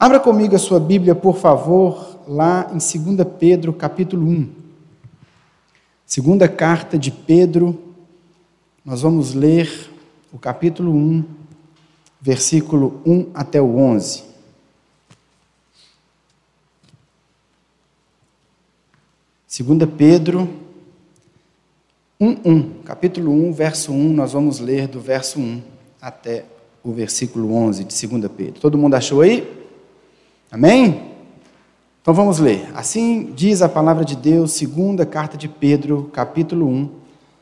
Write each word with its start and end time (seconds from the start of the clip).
Abra 0.00 0.20
comigo 0.20 0.54
a 0.54 0.60
sua 0.60 0.78
Bíblia, 0.78 1.12
por 1.12 1.36
favor, 1.38 2.20
lá 2.28 2.70
em 2.70 2.74
2 2.74 3.26
Pedro, 3.36 3.72
capítulo 3.72 4.28
1. 4.28 4.48
Segunda 6.06 6.48
carta 6.48 6.96
de 6.96 7.10
Pedro, 7.10 7.76
nós 8.84 9.02
vamos 9.02 9.34
ler 9.34 9.90
o 10.32 10.38
capítulo 10.38 10.92
1, 10.92 11.24
versículo 12.20 13.02
1 13.04 13.30
até 13.34 13.60
o 13.60 13.76
11. 13.76 14.22
Segunda 19.48 19.84
Pedro 19.84 20.48
1:1, 22.20 22.84
capítulo 22.84 23.32
1, 23.32 23.52
verso 23.52 23.90
1, 23.90 24.12
nós 24.12 24.32
vamos 24.32 24.60
ler 24.60 24.86
do 24.86 25.00
verso 25.00 25.40
1 25.40 25.60
até 26.00 26.44
o 26.84 26.92
versículo 26.92 27.52
11 27.52 27.82
de 27.82 28.06
2 28.06 28.30
Pedro. 28.30 28.60
Todo 28.60 28.78
mundo 28.78 28.94
achou 28.94 29.22
aí? 29.22 29.57
Amém? 30.50 31.12
Então 32.00 32.14
vamos 32.14 32.38
ler. 32.38 32.70
Assim 32.74 33.32
diz 33.34 33.62
a 33.62 33.68
palavra 33.68 34.04
de 34.04 34.16
Deus, 34.16 34.52
segunda 34.52 35.04
carta 35.04 35.36
de 35.36 35.48
Pedro, 35.48 36.10
capítulo 36.12 36.66
1, 36.66 36.90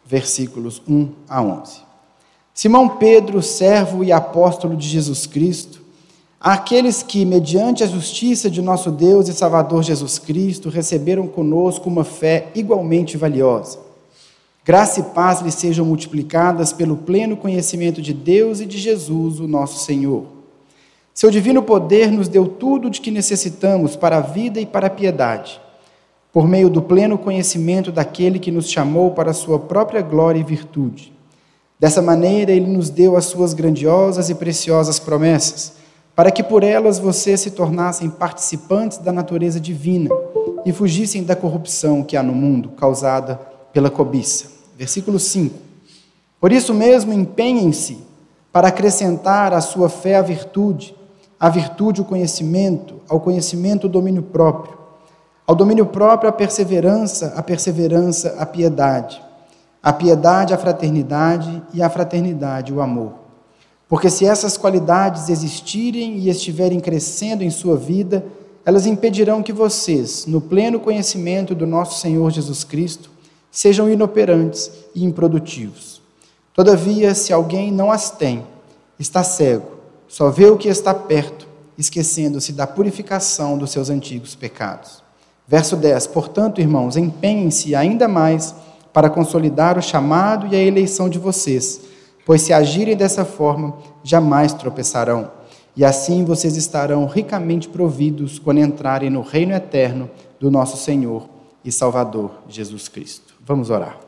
versículos 0.05 0.83
1 0.89 1.09
a 1.29 1.43
11. 1.43 1.81
Simão 2.53 2.89
Pedro, 2.89 3.43
servo 3.43 4.03
e 4.03 4.11
apóstolo 4.11 4.77
de 4.77 4.89
Jesus 4.89 5.27
Cristo, 5.27 5.83
àqueles 6.41 7.03
que, 7.03 7.25
mediante 7.25 7.85
a 7.85 7.87
justiça 7.87 8.51
de 8.51 8.63
nosso 8.63 8.91
Deus 8.91 9.29
e 9.29 9.35
Salvador 9.35 9.83
Jesus 9.83 10.19
Cristo, 10.19 10.69
receberam 10.69 11.27
conosco 11.27 11.89
uma 11.89 12.05
fé 12.05 12.51
igualmente 12.55 13.17
valiosa 13.17 13.87
Graça 14.67 14.99
e 14.99 15.03
paz 15.05 15.43
lhe 15.43 15.53
sejam 15.53 15.87
multiplicadas 15.87 16.73
pelo 16.73 16.97
pleno 16.97 17.37
conhecimento 17.37 18.03
de 18.03 18.13
Deus 18.13 18.61
e 18.61 18.67
de 18.67 18.79
Jesus, 18.79 19.39
o 19.39 19.47
nosso 19.47 19.85
Senhor. 19.85 20.25
Seu 21.17 21.31
divino 21.31 21.63
poder 21.63 22.13
nos 22.13 22.29
deu 22.29 22.47
tudo 22.47 22.91
de 22.91 23.01
que 23.01 23.11
necessitamos 23.11 23.97
para 23.97 24.19
a 24.19 24.21
vida 24.21 24.61
e 24.61 24.67
para 24.67 24.89
a 24.89 24.91
piedade, 24.91 25.59
por 26.31 26.47
meio 26.47 26.69
do 26.69 26.83
pleno 26.83 27.17
conhecimento 27.17 27.91
daquele 27.91 28.39
que 28.39 28.53
nos 28.53 28.69
chamou 28.69 29.13
para 29.13 29.31
a 29.31 29.35
sua 29.35 29.59
própria 29.59 30.03
glória 30.03 30.39
e 30.39 30.45
virtude. 30.45 31.15
Dessa 31.81 32.03
maneira, 32.03 32.53
ele 32.53 32.67
nos 32.67 32.91
deu 32.91 33.17
as 33.17 33.25
suas 33.25 33.55
grandiosas 33.55 34.29
e 34.29 34.35
preciosas 34.35 34.99
promessas, 34.99 35.77
para 36.15 36.31
que 36.31 36.43
por 36.43 36.63
elas 36.63 36.99
vocês 36.99 37.41
se 37.41 37.53
tornassem 37.53 38.11
participantes 38.11 38.99
da 38.99 39.11
natureza 39.11 39.59
divina 39.59 40.11
e 40.67 40.73
fugissem 40.73 41.25
da 41.25 41.35
corrupção 41.35 42.03
que 42.03 42.15
há 42.15 42.23
no 42.23 42.35
mundo, 42.35 42.73
causada 42.73 43.41
pela 43.73 43.89
cobiça. 43.89 44.49
Versículo 44.77 45.19
5. 45.19 45.55
Por 46.39 46.53
isso 46.53 46.75
mesmo, 46.75 47.11
empenhem-se 47.11 48.05
para 48.53 48.69
acrescentar 48.69 49.53
à 49.53 49.63
sua 49.63 49.91
fé 49.91 50.17
a 50.17 50.23
virtude, 50.23 50.96
à 51.39 51.49
virtude 51.49 52.01
o 52.01 52.05
conhecimento, 52.05 52.95
ao 53.09 53.21
conhecimento 53.21 53.85
o 53.85 53.91
domínio 53.91 54.23
próprio, 54.23 54.77
ao 55.47 55.55
domínio 55.55 55.87
próprio 55.87 56.29
a 56.29 56.33
perseverança, 56.33 57.35
a 57.37 57.43
perseverança 57.43 58.37
a 58.39 58.47
piedade, 58.47 59.23
a 59.83 59.93
piedade 59.93 60.53
a 60.53 60.59
fraternidade 60.59 61.63
e 61.73 61.83
a 61.83 61.89
fraternidade 61.89 62.73
o 62.73 62.81
amor. 62.81 63.13
Porque 63.89 64.11
se 64.11 64.27
essas 64.27 64.57
qualidades 64.57 65.29
existirem 65.29 66.19
e 66.19 66.29
estiverem 66.29 66.81
crescendo 66.81 67.45
em 67.45 67.51
sua 67.51 67.77
vida, 67.77 68.25
elas 68.65 68.85
impedirão 68.85 69.45
que 69.45 69.53
vocês, 69.53 70.27
no 70.27 70.41
pleno 70.41 70.81
conhecimento 70.81 71.55
do 71.55 71.67
nosso 71.67 72.01
Senhor 72.01 72.33
Jesus 72.33 72.65
Cristo, 72.65 73.09
sejam 73.49 73.89
inoperantes 73.89 74.73
e 74.93 75.05
improdutivos. 75.05 76.03
Todavia, 76.53 77.15
se 77.15 77.33
alguém 77.33 77.71
não 77.71 77.93
as 77.93 78.11
tem, 78.11 78.45
está 78.99 79.23
cego, 79.23 79.76
só 80.17 80.31
vê 80.31 80.47
o 80.47 80.57
que 80.57 80.67
está 80.67 80.95
perto, 80.95 81.47
esquecendo-se 81.77 82.51
da 82.51 82.67
purificação 82.67 83.59
dos 83.59 83.71
seus 83.71 83.91
antigos 83.91 84.35
pecados. 84.35 85.05
Verso 85.47 85.77
10: 85.77 86.07
Portanto, 86.07 86.59
irmãos, 86.59 86.97
empenhem-se 86.97 87.75
ainda 87.75 88.09
mais 88.09 88.55
para 88.95 89.11
consolidar 89.11 89.77
o 89.77 89.83
chamado 89.83 90.47
e 90.47 90.57
a 90.57 90.59
eleição 90.59 91.11
de 91.11 91.19
vocês, 91.19 91.83
pois 92.25 92.41
se 92.41 92.55
agirem 92.55 92.97
dessa 92.97 93.27
forma, 93.27 93.77
jamais 94.03 94.55
tropeçarão. 94.55 95.31
E 95.77 95.85
assim 95.85 96.25
vocês 96.25 96.57
estarão 96.57 97.05
ricamente 97.05 97.69
providos 97.69 98.39
quando 98.39 98.61
entrarem 98.61 99.11
no 99.11 99.21
reino 99.21 99.53
eterno 99.53 100.09
do 100.41 100.51
nosso 100.51 100.79
Senhor 100.79 101.29
e 101.63 101.71
Salvador 101.71 102.31
Jesus 102.49 102.89
Cristo. 102.89 103.35
Vamos 103.45 103.69
orar. 103.69 103.99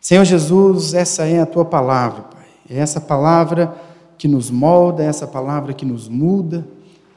Senhor 0.00 0.24
Jesus, 0.24 0.94
essa 0.94 1.26
é 1.26 1.40
a 1.40 1.46
tua 1.46 1.66
palavra, 1.66 2.22
Pai. 2.22 2.46
É 2.70 2.78
essa 2.78 3.02
palavra 3.02 3.91
que 4.22 4.28
nos 4.28 4.52
molda, 4.52 5.02
é 5.02 5.06
essa 5.06 5.26
palavra 5.26 5.74
que 5.74 5.84
nos 5.84 6.06
muda, 6.08 6.64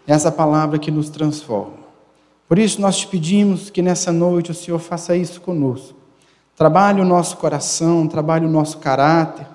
é 0.07 0.13
essa 0.13 0.31
palavra 0.31 0.79
que 0.79 0.89
nos 0.89 1.07
transforma. 1.07 1.77
Por 2.49 2.57
isso 2.57 2.81
nós 2.81 2.97
te 2.97 3.05
pedimos 3.05 3.69
que 3.69 3.83
nessa 3.83 4.11
noite 4.11 4.49
o 4.49 4.55
Senhor 4.55 4.79
faça 4.79 5.15
isso 5.15 5.39
conosco. 5.39 5.93
Trabalhe 6.55 6.99
o 6.99 7.05
nosso 7.05 7.37
coração, 7.37 8.07
trabalhe 8.07 8.47
o 8.47 8.49
nosso 8.49 8.79
caráter, 8.79 9.45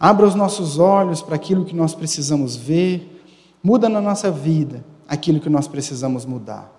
abra 0.00 0.24
os 0.24 0.34
nossos 0.34 0.78
olhos 0.78 1.20
para 1.20 1.34
aquilo 1.34 1.66
que 1.66 1.76
nós 1.76 1.94
precisamos 1.94 2.56
ver, 2.56 3.22
muda 3.62 3.86
na 3.86 4.00
nossa 4.00 4.30
vida 4.30 4.82
aquilo 5.06 5.40
que 5.40 5.50
nós 5.50 5.68
precisamos 5.68 6.24
mudar. 6.24 6.72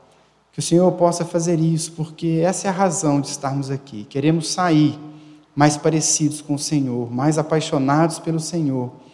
Que 0.52 0.58
o 0.58 0.64
Senhor 0.64 0.92
possa 0.94 1.24
fazer 1.24 1.60
isso, 1.60 1.92
porque 1.92 2.42
essa 2.44 2.66
é 2.66 2.72
a 2.72 2.74
razão 2.74 3.22
de 3.22 3.28
estarmos 3.28 3.70
aqui. 3.70 4.06
Queremos 4.06 4.52
sair 4.52 5.00
mais 5.56 5.78
parecidos 5.78 6.42
com 6.42 6.56
o 6.56 6.60
Senhor, 6.60 7.14
mais 7.14 7.38
apaixonados 7.38 8.18
pelo 8.18 8.40
Senhor 8.40 9.05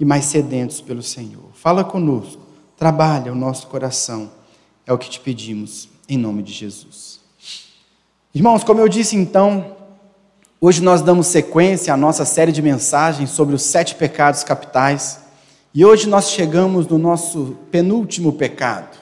e 0.00 0.04
mais 0.04 0.24
sedentos 0.24 0.80
pelo 0.80 1.02
Senhor. 1.02 1.44
Fala 1.54 1.84
conosco, 1.84 2.42
trabalha 2.76 3.30
o 3.30 3.36
nosso 3.36 3.68
coração. 3.68 4.30
É 4.84 4.92
o 4.92 4.98
que 4.98 5.08
te 5.08 5.20
pedimos, 5.20 5.88
em 6.08 6.18
nome 6.18 6.42
de 6.42 6.52
Jesus. 6.52 7.20
Irmãos, 8.34 8.64
como 8.64 8.80
eu 8.80 8.88
disse 8.88 9.14
então, 9.14 9.76
hoje 10.60 10.82
nós 10.82 11.02
damos 11.02 11.28
sequência 11.28 11.94
à 11.94 11.96
nossa 11.96 12.24
série 12.24 12.50
de 12.50 12.62
mensagens 12.62 13.30
sobre 13.30 13.54
os 13.54 13.62
sete 13.62 13.94
pecados 13.94 14.42
capitais. 14.42 15.20
E 15.72 15.84
hoje 15.84 16.08
nós 16.08 16.30
chegamos 16.30 16.88
no 16.88 16.98
nosso 16.98 17.56
penúltimo 17.70 18.32
pecado 18.32 18.98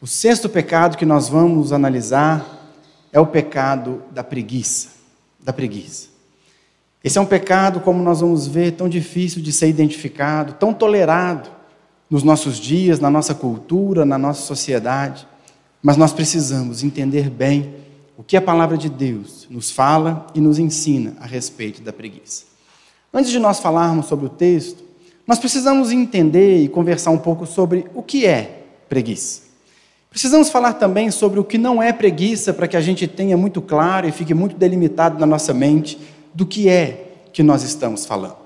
o 0.00 0.06
sexto 0.06 0.48
pecado 0.48 0.96
que 0.96 1.06
nós 1.06 1.28
vamos 1.28 1.72
analisar 1.72 2.70
é 3.10 3.18
o 3.18 3.26
pecado 3.26 4.02
da 4.10 4.22
preguiça, 4.22 4.90
da 5.40 5.52
preguiça. 5.52 6.08
Esse 7.06 7.18
é 7.18 7.20
um 7.20 7.26
pecado, 7.26 7.78
como 7.78 8.02
nós 8.02 8.20
vamos 8.20 8.48
ver, 8.48 8.72
tão 8.72 8.88
difícil 8.88 9.40
de 9.40 9.52
ser 9.52 9.68
identificado, 9.68 10.54
tão 10.54 10.74
tolerado 10.74 11.48
nos 12.10 12.24
nossos 12.24 12.56
dias, 12.58 12.98
na 12.98 13.08
nossa 13.08 13.32
cultura, 13.32 14.04
na 14.04 14.18
nossa 14.18 14.42
sociedade, 14.42 15.24
mas 15.80 15.96
nós 15.96 16.12
precisamos 16.12 16.82
entender 16.82 17.30
bem 17.30 17.76
o 18.18 18.24
que 18.24 18.36
a 18.36 18.42
palavra 18.42 18.76
de 18.76 18.88
Deus 18.88 19.46
nos 19.48 19.70
fala 19.70 20.26
e 20.34 20.40
nos 20.40 20.58
ensina 20.58 21.16
a 21.20 21.26
respeito 21.26 21.80
da 21.80 21.92
preguiça. 21.92 22.46
Antes 23.14 23.30
de 23.30 23.38
nós 23.38 23.60
falarmos 23.60 24.06
sobre 24.06 24.26
o 24.26 24.30
texto, 24.30 24.82
nós 25.24 25.38
precisamos 25.38 25.92
entender 25.92 26.60
e 26.60 26.68
conversar 26.68 27.12
um 27.12 27.18
pouco 27.18 27.46
sobre 27.46 27.86
o 27.94 28.02
que 28.02 28.26
é 28.26 28.64
preguiça. 28.88 29.42
Precisamos 30.10 30.48
falar 30.48 30.72
também 30.72 31.12
sobre 31.12 31.38
o 31.38 31.44
que 31.44 31.56
não 31.56 31.80
é 31.80 31.92
preguiça, 31.92 32.52
para 32.52 32.66
que 32.66 32.76
a 32.76 32.80
gente 32.80 33.06
tenha 33.06 33.36
muito 33.36 33.62
claro 33.62 34.08
e 34.08 34.12
fique 34.12 34.34
muito 34.34 34.56
delimitado 34.56 35.20
na 35.20 35.26
nossa 35.26 35.54
mente 35.54 36.15
do 36.36 36.44
que 36.44 36.68
é 36.68 37.14
que 37.32 37.42
nós 37.42 37.62
estamos 37.62 38.04
falando. 38.04 38.36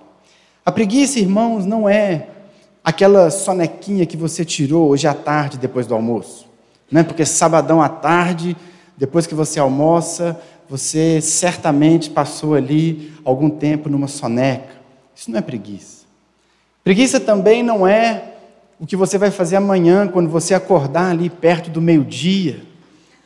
A 0.65 0.71
preguiça, 0.71 1.19
irmãos, 1.19 1.67
não 1.67 1.89
é 1.89 2.29
aquela 2.85 3.31
sonequinha 3.31 4.07
que 4.07 4.17
você 4.17 4.45
tirou 4.45 4.91
hoje 4.91 5.09
à 5.09 5.15
tarde 5.15 5.59
depois 5.59 5.89
do 5.89 5.95
almoço. 5.95 6.47
Né? 6.91 7.03
Porque 7.03 7.27
sabadão 7.27 7.83
à 7.83 7.89
tarde, 7.89 8.57
depois 8.97 9.27
que 9.27 9.35
você 9.35 9.59
almoça, 9.59 10.41
você 10.69 11.21
certamente 11.21 12.11
passou 12.11 12.55
ali 12.55 13.13
algum 13.25 13.51
tempo 13.51 13.89
numa 13.89 14.07
soneca. 14.07 14.73
Isso 15.13 15.29
não 15.29 15.41
é 15.41 15.43
preguiça. 15.43 16.05
Preguiça 16.85 17.19
também 17.19 17.61
não 17.61 17.85
é 17.85 18.35
o 18.79 18.87
que 18.87 18.95
você 18.95 19.19
vai 19.19 19.33
fazer 19.33 19.57
amanhã, 19.57 20.07
quando 20.07 20.31
você 20.31 20.55
acordar 20.55 21.11
ali 21.11 21.29
perto 21.29 21.71
do 21.71 21.83
meio-dia, 21.83 22.63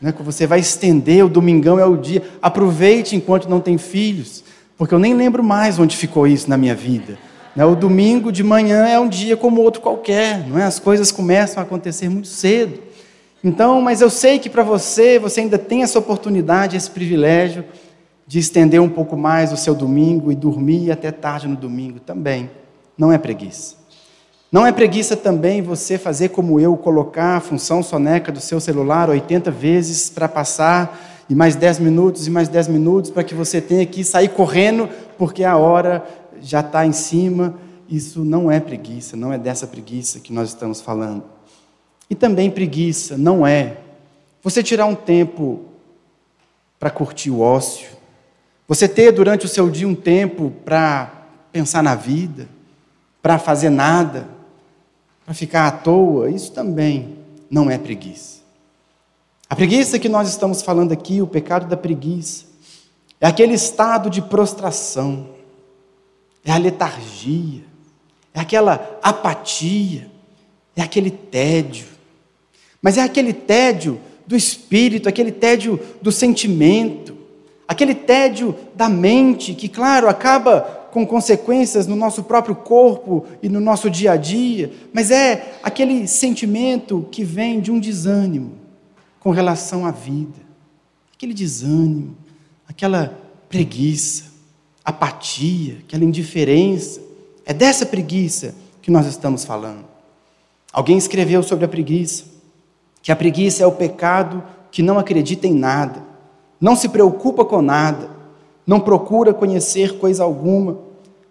né, 0.00 0.10
que 0.10 0.22
você 0.22 0.46
vai 0.46 0.60
estender, 0.60 1.24
o 1.24 1.28
domingão 1.28 1.78
é 1.78 1.84
o 1.84 1.96
dia. 1.96 2.22
Aproveite 2.42 3.14
enquanto 3.14 3.48
não 3.48 3.60
tem 3.60 3.78
filhos, 3.78 4.42
porque 4.76 4.94
eu 4.94 4.98
nem 4.98 5.14
lembro 5.14 5.42
mais 5.42 5.78
onde 5.78 5.96
ficou 5.96 6.26
isso 6.26 6.48
na 6.48 6.56
minha 6.56 6.74
vida. 6.74 7.18
Né, 7.54 7.64
o 7.64 7.76
domingo 7.76 8.32
de 8.32 8.42
manhã 8.42 8.86
é 8.86 8.98
um 8.98 9.08
dia 9.08 9.36
como 9.36 9.60
outro 9.60 9.80
qualquer, 9.80 10.46
não 10.48 10.58
é? 10.58 10.64
as 10.64 10.80
coisas 10.80 11.12
começam 11.12 11.62
a 11.62 11.66
acontecer 11.66 12.08
muito 12.08 12.28
cedo. 12.28 12.80
Então, 13.42 13.80
mas 13.80 14.00
eu 14.00 14.10
sei 14.10 14.38
que 14.38 14.48
para 14.48 14.62
você, 14.62 15.18
você 15.18 15.40
ainda 15.40 15.58
tem 15.58 15.82
essa 15.82 15.98
oportunidade, 15.98 16.76
esse 16.76 16.90
privilégio 16.90 17.64
de 18.26 18.38
estender 18.38 18.80
um 18.80 18.88
pouco 18.88 19.16
mais 19.16 19.52
o 19.52 19.56
seu 19.56 19.74
domingo 19.74 20.32
e 20.32 20.34
dormir 20.34 20.90
até 20.90 21.12
tarde 21.12 21.46
no 21.46 21.54
domingo 21.54 22.00
também. 22.00 22.50
Não 22.96 23.12
é 23.12 23.18
preguiça. 23.18 23.76
Não 24.50 24.66
é 24.66 24.72
preguiça 24.72 25.16
também 25.16 25.60
você 25.60 25.98
fazer 25.98 26.30
como 26.30 26.58
eu, 26.58 26.76
colocar 26.76 27.36
a 27.36 27.40
função 27.40 27.82
soneca 27.82 28.32
do 28.32 28.40
seu 28.40 28.60
celular 28.60 29.10
80 29.10 29.50
vezes 29.50 30.08
para 30.08 30.28
passar, 30.28 31.13
e 31.28 31.34
mais 31.34 31.56
10 31.56 31.78
minutos, 31.78 32.26
e 32.26 32.30
mais 32.30 32.48
10 32.48 32.68
minutos, 32.68 33.10
para 33.10 33.24
que 33.24 33.34
você 33.34 33.60
tenha 33.60 33.84
que 33.86 34.04
sair 34.04 34.28
correndo, 34.28 34.88
porque 35.16 35.44
a 35.44 35.56
hora 35.56 36.04
já 36.40 36.60
está 36.60 36.86
em 36.86 36.92
cima. 36.92 37.54
Isso 37.88 38.24
não 38.24 38.50
é 38.50 38.60
preguiça, 38.60 39.16
não 39.16 39.32
é 39.32 39.38
dessa 39.38 39.66
preguiça 39.66 40.20
que 40.20 40.32
nós 40.32 40.48
estamos 40.48 40.80
falando. 40.80 41.24
E 42.08 42.14
também 42.14 42.50
preguiça 42.50 43.16
não 43.16 43.46
é 43.46 43.78
você 44.42 44.62
tirar 44.62 44.86
um 44.86 44.94
tempo 44.94 45.62
para 46.78 46.90
curtir 46.90 47.30
o 47.30 47.40
ócio, 47.40 47.88
você 48.68 48.86
ter 48.86 49.12
durante 49.12 49.46
o 49.46 49.48
seu 49.48 49.70
dia 49.70 49.88
um 49.88 49.94
tempo 49.94 50.52
para 50.64 51.28
pensar 51.50 51.82
na 51.82 51.94
vida, 51.94 52.48
para 53.22 53.38
fazer 53.38 53.70
nada, 53.70 54.28
para 55.24 55.32
ficar 55.32 55.66
à 55.66 55.70
toa, 55.70 56.30
isso 56.30 56.52
também 56.52 57.16
não 57.50 57.70
é 57.70 57.78
preguiça. 57.78 58.43
A 59.48 59.54
preguiça 59.54 59.98
que 59.98 60.08
nós 60.08 60.28
estamos 60.28 60.62
falando 60.62 60.92
aqui, 60.92 61.20
o 61.20 61.26
pecado 61.26 61.66
da 61.66 61.76
preguiça, 61.76 62.46
é 63.20 63.26
aquele 63.26 63.54
estado 63.54 64.08
de 64.08 64.22
prostração, 64.22 65.28
é 66.44 66.50
a 66.50 66.56
letargia, 66.56 67.62
é 68.32 68.40
aquela 68.40 68.98
apatia, 69.02 70.10
é 70.74 70.82
aquele 70.82 71.10
tédio. 71.10 71.86
Mas 72.80 72.96
é 72.96 73.02
aquele 73.02 73.32
tédio 73.32 74.00
do 74.26 74.34
espírito, 74.34 75.08
aquele 75.08 75.30
tédio 75.30 75.78
do 76.00 76.10
sentimento, 76.10 77.16
aquele 77.68 77.94
tédio 77.94 78.56
da 78.74 78.88
mente, 78.88 79.54
que, 79.54 79.68
claro, 79.68 80.08
acaba 80.08 80.88
com 80.90 81.06
consequências 81.06 81.86
no 81.86 81.96
nosso 81.96 82.24
próprio 82.24 82.54
corpo 82.54 83.26
e 83.42 83.48
no 83.48 83.60
nosso 83.60 83.90
dia 83.90 84.12
a 84.12 84.16
dia, 84.16 84.72
mas 84.92 85.10
é 85.10 85.54
aquele 85.62 86.06
sentimento 86.08 87.06
que 87.10 87.24
vem 87.24 87.60
de 87.60 87.70
um 87.70 87.78
desânimo 87.78 88.63
com 89.24 89.30
relação 89.30 89.86
à 89.86 89.90
vida, 89.90 90.38
aquele 91.14 91.32
desânimo, 91.32 92.14
aquela 92.68 93.18
preguiça, 93.48 94.24
apatia, 94.84 95.78
aquela 95.82 96.04
indiferença. 96.04 97.00
É 97.46 97.54
dessa 97.54 97.86
preguiça 97.86 98.54
que 98.82 98.90
nós 98.90 99.06
estamos 99.06 99.42
falando. 99.42 99.86
Alguém 100.70 100.98
escreveu 100.98 101.42
sobre 101.42 101.64
a 101.64 101.68
preguiça 101.68 102.34
que 103.00 103.12
a 103.12 103.16
preguiça 103.16 103.62
é 103.62 103.66
o 103.66 103.72
pecado 103.72 104.42
que 104.70 104.82
não 104.82 104.98
acredita 104.98 105.46
em 105.46 105.54
nada, 105.54 106.02
não 106.58 106.74
se 106.74 106.88
preocupa 106.88 107.44
com 107.44 107.60
nada, 107.60 108.08
não 108.66 108.80
procura 108.80 109.34
conhecer 109.34 109.98
coisa 109.98 110.24
alguma, 110.24 110.78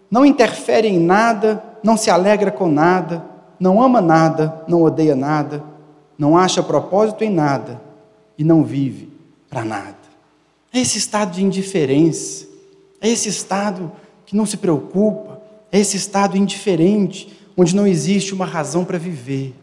não 0.09 0.23
interfere 0.23 0.87
em 0.87 0.99
nada, 0.99 1.63
não 1.83 1.97
se 1.97 2.11
alegra 2.11 2.51
com 2.51 2.67
nada, 2.67 3.25
não 3.59 3.81
ama 3.81 3.99
nada, 4.01 4.63
não 4.67 4.83
odeia 4.83 5.15
nada, 5.15 5.63
não 6.15 6.37
acha 6.37 6.61
propósito 6.61 7.23
em 7.23 7.31
nada 7.31 7.82
e 8.37 8.43
não 8.43 8.63
vive 8.63 9.09
para 9.49 9.63
nada. 9.63 9.97
É 10.71 10.79
esse 10.79 10.97
estado 10.97 11.33
de 11.33 11.43
indiferença, 11.43 12.47
é 12.99 13.09
esse 13.09 13.29
estado 13.29 13.91
que 14.25 14.35
não 14.35 14.45
se 14.45 14.57
preocupa, 14.57 15.41
é 15.71 15.79
esse 15.79 15.97
estado 15.97 16.37
indiferente, 16.37 17.31
onde 17.55 17.75
não 17.75 17.85
existe 17.85 18.33
uma 18.33 18.45
razão 18.45 18.83
para 18.83 18.97
viver 18.97 19.53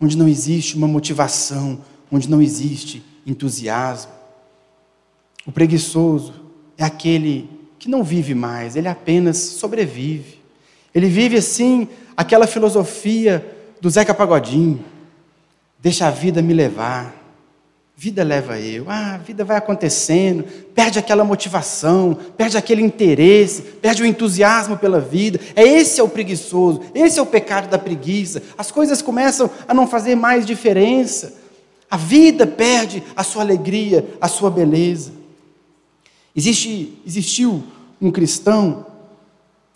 onde 0.00 0.16
não 0.16 0.28
existe 0.28 0.76
uma 0.76 0.86
motivação, 0.86 1.80
onde 2.10 2.28
não 2.30 2.40
existe 2.40 3.02
entusiasmo. 3.26 4.12
O 5.46 5.52
preguiçoso 5.52 6.34
é 6.76 6.84
aquele 6.84 7.48
que 7.78 7.88
não 7.88 8.02
vive 8.04 8.34
mais, 8.34 8.76
ele 8.76 8.88
apenas 8.88 9.36
sobrevive. 9.36 10.38
Ele 10.94 11.08
vive 11.08 11.36
assim, 11.36 11.88
aquela 12.16 12.46
filosofia 12.46 13.44
do 13.80 13.90
Zeca 13.90 14.14
Pagodinho: 14.14 14.84
deixa 15.80 16.06
a 16.06 16.10
vida 16.10 16.40
me 16.40 16.52
levar, 16.52 17.14
vida 18.00 18.22
leva 18.22 18.60
eu. 18.60 18.84
Ah, 18.86 19.14
a 19.14 19.18
vida 19.18 19.44
vai 19.44 19.56
acontecendo, 19.56 20.44
perde 20.72 21.00
aquela 21.00 21.24
motivação, 21.24 22.16
perde 22.36 22.56
aquele 22.56 22.80
interesse, 22.80 23.60
perde 23.60 24.04
o 24.04 24.06
entusiasmo 24.06 24.78
pela 24.78 25.00
vida. 25.00 25.40
É 25.56 25.64
esse 25.64 25.98
é 25.98 26.02
o 26.04 26.08
preguiçoso, 26.08 26.80
esse 26.94 27.18
é 27.18 27.22
o 27.22 27.26
pecado 27.26 27.68
da 27.68 27.76
preguiça. 27.76 28.40
As 28.56 28.70
coisas 28.70 29.02
começam 29.02 29.50
a 29.66 29.74
não 29.74 29.84
fazer 29.84 30.14
mais 30.14 30.46
diferença. 30.46 31.34
A 31.90 31.96
vida 31.96 32.46
perde 32.46 33.02
a 33.16 33.24
sua 33.24 33.42
alegria, 33.42 34.08
a 34.20 34.28
sua 34.28 34.48
beleza. 34.48 35.10
Existe, 36.36 37.02
existiu 37.04 37.64
um 38.00 38.12
cristão, 38.12 38.86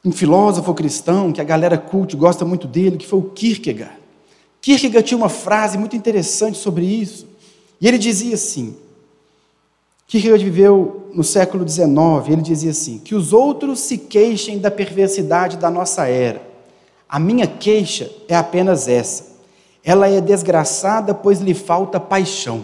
um 0.04 0.12
filósofo 0.12 0.72
cristão, 0.74 1.32
que 1.32 1.40
a 1.40 1.44
galera 1.44 1.76
cult 1.76 2.14
gosta 2.16 2.44
muito 2.44 2.68
dele, 2.68 2.98
que 2.98 3.06
foi 3.06 3.18
o 3.18 3.30
Kierkegaard. 3.30 3.96
Kierkegaard 4.60 5.08
tinha 5.08 5.18
uma 5.18 5.28
frase 5.28 5.76
muito 5.76 5.96
interessante 5.96 6.56
sobre 6.56 6.84
isso. 6.84 7.31
E 7.82 7.88
ele 7.88 7.98
dizia 7.98 8.36
assim: 8.36 8.76
Kierkegaard 10.06 10.44
viveu 10.44 11.08
no 11.12 11.24
século 11.24 11.68
XIX, 11.68 11.88
ele 12.28 12.40
dizia 12.40 12.70
assim: 12.70 12.98
que 12.98 13.12
os 13.12 13.32
outros 13.32 13.80
se 13.80 13.98
queixem 13.98 14.60
da 14.60 14.70
perversidade 14.70 15.56
da 15.56 15.68
nossa 15.68 16.06
era. 16.06 16.40
A 17.08 17.18
minha 17.18 17.46
queixa 17.46 18.08
é 18.28 18.36
apenas 18.36 18.86
essa. 18.86 19.32
Ela 19.82 20.08
é 20.08 20.20
desgraçada, 20.20 21.12
pois 21.12 21.40
lhe 21.40 21.54
falta 21.54 21.98
paixão. 21.98 22.62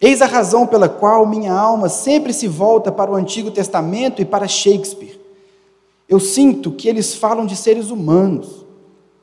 Eis 0.00 0.22
a 0.22 0.26
razão 0.26 0.66
pela 0.66 0.88
qual 0.88 1.26
minha 1.26 1.52
alma 1.52 1.90
sempre 1.90 2.32
se 2.32 2.48
volta 2.48 2.90
para 2.90 3.10
o 3.10 3.14
Antigo 3.14 3.50
Testamento 3.50 4.22
e 4.22 4.24
para 4.24 4.48
Shakespeare. 4.48 5.20
Eu 6.08 6.18
sinto 6.18 6.72
que 6.72 6.88
eles 6.88 7.14
falam 7.14 7.44
de 7.44 7.54
seres 7.54 7.90
humanos. 7.90 8.64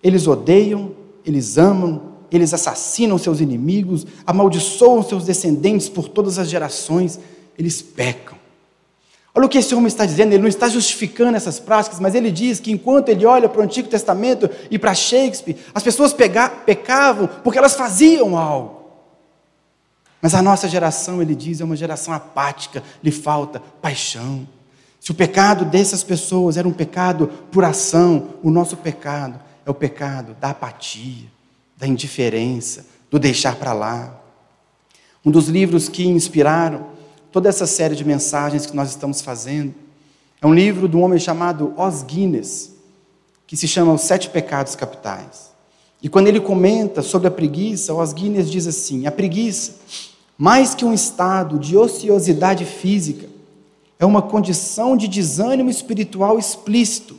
Eles 0.03 0.27
odeiam, 0.27 0.91
eles 1.25 1.57
amam, 1.57 2.14
eles 2.31 2.53
assassinam 2.53 3.17
seus 3.17 3.39
inimigos, 3.39 4.05
amaldiçoam 4.25 5.03
seus 5.03 5.25
descendentes 5.25 5.89
por 5.89 6.09
todas 6.09 6.39
as 6.39 6.49
gerações, 6.49 7.19
eles 7.57 7.81
pecam. 7.81 8.35
Olha 9.33 9.47
o 9.47 9.49
que 9.49 9.57
esse 9.57 9.75
homem 9.75 9.87
está 9.87 10.05
dizendo, 10.05 10.31
ele 10.31 10.41
não 10.41 10.47
está 10.47 10.69
justificando 10.69 11.35
essas 11.35 11.59
práticas, 11.59 11.99
mas 11.99 12.15
ele 12.15 12.31
diz 12.31 12.59
que 12.59 12.71
enquanto 12.71 13.09
ele 13.09 13.25
olha 13.25 13.49
para 13.49 13.59
o 13.59 13.63
Antigo 13.63 13.89
Testamento 13.89 14.49
e 14.71 14.79
para 14.79 14.93
Shakespeare, 14.93 15.57
as 15.73 15.83
pessoas 15.83 16.13
pecavam 16.13 17.27
porque 17.43 17.59
elas 17.59 17.75
faziam 17.75 18.37
algo. 18.37 18.85
Mas 20.21 20.33
a 20.33 20.41
nossa 20.41 20.69
geração, 20.69 21.21
ele 21.21 21.35
diz, 21.35 21.59
é 21.59 21.65
uma 21.65 21.75
geração 21.75 22.13
apática, 22.13 22.81
lhe 23.03 23.11
falta 23.11 23.61
paixão. 23.81 24.47
Se 25.01 25.11
o 25.11 25.13
pecado 25.13 25.65
dessas 25.65 26.01
pessoas 26.01 26.55
era 26.55 26.67
um 26.67 26.73
pecado 26.73 27.27
por 27.51 27.65
ação, 27.65 28.29
o 28.41 28.49
nosso 28.49 28.77
pecado 28.77 29.39
é 29.65 29.69
o 29.69 29.73
pecado 29.73 30.35
da 30.39 30.51
apatia 30.51 31.34
da 31.85 31.87
indiferença, 31.87 32.87
do 33.11 33.19
deixar 33.19 33.55
para 33.55 33.71
lá. 33.71 34.19
Um 35.23 35.29
dos 35.29 35.47
livros 35.47 35.87
que 35.87 36.05
inspiraram 36.07 36.87
toda 37.31 37.47
essa 37.47 37.67
série 37.67 37.95
de 37.95 38.03
mensagens 38.03 38.65
que 38.65 38.75
nós 38.75 38.89
estamos 38.89 39.21
fazendo 39.21 39.73
é 40.41 40.47
um 40.47 40.53
livro 40.53 40.89
de 40.89 40.97
um 40.97 41.03
homem 41.03 41.19
chamado 41.19 41.73
Os 41.77 42.01
Guinness, 42.01 42.73
que 43.45 43.55
se 43.55 43.67
chama 43.67 43.93
Os 43.93 44.01
Sete 44.01 44.29
Pecados 44.29 44.75
Capitais. 44.75 45.51
E 46.01 46.09
quando 46.09 46.27
ele 46.27 46.39
comenta 46.39 47.01
sobre 47.01 47.27
a 47.27 47.31
preguiça, 47.31 47.93
Os 47.93 48.13
Guinness 48.13 48.49
diz 48.49 48.67
assim: 48.67 49.05
a 49.05 49.11
preguiça, 49.11 49.75
mais 50.37 50.73
que 50.73 50.83
um 50.83 50.93
estado 50.93 51.59
de 51.59 51.77
ociosidade 51.77 52.65
física, 52.65 53.27
é 53.99 54.05
uma 54.05 54.21
condição 54.21 54.97
de 54.97 55.07
desânimo 55.07 55.69
espiritual 55.69 56.37
explícito 56.37 57.15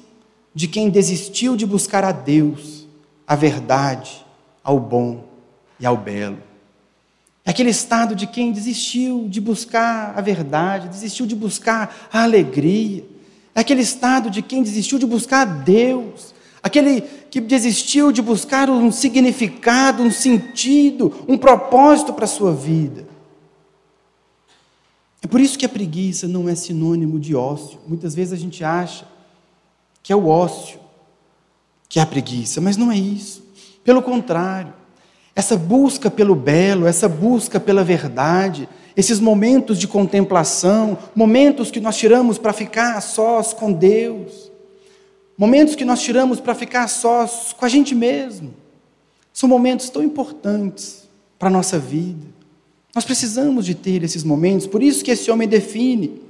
de 0.55 0.67
quem 0.67 0.91
desistiu 0.91 1.57
de 1.57 1.65
buscar 1.65 2.05
a 2.05 2.13
Deus, 2.13 2.87
a 3.27 3.35
verdade, 3.35 4.26
ao 4.67 4.81
bom 4.81 5.23
e 5.79 5.87
ao 5.87 5.97
belo. 5.97 6.39
Aquele 7.45 7.71
estado 7.71 8.17
de 8.17 8.27
quem 8.27 8.51
desistiu 8.51 9.29
de 9.29 9.41
buscar 9.41 10.13
a 10.19 10.21
verdade, 10.21 10.89
desistiu 10.89 11.25
de 11.25 11.37
buscar 11.37 12.09
a 12.13 12.25
alegria. 12.25 13.05
Aquele 13.55 13.83
estado 13.83 14.29
de 14.29 14.43
quem 14.43 14.65
desistiu 14.65 14.99
de 14.99 15.07
buscar 15.07 15.45
Deus. 15.45 16.35
Aquele 16.61 17.03
que 17.31 17.41
desistiu 17.41 18.11
de 18.11 18.21
buscar 18.21 18.69
um 18.69 18.91
significado, 18.91 20.03
um 20.03 20.11
sentido, 20.11 21.25
um 21.29 21.39
propósito 21.39 22.13
para 22.13 22.25
a 22.25 22.29
sua 22.29 22.53
vida. 22.53 23.07
É 25.23 25.29
por 25.29 25.41
isso 25.41 25.57
que 25.57 25.65
a 25.65 25.69
preguiça 25.69 26.27
não 26.27 26.49
é 26.49 26.57
sinônimo 26.57 27.21
de 27.21 27.37
ócio. 27.37 27.79
Muitas 27.87 28.17
vezes 28.17 28.33
a 28.33 28.37
gente 28.37 28.65
acha 28.65 29.07
que 30.03 30.13
é 30.13 30.17
o 30.17 30.27
ócio, 30.27 30.81
que 31.89 32.01
é 32.01 32.03
a 32.03 32.07
preguiça, 32.07 32.61
mas 32.61 32.77
não 32.77 32.91
é 32.91 32.99
isso. 32.99 33.46
Pelo 33.87 34.03
contrário, 34.03 34.75
essa 35.33 35.57
busca 35.57 36.11
pelo 36.11 36.35
belo, 36.35 36.89
essa 36.89 37.09
busca 37.09 37.61
pela 37.61 37.85
verdade, 37.85 38.69
esses 38.97 39.21
momentos 39.21 39.79
de 39.79 39.87
contemplação, 39.87 40.99
momentos 41.15 41.71
que 41.71 41.79
nós 41.79 41.97
tiramos 41.97 42.37
para 42.37 42.53
ficar 42.53 42.97
a 42.97 43.01
sós 43.01 43.53
com 43.53 43.73
Deus, 43.73 44.51
momentos 45.39 45.77
que 45.77 45.85
nós 45.85 46.03
tiramos 46.03 46.41
para 46.41 46.53
ficar 46.53 46.83
a 46.83 46.89
sós 46.89 47.53
com 47.53 47.65
a 47.65 47.69
gente 47.69 47.95
mesmo, 47.95 48.53
são 49.33 49.49
momentos 49.49 49.89
tão 49.89 50.03
importantes 50.03 51.09
para 51.39 51.47
a 51.47 51.53
nossa 51.53 51.79
vida. 51.79 52.27
Nós 52.93 53.05
precisamos 53.05 53.65
de 53.65 53.77
ter 53.77 54.03
esses 54.03 54.25
momentos, 54.25 54.67
por 54.67 54.83
isso 54.83 55.05
que 55.05 55.13
esse 55.13 55.31
homem 55.31 55.47
define 55.47 56.21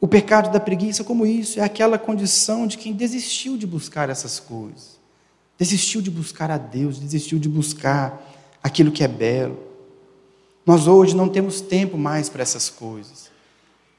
o 0.00 0.06
pecado 0.06 0.52
da 0.52 0.60
preguiça 0.60 1.02
como 1.02 1.26
isso, 1.26 1.58
é 1.58 1.64
aquela 1.64 1.98
condição 1.98 2.68
de 2.68 2.78
quem 2.78 2.92
desistiu 2.92 3.56
de 3.56 3.66
buscar 3.66 4.08
essas 4.08 4.38
coisas 4.38 4.99
desistiu 5.60 6.00
de 6.00 6.10
buscar 6.10 6.50
a 6.50 6.56
Deus, 6.56 6.98
desistiu 6.98 7.38
de 7.38 7.46
buscar 7.46 8.26
aquilo 8.62 8.90
que 8.90 9.04
é 9.04 9.08
belo. 9.08 9.58
Nós 10.64 10.88
hoje 10.88 11.14
não 11.14 11.28
temos 11.28 11.60
tempo 11.60 11.98
mais 11.98 12.30
para 12.30 12.40
essas 12.40 12.70
coisas. 12.70 13.30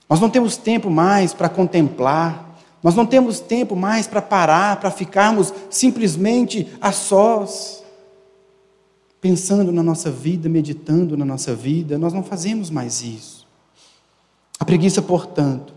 Nós 0.09 0.19
não 0.19 0.27
temos 0.27 0.57
tempo 0.57 0.89
mais 0.89 1.35
para 1.35 1.47
contemplar. 1.47 2.57
Nós 2.81 2.95
não 2.95 3.05
temos 3.05 3.39
tempo 3.39 3.75
mais 3.75 4.07
para 4.07 4.23
parar, 4.23 4.79
para 4.79 4.89
ficarmos 4.89 5.53
simplesmente 5.69 6.67
a 6.81 6.91
sós. 6.91 7.83
pensando 9.21 9.71
na 9.71 9.83
nossa 9.83 10.09
vida, 10.09 10.49
meditando 10.49 11.15
na 11.15 11.23
nossa 11.23 11.53
vida, 11.53 11.95
nós 11.95 12.11
não 12.11 12.23
fazemos 12.23 12.71
mais 12.71 13.03
isso. 13.03 13.47
A 14.59 14.65
preguiça, 14.65 14.99
portanto, 14.99 15.75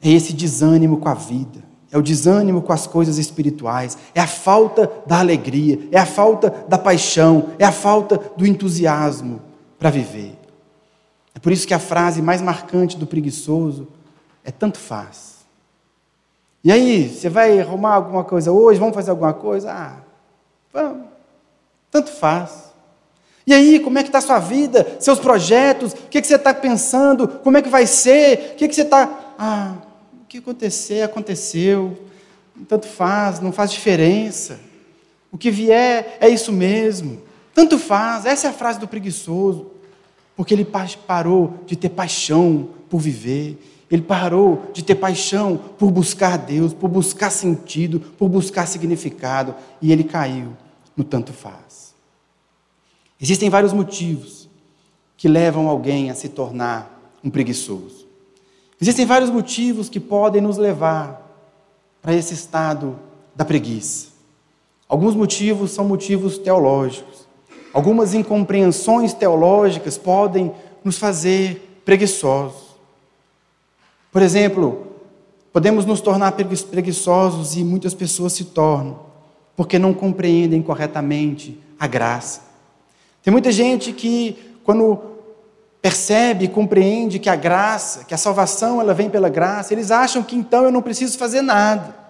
é 0.00 0.10
esse 0.10 0.32
desânimo 0.32 0.96
com 0.96 1.08
a 1.08 1.14
vida, 1.14 1.62
é 1.92 1.98
o 1.98 2.02
desânimo 2.02 2.62
com 2.62 2.72
as 2.72 2.86
coisas 2.86 3.18
espirituais, 3.18 3.98
é 4.14 4.20
a 4.20 4.26
falta 4.26 4.90
da 5.06 5.18
alegria, 5.18 5.78
é 5.92 5.98
a 5.98 6.06
falta 6.06 6.64
da 6.66 6.78
paixão, 6.78 7.50
é 7.58 7.66
a 7.66 7.70
falta 7.70 8.18
do 8.34 8.46
entusiasmo 8.46 9.42
para 9.78 9.90
viver. 9.90 10.38
É 11.34 11.38
por 11.38 11.52
isso 11.52 11.66
que 11.66 11.74
a 11.74 11.78
frase 11.78 12.22
mais 12.22 12.40
marcante 12.40 12.96
do 12.96 13.06
preguiçoso 13.06 13.86
é 14.42 14.50
tanto 14.50 14.78
faz. 14.78 15.42
E 16.64 16.72
aí, 16.72 17.08
você 17.08 17.28
vai 17.28 17.60
arrumar 17.60 17.94
alguma 17.94 18.24
coisa 18.24 18.50
hoje? 18.50 18.80
Vamos 18.80 18.94
fazer 18.94 19.10
alguma 19.10 19.34
coisa? 19.34 19.70
Ah, 19.70 19.96
vamos. 20.72 21.06
Tanto 21.90 22.10
faz. 22.10 22.72
E 23.46 23.52
aí, 23.52 23.80
como 23.80 23.98
é 23.98 24.02
que 24.02 24.08
está 24.08 24.18
a 24.18 24.22
sua 24.22 24.38
vida? 24.38 24.96
Seus 24.98 25.18
projetos? 25.18 25.92
O 25.92 25.96
que, 26.08 26.22
que 26.22 26.26
você 26.26 26.36
está 26.36 26.54
pensando? 26.54 27.28
Como 27.28 27.58
é 27.58 27.62
que 27.62 27.68
vai 27.68 27.86
ser? 27.86 28.52
O 28.52 28.56
que, 28.56 28.68
que 28.68 28.74
você 28.74 28.82
está... 28.82 29.34
Ah, 29.38 29.74
que 30.32 30.38
acontecer, 30.38 31.02
aconteceu. 31.02 32.06
Tanto 32.66 32.86
faz, 32.86 33.38
não 33.40 33.52
faz 33.52 33.70
diferença. 33.70 34.58
O 35.30 35.36
que 35.36 35.50
vier 35.50 36.16
é 36.20 36.28
isso 36.28 36.50
mesmo. 36.50 37.20
Tanto 37.54 37.78
faz. 37.78 38.24
Essa 38.24 38.46
é 38.46 38.50
a 38.50 38.54
frase 38.54 38.80
do 38.80 38.88
preguiçoso. 38.88 39.70
Porque 40.34 40.54
ele 40.54 40.66
parou 41.06 41.62
de 41.66 41.76
ter 41.76 41.90
paixão 41.90 42.70
por 42.88 42.98
viver. 42.98 43.58
Ele 43.90 44.00
parou 44.00 44.70
de 44.72 44.82
ter 44.82 44.94
paixão 44.94 45.58
por 45.78 45.90
buscar 45.90 46.38
Deus, 46.38 46.72
por 46.72 46.88
buscar 46.88 47.28
sentido, 47.28 48.00
por 48.00 48.26
buscar 48.26 48.66
significado. 48.66 49.54
E 49.82 49.92
ele 49.92 50.04
caiu 50.04 50.56
no 50.96 51.04
tanto 51.04 51.32
faz. 51.34 51.94
Existem 53.20 53.50
vários 53.50 53.74
motivos 53.74 54.48
que 55.14 55.28
levam 55.28 55.68
alguém 55.68 56.10
a 56.10 56.14
se 56.14 56.30
tornar 56.30 57.18
um 57.22 57.28
preguiçoso. 57.28 58.01
Existem 58.82 59.06
vários 59.06 59.30
motivos 59.30 59.88
que 59.88 60.00
podem 60.00 60.42
nos 60.42 60.58
levar 60.58 61.22
para 62.02 62.16
esse 62.16 62.34
estado 62.34 62.98
da 63.32 63.44
preguiça. 63.44 64.08
Alguns 64.88 65.14
motivos 65.14 65.70
são 65.70 65.84
motivos 65.84 66.36
teológicos. 66.36 67.28
Algumas 67.72 68.12
incompreensões 68.12 69.14
teológicas 69.14 69.96
podem 69.96 70.52
nos 70.82 70.98
fazer 70.98 71.80
preguiçosos. 71.84 72.72
Por 74.10 74.20
exemplo, 74.20 74.88
podemos 75.52 75.86
nos 75.86 76.00
tornar 76.00 76.32
preguiçosos 76.32 77.56
e 77.56 77.62
muitas 77.62 77.94
pessoas 77.94 78.32
se 78.32 78.46
tornam 78.46 78.98
porque 79.56 79.78
não 79.78 79.94
compreendem 79.94 80.60
corretamente 80.60 81.56
a 81.78 81.86
graça. 81.86 82.42
Tem 83.22 83.30
muita 83.30 83.52
gente 83.52 83.92
que, 83.92 84.36
quando 84.64 85.11
percebe, 85.82 86.46
compreende 86.46 87.18
que 87.18 87.28
a 87.28 87.34
graça, 87.34 88.04
que 88.04 88.14
a 88.14 88.16
salvação, 88.16 88.80
ela 88.80 88.94
vem 88.94 89.10
pela 89.10 89.28
graça, 89.28 89.74
eles 89.74 89.90
acham 89.90 90.22
que 90.22 90.36
então 90.36 90.62
eu 90.62 90.70
não 90.70 90.80
preciso 90.80 91.18
fazer 91.18 91.42
nada. 91.42 92.00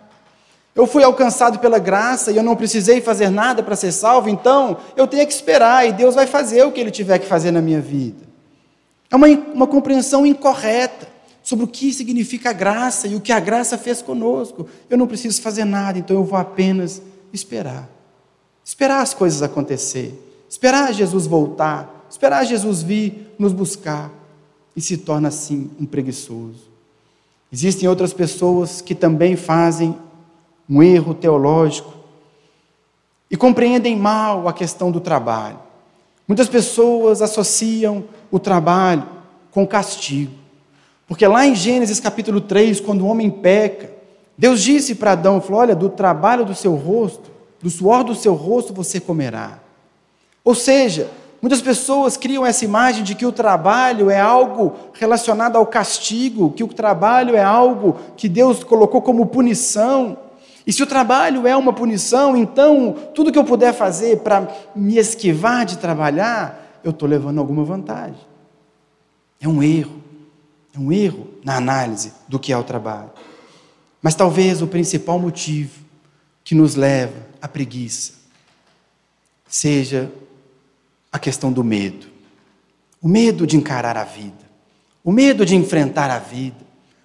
Eu 0.74 0.86
fui 0.86 1.02
alcançado 1.02 1.58
pela 1.58 1.78
graça 1.78 2.30
e 2.30 2.36
eu 2.36 2.42
não 2.42 2.54
precisei 2.54 3.00
fazer 3.00 3.30
nada 3.30 3.62
para 3.62 3.74
ser 3.74 3.90
salvo, 3.90 4.28
então 4.28 4.76
eu 4.94 5.06
tenho 5.06 5.26
que 5.26 5.32
esperar 5.32 5.88
e 5.88 5.92
Deus 5.92 6.14
vai 6.14 6.26
fazer 6.26 6.62
o 6.64 6.70
que 6.70 6.80
Ele 6.80 6.90
tiver 6.90 7.18
que 7.18 7.26
fazer 7.26 7.50
na 7.50 7.62
minha 7.62 7.80
vida. 7.80 8.26
É 9.10 9.16
uma, 9.16 9.26
uma 9.26 9.66
compreensão 9.66 10.26
incorreta 10.26 11.08
sobre 11.42 11.64
o 11.64 11.68
que 11.68 11.92
significa 11.92 12.50
a 12.50 12.54
graça 12.54 13.08
e 13.08 13.14
o 13.14 13.20
que 13.20 13.32
a 13.32 13.40
graça 13.40 13.76
fez 13.76 14.02
conosco. 14.02 14.68
Eu 14.88 14.98
não 14.98 15.06
preciso 15.06 15.40
fazer 15.40 15.64
nada, 15.64 15.98
então 15.98 16.16
eu 16.16 16.24
vou 16.24 16.38
apenas 16.38 17.02
esperar. 17.32 17.88
Esperar 18.64 19.00
as 19.00 19.12
coisas 19.12 19.42
acontecer. 19.42 20.14
Esperar 20.48 20.92
Jesus 20.92 21.26
voltar. 21.26 22.01
Esperar 22.12 22.44
Jesus 22.44 22.82
vir 22.82 23.34
nos 23.38 23.54
buscar. 23.54 24.10
E 24.76 24.82
se 24.82 24.98
torna 24.98 25.28
assim 25.28 25.70
um 25.80 25.86
preguiçoso. 25.86 26.70
Existem 27.50 27.88
outras 27.88 28.12
pessoas 28.12 28.82
que 28.82 28.94
também 28.94 29.34
fazem 29.34 29.96
um 30.68 30.82
erro 30.82 31.14
teológico 31.14 31.94
e 33.30 33.36
compreendem 33.36 33.96
mal 33.96 34.46
a 34.46 34.52
questão 34.52 34.90
do 34.90 35.00
trabalho. 35.00 35.58
Muitas 36.28 36.48
pessoas 36.48 37.22
associam 37.22 38.04
o 38.30 38.38
trabalho 38.38 39.06
com 39.50 39.66
castigo. 39.66 40.32
Porque 41.08 41.26
lá 41.26 41.46
em 41.46 41.54
Gênesis 41.54 41.98
capítulo 41.98 42.42
3, 42.42 42.78
quando 42.78 43.02
o 43.02 43.06
homem 43.06 43.30
peca, 43.30 43.90
Deus 44.36 44.60
disse 44.60 44.94
para 44.94 45.12
Adão, 45.12 45.42
olha, 45.50 45.74
do 45.74 45.88
trabalho 45.88 46.44
do 46.44 46.54
seu 46.54 46.74
rosto, 46.74 47.30
do 47.62 47.70
suor 47.70 48.04
do 48.04 48.14
seu 48.14 48.34
rosto 48.34 48.74
você 48.74 49.00
comerá. 49.00 49.60
Ou 50.44 50.54
seja, 50.54 51.10
muitas 51.42 51.60
pessoas 51.60 52.16
criam 52.16 52.46
essa 52.46 52.64
imagem 52.64 53.02
de 53.02 53.16
que 53.16 53.26
o 53.26 53.32
trabalho 53.32 54.08
é 54.08 54.20
algo 54.20 54.74
relacionado 54.94 55.56
ao 55.56 55.66
castigo, 55.66 56.52
que 56.52 56.62
o 56.62 56.68
trabalho 56.68 57.36
é 57.36 57.42
algo 57.42 57.98
que 58.16 58.28
Deus 58.28 58.62
colocou 58.62 59.02
como 59.02 59.26
punição. 59.26 60.16
E 60.64 60.72
se 60.72 60.80
o 60.80 60.86
trabalho 60.86 61.44
é 61.44 61.56
uma 61.56 61.72
punição, 61.72 62.36
então 62.36 62.94
tudo 63.12 63.32
que 63.32 63.38
eu 63.38 63.44
puder 63.44 63.74
fazer 63.74 64.20
para 64.20 64.48
me 64.76 64.96
esquivar 64.96 65.66
de 65.66 65.78
trabalhar, 65.78 66.80
eu 66.84 66.92
estou 66.92 67.08
levando 67.08 67.38
alguma 67.38 67.64
vantagem. 67.64 68.20
É 69.40 69.48
um 69.48 69.60
erro. 69.60 70.00
É 70.74 70.78
um 70.78 70.92
erro 70.92 71.26
na 71.44 71.56
análise 71.56 72.12
do 72.28 72.38
que 72.38 72.52
é 72.52 72.56
o 72.56 72.62
trabalho. 72.62 73.10
Mas 74.00 74.14
talvez 74.14 74.62
o 74.62 74.66
principal 74.66 75.18
motivo 75.18 75.80
que 76.44 76.54
nos 76.54 76.76
leva 76.76 77.14
à 77.40 77.48
preguiça 77.48 78.14
seja 79.46 80.10
a 81.12 81.18
questão 81.18 81.52
do 81.52 81.62
medo. 81.62 82.06
O 83.00 83.06
medo 83.06 83.46
de 83.46 83.56
encarar 83.56 83.96
a 83.96 84.04
vida, 84.04 84.32
o 85.04 85.12
medo 85.12 85.44
de 85.44 85.54
enfrentar 85.54 86.10
a 86.10 86.18
vida, 86.18 86.56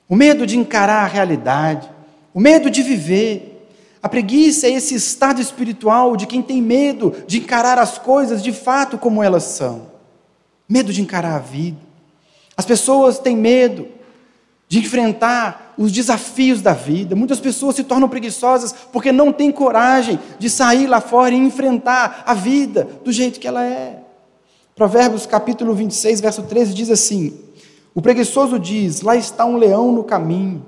o 0.07 0.15
medo 0.15 0.45
de 0.45 0.57
encarar 0.57 1.03
a 1.03 1.07
realidade, 1.07 1.89
o 2.33 2.39
medo 2.39 2.69
de 2.69 2.81
viver. 2.81 3.67
A 4.01 4.07
preguiça 4.07 4.67
é 4.67 4.71
esse 4.71 4.95
estado 4.95 5.41
espiritual 5.41 6.15
de 6.15 6.27
quem 6.27 6.41
tem 6.41 6.61
medo 6.61 7.13
de 7.27 7.39
encarar 7.39 7.77
as 7.77 7.97
coisas 7.97 8.41
de 8.41 8.53
fato 8.53 8.97
como 8.97 9.21
elas 9.21 9.43
são. 9.43 9.87
Medo 10.69 10.93
de 10.93 11.01
encarar 11.01 11.35
a 11.35 11.39
vida. 11.39 11.77
As 12.55 12.65
pessoas 12.65 13.19
têm 13.19 13.35
medo 13.35 13.96
de 14.67 14.79
enfrentar 14.79 15.73
os 15.77 15.91
desafios 15.91 16.61
da 16.61 16.73
vida. 16.73 17.15
Muitas 17.15 17.39
pessoas 17.39 17.75
se 17.75 17.83
tornam 17.83 18.09
preguiçosas 18.09 18.73
porque 18.91 19.11
não 19.11 19.31
têm 19.31 19.51
coragem 19.51 20.19
de 20.37 20.49
sair 20.49 20.87
lá 20.87 20.99
fora 20.99 21.33
e 21.33 21.37
enfrentar 21.37 22.23
a 22.25 22.33
vida 22.33 22.87
do 23.03 23.11
jeito 23.11 23.39
que 23.39 23.47
ela 23.47 23.63
é. 23.63 23.99
Provérbios 24.75 25.25
capítulo 25.25 25.73
26, 25.73 26.21
verso 26.21 26.43
13 26.43 26.73
diz 26.73 26.89
assim: 26.89 27.39
O 27.95 28.01
preguiçoso 28.01 28.59
diz: 28.59 29.01
Lá 29.01 29.15
está 29.15 29.45
um 29.45 29.57
leão 29.57 29.91
no 29.91 30.03
caminho, 30.03 30.63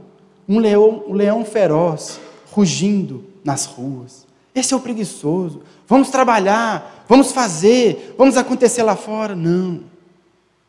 um 0.47 0.59
leão, 0.59 1.03
um 1.07 1.13
leão 1.13 1.43
feroz, 1.43 2.19
rugindo 2.51 3.25
nas 3.43 3.65
ruas. 3.65 4.25
Esse 4.55 4.73
é 4.73 4.77
o 4.77 4.79
preguiçoso. 4.79 5.61
Vamos 5.87 6.09
trabalhar, 6.09 7.05
vamos 7.07 7.31
fazer, 7.31 8.15
vamos 8.17 8.37
acontecer 8.37 8.81
lá 8.81 8.95
fora. 8.95 9.35
Não. 9.35 9.81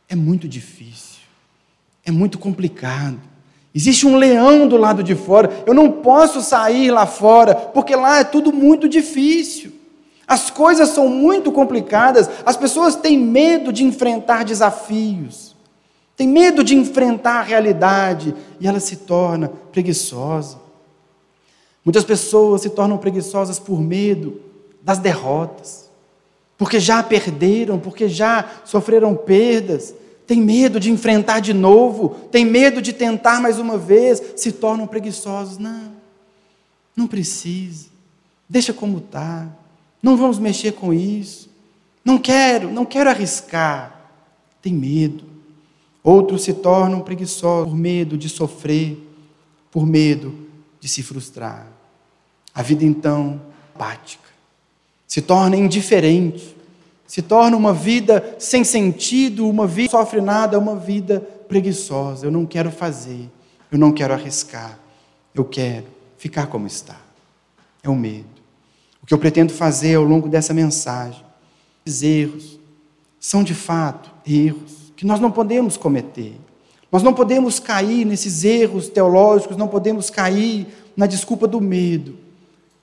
É 0.09 0.17
muito 0.17 0.49
difícil 0.49 1.10
é 2.11 2.13
muito 2.13 2.39
complicado. 2.39 3.19
Existe 3.75 4.07
um 4.07 4.17
leão 4.17 4.67
do 4.69 4.77
lado 4.77 5.03
de 5.03 5.15
fora. 5.15 5.63
Eu 5.65 5.73
não 5.73 5.91
posso 5.91 6.43
sair 6.43 6.91
lá 6.91 7.07
fora, 7.07 7.55
porque 7.55 7.95
lá 7.97 8.19
é 8.19 8.25
tudo 8.25 8.53
muito 8.53 8.89
difícil. 8.89 9.73
As 10.27 10.51
coisas 10.51 10.91
são 10.91 11.09
muito 11.09 11.51
complicadas. 11.51 12.29
As 12.45 12.57
pessoas 12.57 12.97
têm 12.97 13.19
medo 13.19 13.73
de 13.73 13.85
enfrentar 13.85 14.45
desafios, 14.45 15.57
têm 16.17 16.29
medo 16.29 16.63
de 16.63 16.77
enfrentar 16.77 17.41
a 17.41 17.43
realidade 17.43 18.35
e 18.61 18.67
ela 18.67 18.81
se 18.81 18.97
torna 18.97 19.49
preguiçosa. 19.73 20.59
Muitas 21.85 22.05
pessoas 22.05 22.63
se 22.63 22.71
tornam 22.71 22.99
preguiçosas 22.99 23.59
por 23.59 23.81
medo 23.81 24.41
das 24.83 24.99
derrotas, 24.99 25.89
porque 26.59 26.79
já 26.79 27.03
perderam, 27.03 27.79
porque 27.79 28.09
já 28.09 28.45
sofreram 28.65 29.15
perdas, 29.15 29.95
tem 30.31 30.41
medo 30.41 30.79
de 30.79 30.93
enfrentar 30.93 31.41
de 31.41 31.53
novo, 31.53 32.11
tem 32.31 32.45
medo 32.45 32.81
de 32.81 32.93
tentar 32.93 33.41
mais 33.41 33.59
uma 33.59 33.77
vez, 33.77 34.23
se 34.37 34.53
tornam 34.53 34.87
preguiçosos. 34.87 35.59
Não, 35.59 35.91
não 36.95 37.09
precisa, 37.09 37.89
deixa 38.49 38.73
como 38.73 38.99
está, 38.99 39.49
não 40.01 40.17
vamos 40.17 40.39
mexer 40.39 40.75
com 40.75 40.95
isso, 40.95 41.51
não 42.05 42.17
quero, 42.17 42.71
não 42.71 42.85
quero 42.85 43.11
arriscar, 43.11 44.09
tem 44.63 44.73
medo. 44.73 45.25
Outros 46.01 46.45
se 46.45 46.55
tornam 46.55 47.01
preguiçosos 47.01 47.69
por 47.69 47.77
medo 47.77 48.17
de 48.17 48.29
sofrer, 48.29 49.05
por 49.69 49.85
medo 49.85 50.47
de 50.79 50.87
se 50.87 51.03
frustrar. 51.03 51.67
A 52.55 52.63
vida 52.63 52.85
então 52.85 53.43
apática, 53.75 54.29
se 55.09 55.21
torna 55.21 55.57
indiferente, 55.57 56.57
se 57.11 57.23
torna 57.23 57.57
uma 57.57 57.73
vida 57.73 58.37
sem 58.39 58.63
sentido, 58.63 59.49
uma 59.49 59.67
vida 59.67 59.89
que 59.89 59.97
sofre 59.97 60.21
nada, 60.21 60.57
uma 60.57 60.77
vida 60.77 61.19
preguiçosa. 61.49 62.25
Eu 62.25 62.31
não 62.31 62.47
quero 62.47 62.71
fazer, 62.71 63.29
eu 63.69 63.77
não 63.77 63.91
quero 63.91 64.15
arriscar, 64.15 64.79
eu 65.35 65.45
quero 65.45 65.87
ficar 66.17 66.47
como 66.47 66.69
está. 66.69 66.97
É 67.83 67.89
o 67.89 67.97
medo. 67.97 68.29
O 69.03 69.07
que 69.07 69.13
eu 69.13 69.19
pretendo 69.19 69.53
fazer 69.53 69.97
ao 69.97 70.05
longo 70.05 70.29
dessa 70.29 70.55
mensagem 70.55 71.21
Esses 71.85 72.05
erros 72.05 72.61
são 73.19 73.43
de 73.43 73.55
fato 73.55 74.09
erros 74.25 74.93
que 74.95 75.05
nós 75.05 75.19
não 75.19 75.33
podemos 75.33 75.77
cometer. 75.77 76.39
Nós 76.93 77.03
não 77.03 77.13
podemos 77.13 77.59
cair 77.59 78.05
nesses 78.05 78.45
erros 78.45 78.89
teológicos, 78.89 79.57
não 79.57 79.67
podemos 79.67 80.11
cair 80.11 80.69
na 80.97 81.09
desculpa 81.09 81.49
do 81.49 81.61
medo 81.61 82.17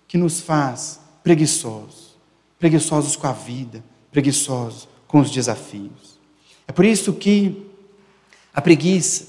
que 0.06 0.18
nos 0.18 0.42
faz 0.42 1.00
preguiçosos, 1.24 2.18
preguiçosos 2.60 3.16
com 3.16 3.28
a 3.28 3.32
vida, 3.32 3.82
preguiçosos 4.18 4.88
com 5.08 5.20
os 5.20 5.30
desafios. 5.30 6.18
É 6.68 6.72
por 6.72 6.84
isso 6.84 7.14
que 7.14 7.68
a 8.52 8.60
preguiça, 8.60 9.28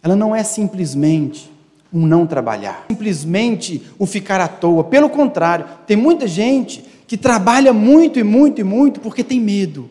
ela 0.00 0.14
não 0.14 0.32
é 0.32 0.44
simplesmente 0.44 1.50
um 1.92 2.06
não 2.06 2.24
trabalhar, 2.24 2.86
simplesmente 2.88 3.82
o 3.98 4.06
ficar 4.06 4.40
à 4.40 4.46
toa. 4.46 4.84
Pelo 4.84 5.10
contrário, 5.10 5.66
tem 5.88 5.96
muita 5.96 6.28
gente 6.28 6.84
que 7.04 7.16
trabalha 7.16 7.72
muito 7.72 8.20
e 8.20 8.22
muito 8.22 8.60
e 8.60 8.64
muito 8.64 9.00
porque 9.00 9.24
tem 9.24 9.40
medo 9.40 9.90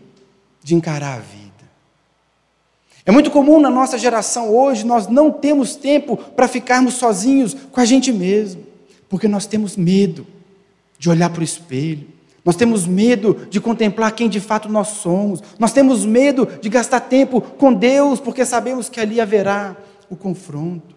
de 0.64 0.76
encarar 0.76 1.16
a 1.16 1.20
vida. 1.20 1.66
É 3.06 3.12
muito 3.12 3.30
comum 3.30 3.60
na 3.60 3.70
nossa 3.70 3.98
geração 3.98 4.50
hoje 4.56 4.86
nós 4.86 5.08
não 5.08 5.30
temos 5.30 5.76
tempo 5.76 6.16
para 6.16 6.48
ficarmos 6.48 6.94
sozinhos 6.94 7.54
com 7.54 7.82
a 7.82 7.86
gente 7.86 8.14
mesmo, 8.14 8.64
porque 9.10 9.28
nós 9.28 9.46
temos 9.46 9.76
medo 9.76 10.26
de 10.98 11.10
olhar 11.10 11.30
para 11.30 11.42
o 11.42 11.44
espelho, 11.44 12.16
nós 12.48 12.56
temos 12.56 12.88
medo 12.88 13.46
de 13.50 13.60
contemplar 13.60 14.14
quem 14.14 14.30
de 14.30 14.40
fato 14.40 14.70
nós 14.70 14.88
somos, 14.88 15.44
nós 15.60 15.74
temos 15.74 16.06
medo 16.06 16.48
de 16.62 16.70
gastar 16.70 17.02
tempo 17.02 17.42
com 17.42 17.74
Deus, 17.74 18.22
porque 18.22 18.46
sabemos 18.46 18.88
que 18.88 19.02
ali 19.02 19.20
haverá 19.20 19.76
o 20.10 20.16
confronto. 20.16 20.96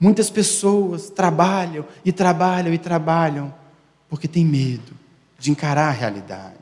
Muitas 0.00 0.30
pessoas 0.30 1.10
trabalham 1.10 1.84
e 2.02 2.10
trabalham 2.10 2.72
e 2.72 2.78
trabalham 2.78 3.52
porque 4.08 4.26
têm 4.26 4.46
medo 4.46 4.94
de 5.38 5.50
encarar 5.50 5.88
a 5.88 5.92
realidade. 5.92 6.54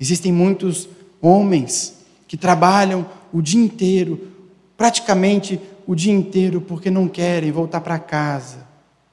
Existem 0.00 0.32
muitos 0.32 0.88
homens 1.22 2.04
que 2.26 2.36
trabalham 2.36 3.06
o 3.32 3.40
dia 3.40 3.62
inteiro, 3.62 4.26
praticamente 4.76 5.60
o 5.86 5.94
dia 5.94 6.12
inteiro, 6.12 6.60
porque 6.60 6.90
não 6.90 7.06
querem 7.06 7.52
voltar 7.52 7.80
para 7.80 7.96
casa 8.00 8.66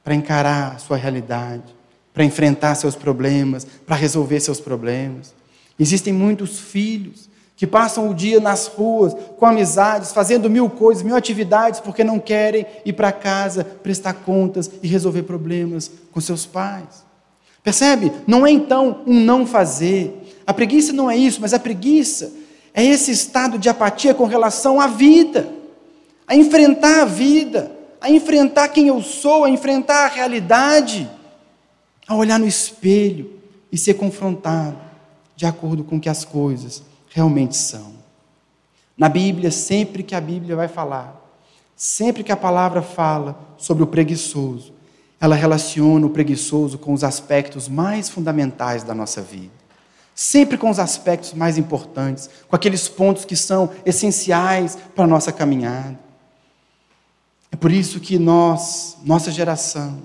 para 0.04 0.16
encarar 0.16 0.72
a 0.72 0.80
sua 0.80 0.98
realidade, 0.98 1.83
para 2.14 2.24
enfrentar 2.24 2.76
seus 2.76 2.96
problemas, 2.96 3.66
para 3.86 3.96
resolver 3.96 4.40
seus 4.40 4.60
problemas. 4.60 5.34
Existem 5.80 6.14
muitos 6.14 6.60
filhos 6.60 7.30
que 7.56 7.68
passam 7.68 8.10
o 8.10 8.14
dia 8.14 8.40
nas 8.40 8.68
ruas, 8.68 9.16
com 9.38 9.46
amizades, 9.46 10.12
fazendo 10.12 10.50
mil 10.50 10.70
coisas, 10.70 11.04
mil 11.04 11.16
atividades, 11.16 11.80
porque 11.80 12.04
não 12.04 12.20
querem 12.20 12.66
ir 12.86 12.94
para 12.94 13.12
casa 13.12 13.64
prestar 13.64 14.14
contas 14.14 14.70
e 14.82 14.88
resolver 14.88 15.24
problemas 15.24 15.90
com 16.12 16.20
seus 16.20 16.46
pais. 16.46 17.04
Percebe? 17.64 18.12
Não 18.28 18.46
é 18.46 18.52
então 18.52 19.02
um 19.08 19.20
não 19.20 19.46
fazer. 19.46 20.36
A 20.46 20.54
preguiça 20.54 20.92
não 20.92 21.10
é 21.10 21.16
isso, 21.16 21.40
mas 21.40 21.54
a 21.54 21.60
preguiça 21.60 22.32
é 22.74 22.84
esse 22.84 23.12
estado 23.12 23.58
de 23.58 23.70
apatia 23.70 24.14
com 24.14 24.26
relação 24.26 24.82
à 24.82 24.88
vida, 24.88 25.48
a 26.28 26.36
enfrentar 26.36 27.04
a 27.04 27.06
vida, 27.06 27.72
a 28.02 28.10
enfrentar 28.10 28.68
quem 28.70 28.88
eu 28.88 29.02
sou, 29.02 29.46
a 29.46 29.50
enfrentar 29.50 30.06
a 30.06 30.10
realidade, 30.10 31.10
a 32.08 32.16
olhar 32.16 32.40
no 32.40 32.48
espelho 32.48 33.40
e 33.72 33.78
ser 33.78 33.96
confrontado 33.96 34.78
de 35.36 35.46
acordo 35.46 35.84
com 35.84 35.98
o 35.98 36.00
que 36.00 36.10
as 36.10 36.24
coisas 36.24 36.84
realmente 37.10 37.56
são. 37.56 37.94
Na 38.98 39.10
Bíblia, 39.10 39.52
sempre 39.52 40.04
que 40.04 40.16
a 40.16 40.22
Bíblia 40.22 40.56
vai 40.56 40.68
falar, 40.68 41.20
sempre 41.76 42.24
que 42.24 42.32
a 42.32 42.38
palavra 42.38 42.82
fala 42.82 43.40
sobre 43.58 43.84
o 43.84 43.88
preguiçoso, 43.88 44.74
ela 45.20 45.36
relaciona 45.36 46.06
o 46.06 46.10
preguiçoso 46.10 46.78
com 46.78 46.94
os 46.94 47.04
aspectos 47.04 47.68
mais 47.68 48.10
fundamentais 48.10 48.84
da 48.84 48.94
nossa 48.94 49.22
vida. 49.22 49.54
Sempre 50.14 50.58
com 50.58 50.70
os 50.70 50.78
aspectos 50.80 51.34
mais 51.34 51.58
importantes, 51.58 52.30
com 52.48 52.56
aqueles 52.56 52.88
pontos 52.88 53.26
que 53.26 53.36
são 53.36 53.72
essenciais 53.86 54.78
para 54.94 55.06
a 55.06 55.08
nossa 55.08 55.32
caminhada. 55.32 55.98
É 57.52 57.56
por 57.56 57.72
isso 57.72 58.00
que 58.00 58.20
nós, 58.20 58.98
nossa 59.04 59.32
geração, 59.32 60.02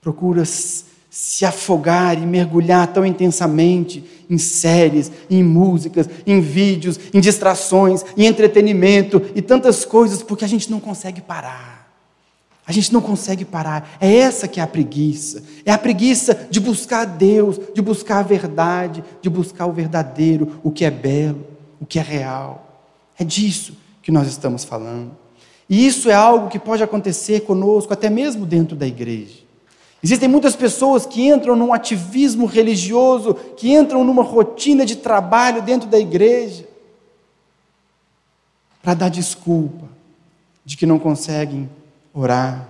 procura 0.00 0.44
se 0.44 1.44
afogar 1.44 2.16
e 2.16 2.24
mergulhar 2.24 2.86
tão 2.92 3.04
intensamente 3.04 4.04
em 4.30 4.38
séries, 4.38 5.10
em 5.28 5.42
músicas, 5.42 6.08
em 6.26 6.40
vídeos, 6.40 6.98
em 7.12 7.20
distrações, 7.20 8.04
em 8.16 8.26
entretenimento 8.26 9.20
e 9.34 9.42
tantas 9.42 9.84
coisas, 9.84 10.22
porque 10.22 10.44
a 10.44 10.48
gente 10.48 10.70
não 10.70 10.78
consegue 10.78 11.20
parar. 11.20 11.80
A 12.64 12.72
gente 12.72 12.92
não 12.92 13.00
consegue 13.00 13.44
parar. 13.44 13.96
É 14.00 14.14
essa 14.14 14.46
que 14.46 14.60
é 14.60 14.62
a 14.62 14.66
preguiça. 14.66 15.42
É 15.66 15.72
a 15.72 15.78
preguiça 15.78 16.46
de 16.48 16.60
buscar 16.60 17.04
Deus, 17.04 17.58
de 17.74 17.82
buscar 17.82 18.18
a 18.18 18.22
verdade, 18.22 19.02
de 19.20 19.28
buscar 19.28 19.66
o 19.66 19.72
verdadeiro, 19.72 20.60
o 20.62 20.70
que 20.70 20.84
é 20.84 20.90
belo, 20.90 21.44
o 21.80 21.84
que 21.84 21.98
é 21.98 22.02
real. 22.02 22.86
É 23.18 23.24
disso 23.24 23.76
que 24.00 24.12
nós 24.12 24.28
estamos 24.28 24.62
falando. 24.62 25.10
E 25.68 25.84
isso 25.84 26.08
é 26.08 26.14
algo 26.14 26.48
que 26.48 26.60
pode 26.60 26.84
acontecer 26.84 27.40
conosco, 27.40 27.92
até 27.92 28.08
mesmo 28.08 28.46
dentro 28.46 28.76
da 28.76 28.86
igreja. 28.86 29.39
Existem 30.02 30.28
muitas 30.28 30.56
pessoas 30.56 31.04
que 31.04 31.28
entram 31.28 31.54
num 31.54 31.72
ativismo 31.72 32.46
religioso, 32.46 33.34
que 33.34 33.72
entram 33.72 34.02
numa 34.02 34.22
rotina 34.22 34.86
de 34.86 34.96
trabalho 34.96 35.60
dentro 35.60 35.88
da 35.88 35.98
igreja, 35.98 36.66
para 38.82 38.94
dar 38.94 39.10
desculpa 39.10 39.86
de 40.64 40.76
que 40.76 40.86
não 40.86 40.98
conseguem 40.98 41.68
orar, 42.14 42.66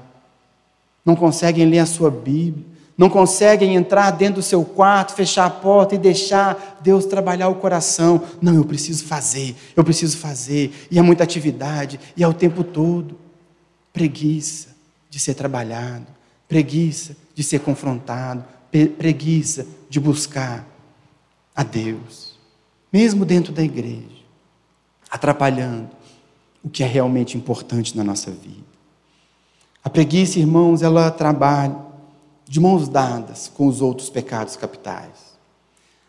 não 1.04 1.14
conseguem 1.14 1.66
ler 1.66 1.78
a 1.78 1.86
sua 1.86 2.10
Bíblia, 2.10 2.64
não 2.98 3.08
conseguem 3.08 3.76
entrar 3.76 4.10
dentro 4.10 4.34
do 4.36 4.42
seu 4.42 4.62
quarto, 4.62 5.14
fechar 5.14 5.46
a 5.46 5.50
porta 5.50 5.94
e 5.94 5.98
deixar 5.98 6.78
Deus 6.82 7.06
trabalhar 7.06 7.48
o 7.48 7.54
coração. 7.54 8.20
Não, 8.42 8.54
eu 8.54 8.64
preciso 8.64 9.04
fazer, 9.04 9.56
eu 9.74 9.82
preciso 9.82 10.18
fazer, 10.18 10.86
e 10.90 10.98
é 10.98 11.02
muita 11.02 11.24
atividade, 11.24 11.98
e 12.14 12.22
é 12.22 12.28
o 12.28 12.34
tempo 12.34 12.62
todo. 12.62 13.16
Preguiça 13.92 14.68
de 15.08 15.18
ser 15.18 15.32
trabalhado, 15.32 16.06
preguiça 16.50 17.16
de 17.32 17.44
ser 17.44 17.60
confrontado, 17.60 18.44
preguiça 18.98 19.64
de 19.88 20.00
buscar 20.00 20.66
a 21.54 21.62
Deus, 21.62 22.36
mesmo 22.92 23.24
dentro 23.24 23.52
da 23.52 23.62
igreja, 23.62 24.24
atrapalhando 25.08 25.88
o 26.62 26.68
que 26.68 26.82
é 26.82 26.86
realmente 26.86 27.36
importante 27.36 27.96
na 27.96 28.02
nossa 28.02 28.32
vida. 28.32 28.68
A 29.82 29.88
preguiça, 29.88 30.40
irmãos, 30.40 30.82
ela 30.82 31.08
trabalha 31.08 31.76
de 32.48 32.58
mãos 32.58 32.88
dadas 32.88 33.48
com 33.54 33.68
os 33.68 33.80
outros 33.80 34.10
pecados 34.10 34.56
capitais. 34.56 35.30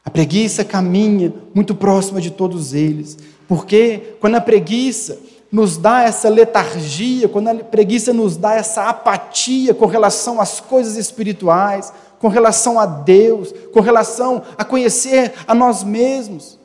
A 0.04 0.10
preguiça 0.10 0.66
caminha 0.66 1.32
muito 1.54 1.76
próxima 1.76 2.20
de 2.20 2.32
todos 2.32 2.74
eles, 2.74 3.16
porque 3.48 4.16
quando 4.20 4.36
a 4.36 4.42
preguiça 4.42 5.20
nos 5.52 5.76
dá 5.76 6.04
essa 6.04 6.30
letargia, 6.30 7.28
quando 7.28 7.50
a 7.50 7.56
preguiça 7.56 8.14
nos 8.14 8.38
dá 8.38 8.54
essa 8.54 8.88
apatia 8.88 9.74
com 9.74 9.86
relação 9.86 10.40
às 10.40 10.62
coisas 10.62 10.96
espirituais, 10.96 11.92
com 12.20 12.30
relação 12.30 12.80
a 12.80 12.86
Deus, 12.86 13.54
com 13.74 13.82
relação 13.82 14.44
a 14.58 14.64
conhecer 14.64 15.34
a 15.46 15.54
nós 15.54 15.84
mesmos, 15.84 16.58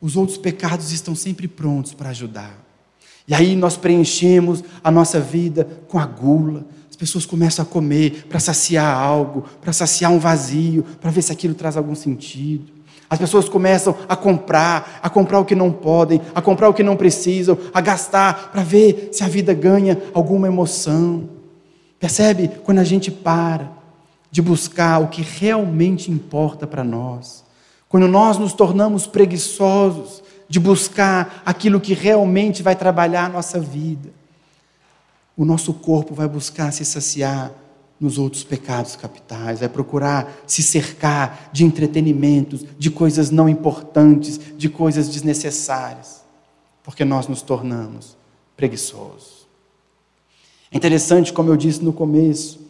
os 0.00 0.16
outros 0.16 0.36
pecados 0.36 0.92
estão 0.92 1.14
sempre 1.14 1.48
prontos 1.48 1.94
para 1.94 2.10
ajudar. 2.10 2.66
E 3.26 3.34
aí 3.34 3.56
nós 3.56 3.76
preenchemos 3.76 4.62
a 4.84 4.90
nossa 4.90 5.18
vida 5.18 5.66
com 5.88 5.98
a 5.98 6.06
gula. 6.06 6.64
As 6.90 6.96
pessoas 6.96 7.24
começam 7.24 7.64
a 7.64 7.66
comer 7.66 8.26
para 8.28 8.38
saciar 8.38 8.96
algo, 8.96 9.44
para 9.60 9.72
saciar 9.72 10.12
um 10.12 10.18
vazio, 10.18 10.84
para 11.00 11.10
ver 11.10 11.22
se 11.22 11.32
aquilo 11.32 11.54
traz 11.54 11.76
algum 11.76 11.94
sentido. 11.94 12.75
As 13.08 13.18
pessoas 13.18 13.48
começam 13.48 13.94
a 14.08 14.16
comprar, 14.16 15.00
a 15.02 15.08
comprar 15.08 15.38
o 15.38 15.44
que 15.44 15.54
não 15.54 15.70
podem, 15.70 16.20
a 16.34 16.42
comprar 16.42 16.68
o 16.68 16.74
que 16.74 16.82
não 16.82 16.96
precisam, 16.96 17.56
a 17.72 17.80
gastar 17.80 18.50
para 18.50 18.62
ver 18.62 19.10
se 19.12 19.22
a 19.22 19.28
vida 19.28 19.54
ganha 19.54 20.00
alguma 20.12 20.48
emoção. 20.48 21.28
Percebe? 22.00 22.50
Quando 22.64 22.78
a 22.78 22.84
gente 22.84 23.10
para 23.10 23.70
de 24.30 24.42
buscar 24.42 25.00
o 25.00 25.08
que 25.08 25.22
realmente 25.22 26.10
importa 26.10 26.66
para 26.66 26.82
nós, 26.82 27.44
quando 27.88 28.08
nós 28.08 28.38
nos 28.38 28.52
tornamos 28.52 29.06
preguiçosos 29.06 30.22
de 30.48 30.60
buscar 30.60 31.42
aquilo 31.44 31.80
que 31.80 31.94
realmente 31.94 32.62
vai 32.62 32.76
trabalhar 32.76 33.26
a 33.26 33.28
nossa 33.28 33.58
vida. 33.58 34.10
O 35.36 35.44
nosso 35.44 35.74
corpo 35.74 36.14
vai 36.14 36.28
buscar 36.28 36.72
se 36.72 36.84
saciar 36.84 37.52
nos 37.98 38.18
outros 38.18 38.44
pecados 38.44 38.94
capitais, 38.94 39.60
vai 39.60 39.68
procurar 39.68 40.42
se 40.46 40.62
cercar 40.62 41.50
de 41.52 41.64
entretenimentos, 41.64 42.64
de 42.78 42.90
coisas 42.90 43.30
não 43.30 43.48
importantes, 43.48 44.38
de 44.56 44.68
coisas 44.68 45.08
desnecessárias, 45.08 46.22
porque 46.82 47.04
nós 47.04 47.26
nos 47.26 47.40
tornamos 47.42 48.16
preguiçosos. 48.56 49.46
É 50.70 50.76
interessante, 50.76 51.32
como 51.32 51.50
eu 51.50 51.56
disse 51.56 51.82
no 51.82 51.92
começo, 51.92 52.60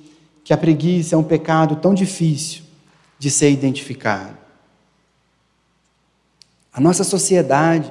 que 0.44 0.52
a 0.52 0.56
preguiça 0.56 1.14
é 1.14 1.18
um 1.18 1.24
pecado 1.24 1.76
tão 1.76 1.92
difícil 1.92 2.62
de 3.18 3.30
ser 3.30 3.50
identificado. 3.50 4.36
A 6.72 6.80
nossa 6.80 7.02
sociedade, 7.02 7.90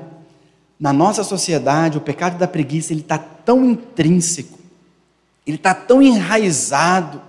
na 0.79 0.93
nossa 0.93 1.23
sociedade, 1.23 1.97
o 1.97 2.01
pecado 2.01 2.37
da 2.37 2.47
preguiça 2.47 2.93
ele 2.93 3.01
está 3.01 3.17
tão 3.17 3.65
intrínseco, 3.65 4.59
ele 5.45 5.57
está 5.57 5.73
tão 5.73 6.01
enraizado, 6.01 7.21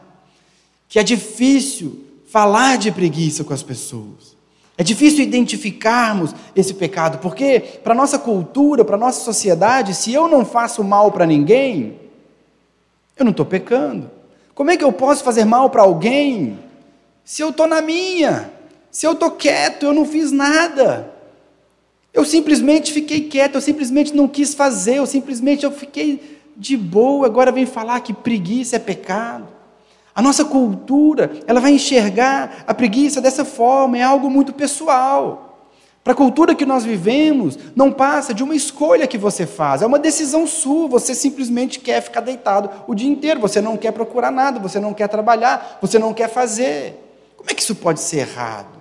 que 0.89 0.99
é 0.99 1.03
difícil 1.03 2.05
falar 2.29 2.79
de 2.79 2.91
preguiça 2.91 3.45
com 3.45 3.53
as 3.53 3.63
pessoas. 3.63 4.37
É 4.79 4.83
difícil 4.83 5.21
identificarmos 5.21 6.35
esse 6.55 6.75
pecado, 6.75 7.19
porque 7.19 7.61
para 7.83 7.95
nossa 7.95 8.19
cultura, 8.19 8.85
para 8.85 8.97
nossa 8.97 9.25
sociedade, 9.25 9.95
se 9.95 10.13
eu 10.13 10.29
não 10.29 10.45
faço 10.45 10.85
mal 10.85 11.11
para 11.11 11.25
ninguém, 11.25 11.99
eu 13.17 13.25
não 13.25 13.31
estou 13.31 13.47
pecando. 13.47 14.11
Como 14.55 14.71
é 14.71 14.77
que 14.77 14.85
eu 14.85 14.93
posso 14.93 15.25
fazer 15.25 15.45
mal 15.45 15.71
para 15.71 15.83
alguém 15.83 16.59
se 17.25 17.43
eu 17.43 17.51
estou 17.51 17.67
na 17.67 17.81
minha? 17.81 18.51
Se 18.91 19.07
eu 19.07 19.13
estou 19.13 19.31
quieto, 19.31 19.85
eu 19.85 19.95
não 19.95 20.05
fiz 20.05 20.31
nada. 20.31 21.13
Eu 22.13 22.25
simplesmente 22.25 22.93
fiquei 22.93 23.23
quieto, 23.23 23.57
eu 23.57 23.61
simplesmente 23.61 24.15
não 24.15 24.29
quis 24.29 24.55
fazer, 24.55 24.97
eu 24.97 25.07
simplesmente 25.07 25.65
eu 25.65 25.71
fiquei 25.71 26.36
de 26.57 26.77
boa. 26.77 27.27
Agora 27.27 27.53
vem 27.53 27.67
falar 27.67 28.01
que 28.01 28.13
preguiça 28.13 28.77
é 28.77 28.79
pecado. 28.79 29.49
A 30.15 30.23
nossa 30.23 30.45
cultura, 30.45 31.31
ela 31.47 31.61
vai 31.61 31.73
enxergar 31.73 32.65
a 32.67 32.73
preguiça 32.73 33.21
dessa 33.21 33.45
forma, 33.45 33.99
é 33.99 34.03
algo 34.03 34.31
muito 34.31 34.53
pessoal. 34.55 35.47
Para 36.03 36.13
a 36.13 36.17
cultura 36.17 36.55
que 36.55 36.65
nós 36.65 36.85
vivemos, 36.85 37.59
não 37.75 37.93
passa 37.93 38.33
de 38.33 38.43
uma 38.43 38.55
escolha 38.55 39.09
que 39.09 39.19
você 39.19 39.45
faz, 39.45 39.83
é 39.83 39.87
uma 39.87 39.99
decisão 39.99 40.47
sua, 40.47 40.87
você 40.87 41.15
simplesmente 41.15 41.81
quer 41.81 42.01
ficar 42.01 42.21
deitado 42.21 42.71
o 42.87 42.95
dia 42.95 43.11
inteiro, 43.11 43.41
você 43.41 43.61
não 43.61 43.77
quer 43.77 43.91
procurar 43.91 44.31
nada, 44.31 44.61
você 44.61 44.79
não 44.79 44.95
quer 44.95 45.09
trabalhar, 45.09 45.79
você 45.83 45.99
não 45.99 46.15
quer 46.15 46.31
fazer. 46.31 46.95
Como 47.37 47.51
é 47.51 47.55
que 47.55 47.61
isso 47.61 47.75
pode 47.75 48.01
ser 48.01 48.19
errado? 48.19 48.79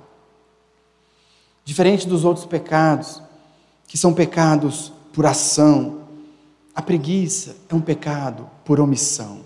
Diferente 1.65 2.07
dos 2.07 2.23
outros 2.23 2.45
pecados, 2.45 3.21
que 3.87 3.97
são 3.97 4.13
pecados 4.13 4.93
por 5.11 5.25
ação, 5.25 6.04
a 6.75 6.81
preguiça 6.81 7.55
é 7.69 7.73
um 7.73 7.79
pecado 7.79 8.49
por 8.65 8.81
omissão. 8.81 9.39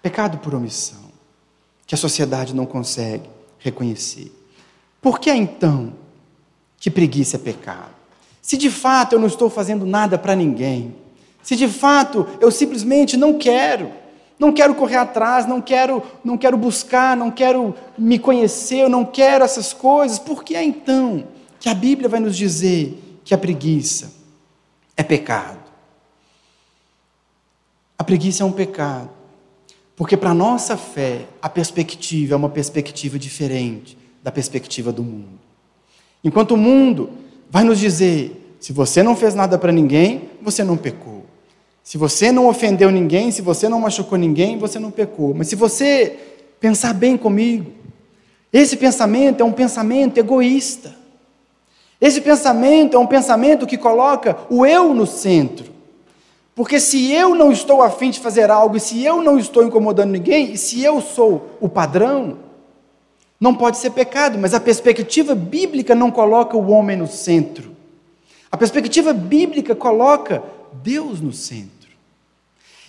Pecado 0.00 0.38
por 0.38 0.54
omissão, 0.54 1.10
que 1.86 1.94
a 1.94 1.98
sociedade 1.98 2.54
não 2.54 2.64
consegue 2.64 3.28
reconhecer. 3.58 4.32
Por 5.00 5.18
que 5.18 5.30
então 5.30 5.92
que 6.78 6.90
preguiça 6.90 7.36
é 7.36 7.40
pecado? 7.40 7.90
Se 8.40 8.56
de 8.56 8.70
fato 8.70 9.14
eu 9.14 9.18
não 9.18 9.26
estou 9.26 9.50
fazendo 9.50 9.84
nada 9.84 10.16
para 10.16 10.36
ninguém, 10.36 10.94
se 11.42 11.56
de 11.56 11.66
fato 11.66 12.26
eu 12.40 12.50
simplesmente 12.50 13.16
não 13.16 13.36
quero, 13.38 13.90
não 14.38 14.52
quero 14.52 14.74
correr 14.74 14.96
atrás, 14.96 15.46
não 15.46 15.60
quero, 15.60 16.02
não 16.24 16.38
quero 16.38 16.56
buscar, 16.56 17.16
não 17.16 17.30
quero 17.30 17.74
me 17.98 18.18
conhecer, 18.18 18.78
eu 18.78 18.88
não 18.88 19.04
quero 19.04 19.44
essas 19.44 19.72
coisas, 19.72 20.18
por 20.18 20.44
que 20.44 20.54
é 20.54 20.62
então 20.62 21.24
que 21.58 21.68
a 21.68 21.74
Bíblia 21.74 22.08
vai 22.08 22.20
nos 22.20 22.36
dizer 22.36 23.20
que 23.24 23.34
a 23.34 23.38
preguiça 23.38 24.12
é 24.96 25.02
pecado? 25.02 25.61
A 28.02 28.04
preguiça 28.04 28.42
é 28.42 28.46
um 28.46 28.50
pecado 28.50 29.10
porque 29.94 30.16
para 30.16 30.30
a 30.30 30.34
nossa 30.34 30.76
fé, 30.76 31.20
a 31.40 31.48
perspectiva 31.48 32.34
é 32.34 32.36
uma 32.36 32.48
perspectiva 32.48 33.16
diferente 33.16 33.96
da 34.20 34.32
perspectiva 34.32 34.90
do 34.90 35.04
mundo. 35.04 35.38
Enquanto 36.24 36.50
o 36.50 36.56
mundo 36.56 37.10
vai 37.48 37.62
nos 37.62 37.78
dizer: 37.78 38.56
se 38.58 38.72
você 38.72 39.04
não 39.04 39.14
fez 39.14 39.36
nada 39.36 39.56
para 39.56 39.70
ninguém, 39.70 40.30
você 40.42 40.64
não 40.64 40.76
pecou. 40.76 41.24
Se 41.84 41.96
você 41.96 42.32
não 42.32 42.48
ofendeu 42.48 42.90
ninguém, 42.90 43.30
se 43.30 43.40
você 43.40 43.68
não 43.68 43.78
machucou 43.78 44.18
ninguém, 44.18 44.58
você 44.58 44.80
não 44.80 44.90
pecou. 44.90 45.32
Mas 45.32 45.46
se 45.46 45.54
você 45.54 46.18
pensar 46.58 46.94
bem 46.94 47.16
comigo, 47.16 47.70
esse 48.52 48.76
pensamento 48.76 49.42
é 49.42 49.44
um 49.44 49.52
pensamento 49.52 50.18
egoísta. 50.18 50.92
Esse 52.00 52.20
pensamento 52.20 52.96
é 52.96 52.98
um 52.98 53.06
pensamento 53.06 53.64
que 53.64 53.78
coloca 53.78 54.38
o 54.50 54.66
eu 54.66 54.92
no 54.92 55.06
centro. 55.06 55.70
Porque 56.54 56.78
se 56.78 57.10
eu 57.12 57.34
não 57.34 57.50
estou 57.50 57.82
afim 57.82 58.10
de 58.10 58.20
fazer 58.20 58.50
algo, 58.50 58.76
e 58.76 58.80
se 58.80 59.02
eu 59.02 59.22
não 59.22 59.38
estou 59.38 59.64
incomodando 59.64 60.10
ninguém, 60.10 60.52
e 60.52 60.58
se 60.58 60.82
eu 60.82 61.00
sou 61.00 61.56
o 61.60 61.68
padrão, 61.68 62.38
não 63.40 63.54
pode 63.54 63.78
ser 63.78 63.90
pecado, 63.90 64.38
mas 64.38 64.54
a 64.54 64.60
perspectiva 64.60 65.34
bíblica 65.34 65.94
não 65.94 66.10
coloca 66.10 66.56
o 66.56 66.70
homem 66.70 66.96
no 66.96 67.08
centro. 67.08 67.72
A 68.50 68.56
perspectiva 68.56 69.12
bíblica 69.14 69.74
coloca 69.74 70.42
Deus 70.82 71.20
no 71.20 71.32
centro. 71.32 71.72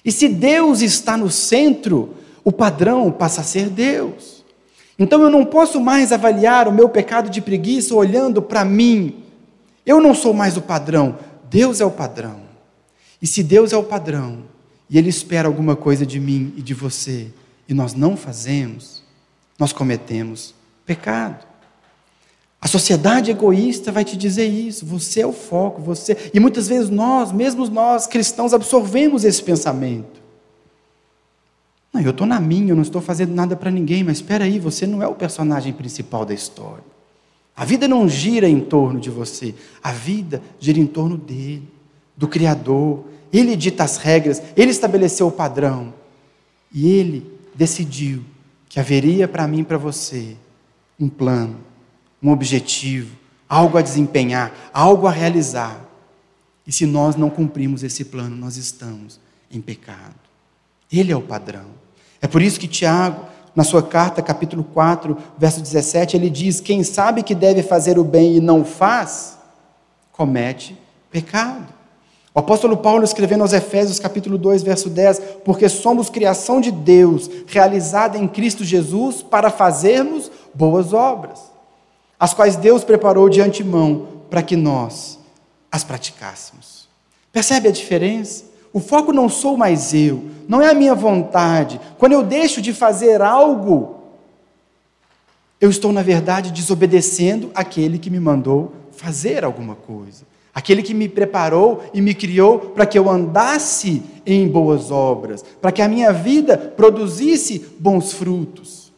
E 0.03 0.11
se 0.11 0.27
Deus 0.27 0.81
está 0.81 1.15
no 1.15 1.29
centro, 1.29 2.15
o 2.43 2.51
padrão 2.51 3.09
passa 3.09 3.41
a 3.41 3.43
ser 3.45 3.69
Deus. 3.69 4.43
Então 4.99 5.21
eu 5.21 5.29
não 5.29 5.45
posso 5.45 5.79
mais 5.79 6.11
avaliar 6.11 6.67
o 6.67 6.71
meu 6.71 6.89
pecado 6.89 7.29
de 7.29 7.41
preguiça 7.41 7.95
olhando 7.95 8.41
para 8.41 8.65
mim. 8.65 9.23
Eu 9.85 10.01
não 10.01 10.13
sou 10.13 10.33
mais 10.33 10.57
o 10.57 10.61
padrão, 10.61 11.17
Deus 11.49 11.79
é 11.79 11.85
o 11.85 11.91
padrão. 11.91 12.42
E 13.23 13.27
se 13.27 13.41
Deus 13.41 13.71
é 13.71 13.77
o 13.77 13.83
padrão, 13.83 14.39
e 14.89 14.97
Ele 14.97 15.07
espera 15.07 15.47
alguma 15.47 15.77
coisa 15.77 16.05
de 16.05 16.19
mim 16.19 16.53
e 16.57 16.61
de 16.61 16.73
você, 16.73 17.31
e 17.69 17.73
nós 17.73 17.93
não 17.93 18.17
fazemos, 18.17 19.01
nós 19.57 19.71
cometemos 19.71 20.53
pecado. 20.85 21.47
A 22.59 22.67
sociedade 22.67 23.31
egoísta 23.31 23.93
vai 23.93 24.03
te 24.03 24.17
dizer 24.17 24.47
isso, 24.47 24.85
você 24.85 25.21
é 25.21 25.25
o 25.25 25.31
foco, 25.31 25.81
você. 25.81 26.31
E 26.33 26.39
muitas 26.39 26.67
vezes 26.67 26.89
nós, 26.89 27.31
mesmo 27.31 27.65
nós 27.69 28.07
cristãos, 28.07 28.53
absorvemos 28.53 29.23
esse 29.23 29.41
pensamento. 29.41 30.21
Não, 31.93 32.01
eu 32.01 32.11
estou 32.11 32.27
na 32.27 32.41
minha, 32.41 32.71
eu 32.71 32.75
não 32.75 32.83
estou 32.83 33.01
fazendo 33.01 33.33
nada 33.33 33.55
para 33.55 33.71
ninguém, 33.71 34.03
mas 34.03 34.17
espera 34.17 34.43
aí, 34.43 34.59
você 34.59 34.85
não 34.85 35.01
é 35.01 35.07
o 35.07 35.15
personagem 35.15 35.71
principal 35.71 36.25
da 36.25 36.33
história. 36.33 36.83
A 37.55 37.63
vida 37.63 37.87
não 37.87 38.09
gira 38.09 38.49
em 38.49 38.59
torno 38.59 38.99
de 38.99 39.09
você, 39.09 39.55
a 39.81 39.93
vida 39.93 40.41
gira 40.59 40.77
em 40.77 40.87
torno 40.87 41.17
dele, 41.17 41.71
do 42.17 42.27
Criador, 42.27 43.12
ele 43.33 43.55
dita 43.55 43.83
as 43.83 43.97
regras, 43.97 44.41
ele 44.55 44.69
estabeleceu 44.69 45.27
o 45.27 45.31
padrão. 45.31 45.91
E 46.71 46.87
ele 46.87 47.39
decidiu 47.55 48.23
que 48.69 48.79
haveria 48.79 49.27
para 49.27 49.47
mim 49.47 49.59
e 49.59 49.63
para 49.63 49.77
você 49.77 50.37
um 50.99 51.09
plano, 51.09 51.57
um 52.21 52.31
objetivo, 52.31 53.15
algo 53.49 53.77
a 53.77 53.81
desempenhar, 53.81 54.51
algo 54.71 55.07
a 55.07 55.11
realizar. 55.11 55.79
E 56.65 56.71
se 56.71 56.85
nós 56.85 57.15
não 57.15 57.29
cumprimos 57.29 57.83
esse 57.83 58.05
plano, 58.05 58.35
nós 58.35 58.55
estamos 58.55 59.19
em 59.51 59.59
pecado. 59.59 60.15
Ele 60.91 61.11
é 61.11 61.15
o 61.15 61.21
padrão. 61.21 61.65
É 62.21 62.27
por 62.27 62.41
isso 62.41 62.59
que 62.59 62.67
Tiago, 62.67 63.25
na 63.55 63.63
sua 63.63 63.83
carta, 63.83 64.21
capítulo 64.21 64.63
4, 64.63 65.17
verso 65.37 65.59
17, 65.59 66.15
ele 66.15 66.29
diz: 66.29 66.59
Quem 66.59 66.83
sabe 66.83 67.21
que 67.21 67.35
deve 67.35 67.61
fazer 67.61 67.99
o 67.99 68.03
bem 68.03 68.37
e 68.37 68.39
não 68.39 68.63
faz, 68.63 69.37
comete 70.11 70.77
pecado. 71.11 71.82
O 72.35 72.39
apóstolo 72.39 72.75
Paulo 72.75 73.03
escrevendo 73.03 73.41
aos 73.41 73.53
Efésios, 73.53 73.99
capítulo 73.99 74.39
2, 74.39 74.63
verso 74.63 74.89
10, 74.89 75.19
porque 75.45 75.69
somos 75.69 76.09
criação 76.09 76.59
de 76.59 76.71
Deus, 76.71 77.29
realizada 77.45 78.17
em 78.17 78.27
Cristo 78.27 78.63
Jesus, 78.63 79.21
para 79.21 79.51
fazermos 79.51 80.31
boas 80.51 80.93
obras, 80.93 81.39
as 82.19 82.33
quais 82.33 82.55
Deus 82.55 82.83
preparou 82.83 83.29
de 83.29 83.39
antemão 83.39 84.07
para 84.31 84.41
que 84.41 84.55
nós 84.55 85.19
as 85.71 85.83
praticássemos. 85.83 86.87
Percebe 87.31 87.67
a 87.67 87.71
diferença? 87.71 88.45
O 88.71 88.79
foco 88.79 89.13
não 89.13 89.29
sou 89.29 89.55
mais 89.55 89.93
eu, 89.93 90.23
não 90.47 90.59
é 90.59 90.71
a 90.71 90.73
minha 90.73 90.95
vontade. 90.95 91.79
Quando 91.99 92.13
eu 92.13 92.23
deixo 92.23 92.59
de 92.63 92.73
fazer 92.73 93.21
algo, 93.21 93.99
eu 95.61 95.69
estou, 95.69 95.93
na 95.93 96.01
verdade, 96.01 96.51
desobedecendo 96.51 97.51
aquele 97.53 97.99
que 97.99 98.09
me 98.09 98.19
mandou 98.19 98.73
fazer 98.91 99.45
alguma 99.45 99.75
coisa 99.75 100.32
aquele 100.53 100.83
que 100.83 100.93
me 100.93 101.09
preparou 101.09 101.83
e 101.93 102.01
me 102.01 102.13
criou 102.13 102.59
para 102.59 102.85
que 102.85 102.97
eu 102.97 103.09
andasse 103.09 104.03
em 104.25 104.47
boas 104.47 104.91
obras, 104.91 105.43
para 105.61 105.71
que 105.71 105.81
a 105.81 105.87
minha 105.87 106.13
vida 106.13 106.57
produzisse 106.57 107.65
bons 107.79 108.13
frutos. 108.13 108.93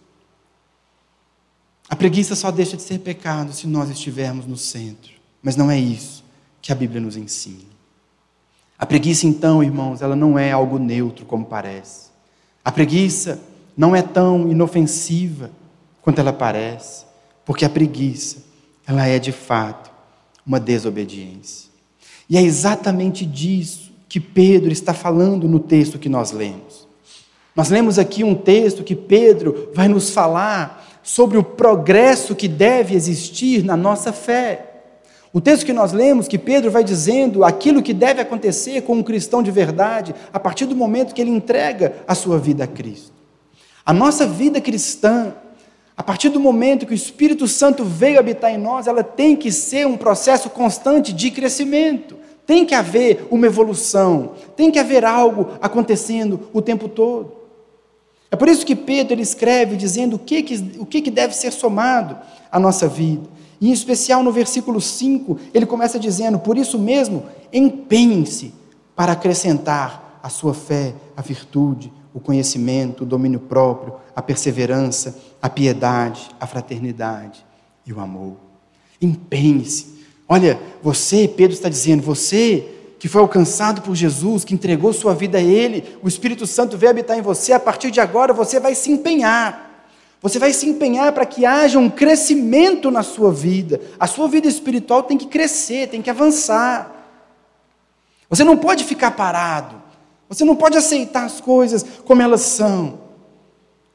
A 1.87 1.95
preguiça 1.95 2.35
só 2.35 2.51
deixa 2.51 2.75
de 2.75 2.83
ser 2.83 2.99
pecado 2.99 3.53
se 3.53 3.67
nós 3.67 3.89
estivermos 3.89 4.45
no 4.45 4.57
centro, 4.57 5.13
mas 5.41 5.55
não 5.55 5.71
é 5.71 5.79
isso 5.79 6.23
que 6.61 6.71
a 6.71 6.75
Bíblia 6.75 6.99
nos 6.99 7.15
ensina. 7.15 7.75
A 8.77 8.85
preguiça, 8.85 9.25
então, 9.25 9.63
irmãos, 9.63 10.01
ela 10.01 10.15
não 10.15 10.37
é 10.37 10.51
algo 10.51 10.77
neutro 10.77 11.25
como 11.25 11.45
parece. 11.45 12.09
A 12.63 12.71
preguiça 12.71 13.39
não 13.77 13.95
é 13.95 14.01
tão 14.01 14.51
inofensiva 14.51 15.51
quanto 16.01 16.19
ela 16.19 16.33
parece, 16.33 17.05
porque 17.45 17.63
a 17.63 17.69
preguiça, 17.69 18.43
ela 18.85 19.05
é 19.05 19.17
de 19.17 19.31
fato 19.31 19.94
uma 20.45 20.59
desobediência. 20.59 21.69
E 22.29 22.37
é 22.37 22.41
exatamente 22.41 23.25
disso 23.25 23.91
que 24.07 24.19
Pedro 24.19 24.71
está 24.71 24.93
falando 24.93 25.47
no 25.47 25.59
texto 25.59 25.99
que 25.99 26.09
nós 26.09 26.31
lemos. 26.31 26.87
Nós 27.55 27.69
lemos 27.69 27.97
aqui 27.97 28.23
um 28.23 28.35
texto 28.35 28.83
que 28.83 28.95
Pedro 28.95 29.69
vai 29.73 29.87
nos 29.87 30.09
falar 30.09 30.99
sobre 31.01 31.37
o 31.37 31.43
progresso 31.43 32.35
que 32.35 32.47
deve 32.47 32.95
existir 32.95 33.63
na 33.63 33.77
nossa 33.77 34.11
fé. 34.11 34.71
O 35.31 35.41
texto 35.41 35.65
que 35.65 35.73
nós 35.73 35.91
lemos, 35.91 36.27
que 36.27 36.37
Pedro 36.37 36.71
vai 36.71 36.83
dizendo 36.83 37.43
aquilo 37.43 37.83
que 37.83 37.93
deve 37.93 38.21
acontecer 38.21 38.81
com 38.81 38.95
um 38.95 39.03
cristão 39.03 39.43
de 39.43 39.51
verdade, 39.51 40.15
a 40.31 40.39
partir 40.39 40.65
do 40.65 40.75
momento 40.75 41.13
que 41.13 41.21
ele 41.21 41.29
entrega 41.29 41.97
a 42.07 42.15
sua 42.15 42.39
vida 42.39 42.63
a 42.63 42.67
Cristo. 42.67 43.13
A 43.85 43.93
nossa 43.93 44.25
vida 44.25 44.59
cristã, 44.59 45.33
a 45.97 46.03
partir 46.03 46.29
do 46.29 46.39
momento 46.39 46.85
que 46.85 46.91
o 46.91 46.95
Espírito 46.95 47.47
Santo 47.47 47.85
veio 47.85 48.19
habitar 48.19 48.51
em 48.51 48.57
nós, 48.57 48.85
ela 48.85 49.03
tem 49.03 49.35
que 49.35 49.51
ser 49.51 49.87
um 49.87 49.95
processo 49.95 50.49
constante 50.49 51.13
de 51.13 51.31
crescimento. 51.31 52.17
Tem 52.45 52.65
que 52.65 52.75
haver 52.75 53.27
uma 53.31 53.47
evolução, 53.47 54.33
tem 54.55 54.69
que 54.69 54.77
haver 54.77 55.05
algo 55.05 55.51
acontecendo 55.61 56.49
o 56.53 56.61
tempo 56.61 56.89
todo. 56.89 57.31
É 58.29 58.35
por 58.35 58.49
isso 58.49 58.65
que 58.65 58.75
Pedro 58.75 59.13
ele 59.13 59.21
escreve 59.21 59.77
dizendo 59.77 60.17
o 60.17 60.19
que, 60.19 60.43
que, 60.43 60.79
o 60.79 60.85
que, 60.85 61.01
que 61.01 61.09
deve 61.09 61.33
ser 61.33 61.51
somado 61.51 62.17
à 62.51 62.59
nossa 62.59 62.87
vida. 62.87 63.23
E, 63.61 63.69
em 63.69 63.71
especial 63.71 64.21
no 64.21 64.31
versículo 64.31 64.81
5, 64.81 65.39
ele 65.53 65.65
começa 65.65 65.97
dizendo: 65.97 66.37
Por 66.37 66.57
isso 66.57 66.77
mesmo, 66.77 67.23
empenhe-se 67.53 68.53
para 68.95 69.13
acrescentar 69.13 70.19
à 70.21 70.29
sua 70.29 70.53
fé 70.53 70.93
a 71.15 71.21
virtude, 71.21 71.91
o 72.13 72.19
conhecimento, 72.19 73.03
o 73.03 73.05
domínio 73.05 73.39
próprio, 73.39 73.95
a 74.15 74.21
perseverança, 74.21 75.17
a 75.45 75.49
piedade, 75.49 76.27
a 76.39 76.47
fraternidade 76.47 77.45
e 77.85 77.93
o 77.93 77.99
amor. 77.99 78.35
Empenhe-se. 78.99 80.03
Olha, 80.27 80.59
você, 80.81 81.27
Pedro 81.27 81.53
está 81.53 81.69
dizendo, 81.69 82.01
você 82.01 82.67
que 82.97 83.07
foi 83.07 83.21
alcançado 83.21 83.83
por 83.83 83.93
Jesus, 83.93 84.43
que 84.43 84.55
entregou 84.55 84.91
sua 84.91 85.13
vida 85.13 85.37
a 85.37 85.41
Ele, 85.41 85.83
o 86.01 86.07
Espírito 86.07 86.47
Santo 86.47 86.79
veio 86.79 86.89
habitar 86.89 87.15
em 87.15 87.21
você, 87.21 87.53
a 87.53 87.59
partir 87.59 87.91
de 87.91 87.99
agora 87.99 88.33
você 88.33 88.59
vai 88.59 88.73
se 88.73 88.91
empenhar. 88.91 89.85
Você 90.19 90.39
vai 90.39 90.51
se 90.51 90.67
empenhar 90.67 91.11
para 91.11 91.27
que 91.27 91.45
haja 91.45 91.77
um 91.77 91.91
crescimento 91.91 92.89
na 92.89 93.03
sua 93.03 93.31
vida. 93.31 93.79
A 93.99 94.07
sua 94.07 94.27
vida 94.27 94.47
espiritual 94.47 95.03
tem 95.03 95.15
que 95.15 95.27
crescer, 95.27 95.89
tem 95.89 96.01
que 96.01 96.09
avançar. 96.09 96.91
Você 98.27 98.43
não 98.43 98.57
pode 98.57 98.83
ficar 98.83 99.11
parado. 99.11 99.79
Você 100.27 100.43
não 100.43 100.55
pode 100.55 100.75
aceitar 100.75 101.23
as 101.23 101.39
coisas 101.39 101.85
como 102.03 102.23
elas 102.23 102.41
são. 102.41 103.04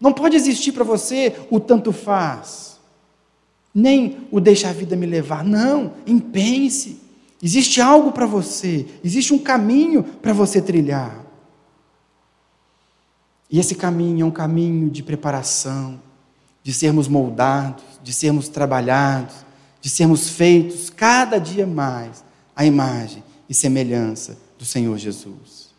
Não 0.01 0.13
pode 0.13 0.37
existir 0.37 0.73
para 0.73 0.85
você 0.85 1.37
o 1.51 1.61
tanto 1.61 1.93
faz. 1.93 2.79
Nem 3.75 4.27
o 4.31 4.41
deixa 4.41 4.71
a 4.71 4.73
vida 4.73 4.97
me 4.97 5.07
levar. 5.07 5.45
Não, 5.45 5.93
empenhe-se. 6.07 7.01
Existe 7.43 7.81
algo 7.81 8.13
para 8.13 8.27
você, 8.27 8.87
existe 9.03 9.33
um 9.33 9.39
caminho 9.39 10.03
para 10.03 10.33
você 10.33 10.61
trilhar. 10.61 11.25
E 13.51 13.59
esse 13.59 13.75
caminho 13.75 14.23
é 14.23 14.27
um 14.27 14.31
caminho 14.31 14.91
de 14.91 15.03
preparação, 15.03 16.01
de 16.63 16.73
sermos 16.73 17.09
moldados, 17.09 17.83
de 18.03 18.13
sermos 18.13 18.49
trabalhados, 18.49 19.35
de 19.81 19.89
sermos 19.89 20.29
feitos 20.29 20.91
cada 20.91 21.39
dia 21.39 21.67
mais 21.67 22.23
à 22.55 22.65
imagem 22.65 23.25
e 23.49 23.55
semelhança 23.55 24.39
do 24.59 24.65
Senhor 24.65 24.97
Jesus. 24.99 25.71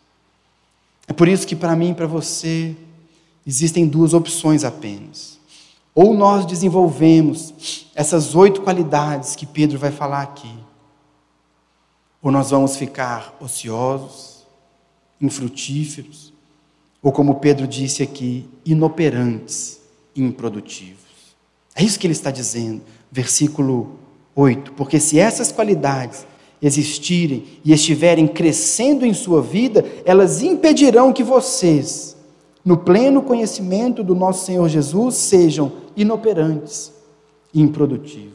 É 1.06 1.12
por 1.12 1.28
isso 1.28 1.46
que 1.46 1.54
para 1.54 1.76
mim 1.76 1.90
e 1.90 1.94
para 1.94 2.06
você 2.06 2.76
existem 3.46 3.86
duas 3.86 4.14
opções 4.14 4.64
apenas. 4.64 5.38
Ou 5.94 6.14
nós 6.14 6.46
desenvolvemos 6.46 7.86
essas 7.94 8.34
oito 8.34 8.62
qualidades 8.62 9.36
que 9.36 9.44
Pedro 9.44 9.78
vai 9.78 9.92
falar 9.92 10.22
aqui, 10.22 10.54
ou 12.22 12.30
nós 12.30 12.50
vamos 12.50 12.76
ficar 12.76 13.36
ociosos, 13.40 14.46
infrutíferos, 15.20 16.32
ou 17.02 17.10
como 17.10 17.36
Pedro 17.36 17.66
disse 17.66 18.02
aqui, 18.02 18.48
inoperantes 18.64 19.80
e 20.14 20.22
improdutivos. 20.22 21.02
É 21.74 21.82
isso 21.82 21.98
que 21.98 22.06
ele 22.06 22.12
está 22.12 22.30
dizendo, 22.30 22.82
versículo 23.10 23.98
8. 24.36 24.72
Porque 24.72 25.00
se 25.00 25.18
essas 25.18 25.50
qualidades 25.50 26.26
existirem 26.60 27.44
e 27.64 27.72
estiverem 27.72 28.28
crescendo 28.28 29.04
em 29.04 29.12
sua 29.12 29.42
vida, 29.42 29.84
elas 30.04 30.42
impedirão 30.42 31.12
que 31.12 31.24
vocês, 31.24 32.16
no 32.64 32.76
pleno 32.76 33.22
conhecimento 33.22 34.04
do 34.04 34.14
nosso 34.14 34.46
Senhor 34.46 34.68
Jesus, 34.68 35.16
sejam 35.16 35.72
inoperantes 35.96 36.92
e 37.52 37.60
improdutivos. 37.60 38.32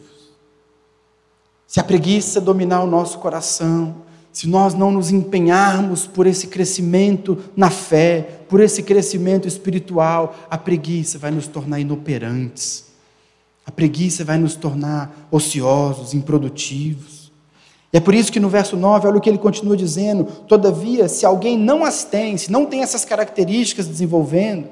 Se 1.66 1.80
a 1.80 1.84
preguiça 1.84 2.40
dominar 2.40 2.84
o 2.84 2.88
nosso 2.88 3.20
coração, 3.20 3.96
se 4.32 4.48
nós 4.48 4.74
não 4.74 4.92
nos 4.92 5.10
empenharmos 5.10 6.06
por 6.06 6.28
esse 6.28 6.48
crescimento 6.48 7.38
na 7.56 7.70
fé, 7.70 8.42
por 8.48 8.60
esse 8.60 8.84
crescimento 8.84 9.48
espiritual, 9.48 10.36
a 10.50 10.58
preguiça 10.58 11.18
vai 11.18 11.32
nos 11.32 11.48
tornar 11.48 11.80
inoperantes. 11.80 12.86
A 13.66 13.72
preguiça 13.72 14.24
vai 14.24 14.38
nos 14.38 14.56
tornar 14.56 15.28
ociosos, 15.32 16.14
improdutivos. 16.14 17.17
É 17.98 18.00
por 18.00 18.14
isso 18.14 18.32
que 18.32 18.40
no 18.40 18.48
verso 18.48 18.78
9, 18.78 19.08
olha 19.08 19.18
o 19.18 19.20
que 19.20 19.28
ele 19.28 19.40
continua 19.40 19.76
dizendo: 19.76 20.26
Todavia, 20.48 21.10
se 21.10 21.26
alguém 21.26 21.58
não 21.58 21.84
as 21.84 22.04
tem, 22.04 22.38
se 22.38 22.52
não 22.52 22.64
tem 22.64 22.84
essas 22.84 23.04
características 23.04 23.88
desenvolvendo, 23.88 24.68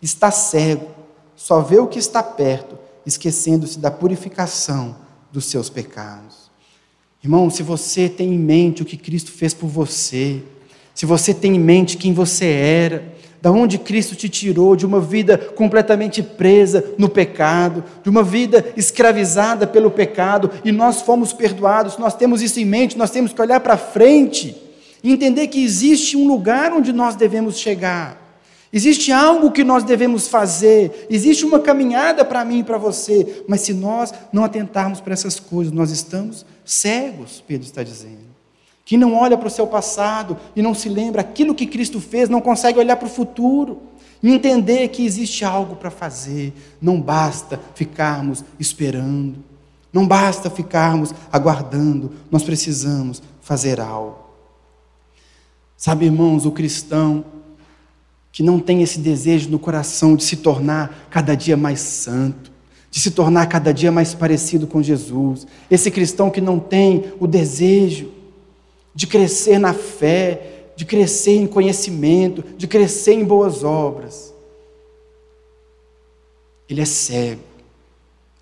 está 0.00 0.30
cego, 0.30 0.86
só 1.34 1.60
vê 1.62 1.80
o 1.80 1.88
que 1.88 1.98
está 1.98 2.22
perto, 2.22 2.78
esquecendo-se 3.04 3.80
da 3.80 3.90
purificação 3.90 4.94
dos 5.32 5.46
seus 5.46 5.68
pecados. 5.68 6.48
Irmão, 7.24 7.50
se 7.50 7.64
você 7.64 8.08
tem 8.08 8.34
em 8.34 8.38
mente 8.38 8.82
o 8.82 8.86
que 8.86 8.96
Cristo 8.96 9.32
fez 9.32 9.52
por 9.52 9.66
você, 9.66 10.40
se 10.94 11.04
você 11.04 11.34
tem 11.34 11.56
em 11.56 11.58
mente 11.58 11.96
quem 11.96 12.12
você 12.12 12.46
era, 12.46 13.12
da 13.42 13.50
onde 13.50 13.78
Cristo 13.78 14.14
te 14.14 14.28
tirou 14.28 14.76
de 14.76 14.84
uma 14.84 15.00
vida 15.00 15.38
completamente 15.38 16.22
presa 16.22 16.84
no 16.98 17.08
pecado, 17.08 17.82
de 18.02 18.10
uma 18.10 18.22
vida 18.22 18.72
escravizada 18.76 19.66
pelo 19.66 19.90
pecado, 19.90 20.50
e 20.64 20.70
nós 20.70 21.00
fomos 21.02 21.32
perdoados, 21.32 21.96
nós 21.96 22.14
temos 22.14 22.42
isso 22.42 22.60
em 22.60 22.64
mente, 22.64 22.98
nós 22.98 23.10
temos 23.10 23.32
que 23.32 23.40
olhar 23.40 23.60
para 23.60 23.76
frente 23.76 24.56
e 25.02 25.12
entender 25.12 25.48
que 25.48 25.62
existe 25.62 26.16
um 26.16 26.28
lugar 26.28 26.72
onde 26.72 26.92
nós 26.92 27.16
devemos 27.16 27.58
chegar. 27.58 28.20
Existe 28.72 29.10
algo 29.10 29.50
que 29.50 29.64
nós 29.64 29.82
devemos 29.82 30.28
fazer, 30.28 31.06
existe 31.10 31.44
uma 31.44 31.58
caminhada 31.58 32.24
para 32.24 32.44
mim 32.44 32.60
e 32.60 32.64
para 32.64 32.78
você, 32.78 33.42
mas 33.48 33.62
se 33.62 33.74
nós 33.74 34.14
não 34.32 34.44
atentarmos 34.44 35.00
para 35.00 35.12
essas 35.12 35.40
coisas, 35.40 35.72
nós 35.72 35.90
estamos 35.90 36.46
cegos, 36.64 37.42
Pedro 37.44 37.66
está 37.66 37.82
dizendo. 37.82 38.29
Quem 38.90 38.98
não 38.98 39.14
olha 39.14 39.38
para 39.38 39.46
o 39.46 39.50
seu 39.50 39.68
passado 39.68 40.36
e 40.56 40.60
não 40.60 40.74
se 40.74 40.88
lembra 40.88 41.20
aquilo 41.20 41.54
que 41.54 41.64
Cristo 41.64 42.00
fez, 42.00 42.28
não 42.28 42.40
consegue 42.40 42.76
olhar 42.76 42.96
para 42.96 43.06
o 43.06 43.08
futuro 43.08 43.78
e 44.20 44.28
entender 44.28 44.88
que 44.88 45.06
existe 45.06 45.44
algo 45.44 45.76
para 45.76 45.92
fazer. 45.92 46.52
Não 46.82 47.00
basta 47.00 47.60
ficarmos 47.76 48.44
esperando, 48.58 49.44
não 49.92 50.08
basta 50.08 50.50
ficarmos 50.50 51.14
aguardando, 51.30 52.10
nós 52.32 52.42
precisamos 52.42 53.22
fazer 53.40 53.80
algo. 53.80 54.18
Sabe, 55.76 56.06
irmãos, 56.06 56.44
o 56.44 56.50
cristão 56.50 57.24
que 58.32 58.42
não 58.42 58.58
tem 58.58 58.82
esse 58.82 58.98
desejo 58.98 59.50
no 59.50 59.58
coração 59.60 60.16
de 60.16 60.24
se 60.24 60.38
tornar 60.38 61.06
cada 61.08 61.36
dia 61.36 61.56
mais 61.56 61.78
santo, 61.78 62.50
de 62.90 62.98
se 62.98 63.12
tornar 63.12 63.46
cada 63.46 63.72
dia 63.72 63.92
mais 63.92 64.14
parecido 64.14 64.66
com 64.66 64.82
Jesus, 64.82 65.46
esse 65.70 65.92
cristão 65.92 66.28
que 66.28 66.40
não 66.40 66.58
tem 66.58 67.12
o 67.20 67.28
desejo 67.28 68.18
de 68.94 69.06
crescer 69.06 69.58
na 69.58 69.72
fé, 69.72 70.72
de 70.76 70.84
crescer 70.84 71.36
em 71.36 71.46
conhecimento, 71.46 72.42
de 72.56 72.66
crescer 72.66 73.14
em 73.14 73.24
boas 73.24 73.62
obras. 73.64 74.34
Ele 76.68 76.80
é 76.80 76.84
cego, 76.84 77.42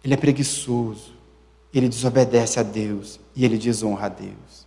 ele 0.05 0.15
é 0.15 0.17
preguiçoso, 0.17 1.13
ele 1.73 1.89
desobedece 1.89 2.61
a 2.61 2.63
Deus 2.63 3.19
e 3.35 3.45
ele 3.45 3.59
desonra 3.59 4.07
a 4.07 4.09
Deus. 4.09 4.67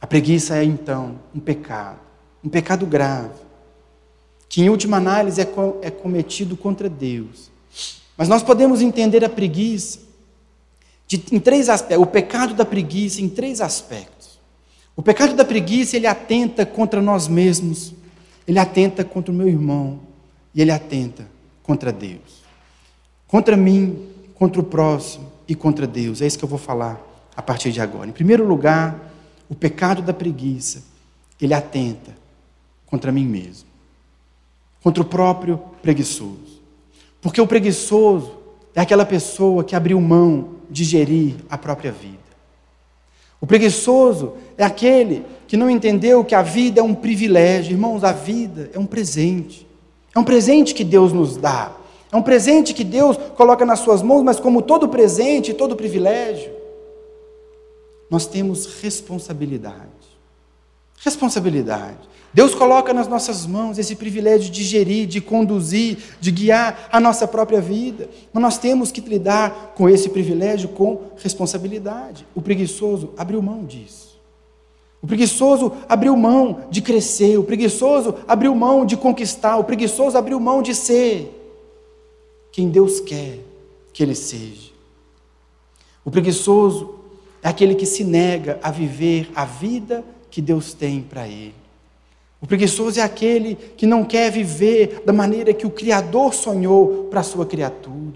A 0.00 0.06
preguiça 0.06 0.56
é 0.56 0.64
então 0.64 1.18
um 1.34 1.40
pecado, 1.40 2.00
um 2.44 2.48
pecado 2.48 2.86
grave 2.86 3.46
que 4.48 4.62
em 4.62 4.68
última 4.68 4.96
análise 4.96 5.40
é, 5.40 5.48
é 5.82 5.90
cometido 5.90 6.56
contra 6.56 6.88
Deus. 6.88 7.50
Mas 8.16 8.28
nós 8.28 8.42
podemos 8.42 8.80
entender 8.80 9.24
a 9.24 9.28
preguiça 9.28 10.00
de, 11.06 11.22
em 11.30 11.38
três 11.38 11.68
aspectos, 11.68 12.02
o 12.02 12.10
pecado 12.10 12.54
da 12.54 12.64
preguiça 12.64 13.20
em 13.20 13.28
três 13.28 13.60
aspectos. 13.60 14.15
O 14.96 15.02
pecado 15.02 15.34
da 15.34 15.44
preguiça, 15.44 15.96
ele 15.96 16.06
atenta 16.06 16.64
contra 16.64 17.02
nós 17.02 17.28
mesmos, 17.28 17.94
ele 18.48 18.58
atenta 18.58 19.04
contra 19.04 19.30
o 19.30 19.36
meu 19.36 19.46
irmão 19.46 20.00
e 20.54 20.62
ele 20.62 20.70
atenta 20.70 21.26
contra 21.62 21.92
Deus. 21.92 22.42
Contra 23.28 23.56
mim, 23.56 24.08
contra 24.34 24.60
o 24.60 24.64
próximo 24.64 25.30
e 25.46 25.54
contra 25.54 25.86
Deus. 25.86 26.22
É 26.22 26.26
isso 26.26 26.38
que 26.38 26.44
eu 26.44 26.48
vou 26.48 26.58
falar 26.58 27.00
a 27.36 27.42
partir 27.42 27.70
de 27.70 27.80
agora. 27.80 28.08
Em 28.08 28.12
primeiro 28.12 28.46
lugar, 28.46 29.12
o 29.48 29.54
pecado 29.54 30.00
da 30.00 30.14
preguiça, 30.14 30.82
ele 31.40 31.52
atenta 31.52 32.16
contra 32.86 33.12
mim 33.12 33.26
mesmo 33.26 33.76
contra 34.86 35.02
o 35.02 35.06
próprio 35.06 35.58
preguiçoso. 35.82 36.62
Porque 37.20 37.40
o 37.40 37.46
preguiçoso 37.46 38.30
é 38.72 38.80
aquela 38.80 39.04
pessoa 39.04 39.64
que 39.64 39.74
abriu 39.74 40.00
mão 40.00 40.50
de 40.70 40.84
gerir 40.84 41.34
a 41.50 41.58
própria 41.58 41.90
vida. 41.90 42.25
O 43.46 43.48
preguiçoso 43.48 44.32
é 44.58 44.64
aquele 44.64 45.24
que 45.46 45.56
não 45.56 45.70
entendeu 45.70 46.24
que 46.24 46.34
a 46.34 46.42
vida 46.42 46.80
é 46.80 46.82
um 46.82 46.92
privilégio. 46.92 47.74
Irmãos, 47.74 48.02
a 48.02 48.10
vida 48.10 48.68
é 48.74 48.78
um 48.78 48.84
presente. 48.84 49.64
É 50.12 50.18
um 50.18 50.24
presente 50.24 50.74
que 50.74 50.82
Deus 50.82 51.12
nos 51.12 51.36
dá. 51.36 51.70
É 52.10 52.16
um 52.16 52.22
presente 52.22 52.74
que 52.74 52.82
Deus 52.82 53.16
coloca 53.36 53.64
nas 53.64 53.78
suas 53.78 54.02
mãos, 54.02 54.24
mas 54.24 54.40
como 54.40 54.62
todo 54.62 54.88
presente, 54.88 55.54
todo 55.54 55.76
privilégio, 55.76 56.50
nós 58.10 58.26
temos 58.26 58.80
responsabilidade. 58.82 59.76
Responsabilidade. 60.98 62.00
Deus 62.36 62.54
coloca 62.54 62.92
nas 62.92 63.08
nossas 63.08 63.46
mãos 63.46 63.78
esse 63.78 63.96
privilégio 63.96 64.50
de 64.50 64.62
gerir, 64.62 65.06
de 65.06 65.22
conduzir, 65.22 65.96
de 66.20 66.30
guiar 66.30 66.86
a 66.92 67.00
nossa 67.00 67.26
própria 67.26 67.62
vida. 67.62 68.10
Mas 68.30 68.42
nós 68.42 68.58
temos 68.58 68.92
que 68.92 69.00
lidar 69.00 69.72
com 69.74 69.88
esse 69.88 70.10
privilégio 70.10 70.68
com 70.68 71.00
responsabilidade. 71.16 72.26
O 72.34 72.42
preguiçoso 72.42 73.14
abriu 73.16 73.40
mão 73.40 73.64
disso. 73.64 74.20
O 75.00 75.06
preguiçoso 75.06 75.72
abriu 75.88 76.14
mão 76.14 76.64
de 76.70 76.82
crescer, 76.82 77.38
o 77.38 77.42
preguiçoso 77.42 78.14
abriu 78.28 78.54
mão 78.54 78.84
de 78.84 78.98
conquistar, 78.98 79.56
o 79.56 79.64
preguiçoso 79.64 80.18
abriu 80.18 80.38
mão 80.38 80.60
de 80.60 80.74
ser 80.74 81.32
quem 82.52 82.68
Deus 82.68 83.00
quer 83.00 83.38
que 83.94 84.02
ele 84.02 84.14
seja. 84.14 84.72
O 86.04 86.10
preguiçoso 86.10 86.96
é 87.42 87.48
aquele 87.48 87.74
que 87.74 87.86
se 87.86 88.04
nega 88.04 88.60
a 88.62 88.70
viver 88.70 89.30
a 89.34 89.46
vida 89.46 90.04
que 90.30 90.42
Deus 90.42 90.74
tem 90.74 91.00
para 91.00 91.26
ele. 91.26 91.65
O 92.46 92.48
preguiçoso 92.48 93.00
é 93.00 93.02
aquele 93.02 93.56
que 93.76 93.84
não 93.84 94.04
quer 94.04 94.30
viver 94.30 95.02
da 95.04 95.12
maneira 95.12 95.52
que 95.52 95.66
o 95.66 95.70
Criador 95.70 96.32
sonhou 96.32 97.08
para 97.10 97.18
a 97.18 97.24
sua 97.24 97.44
criatura. 97.44 98.14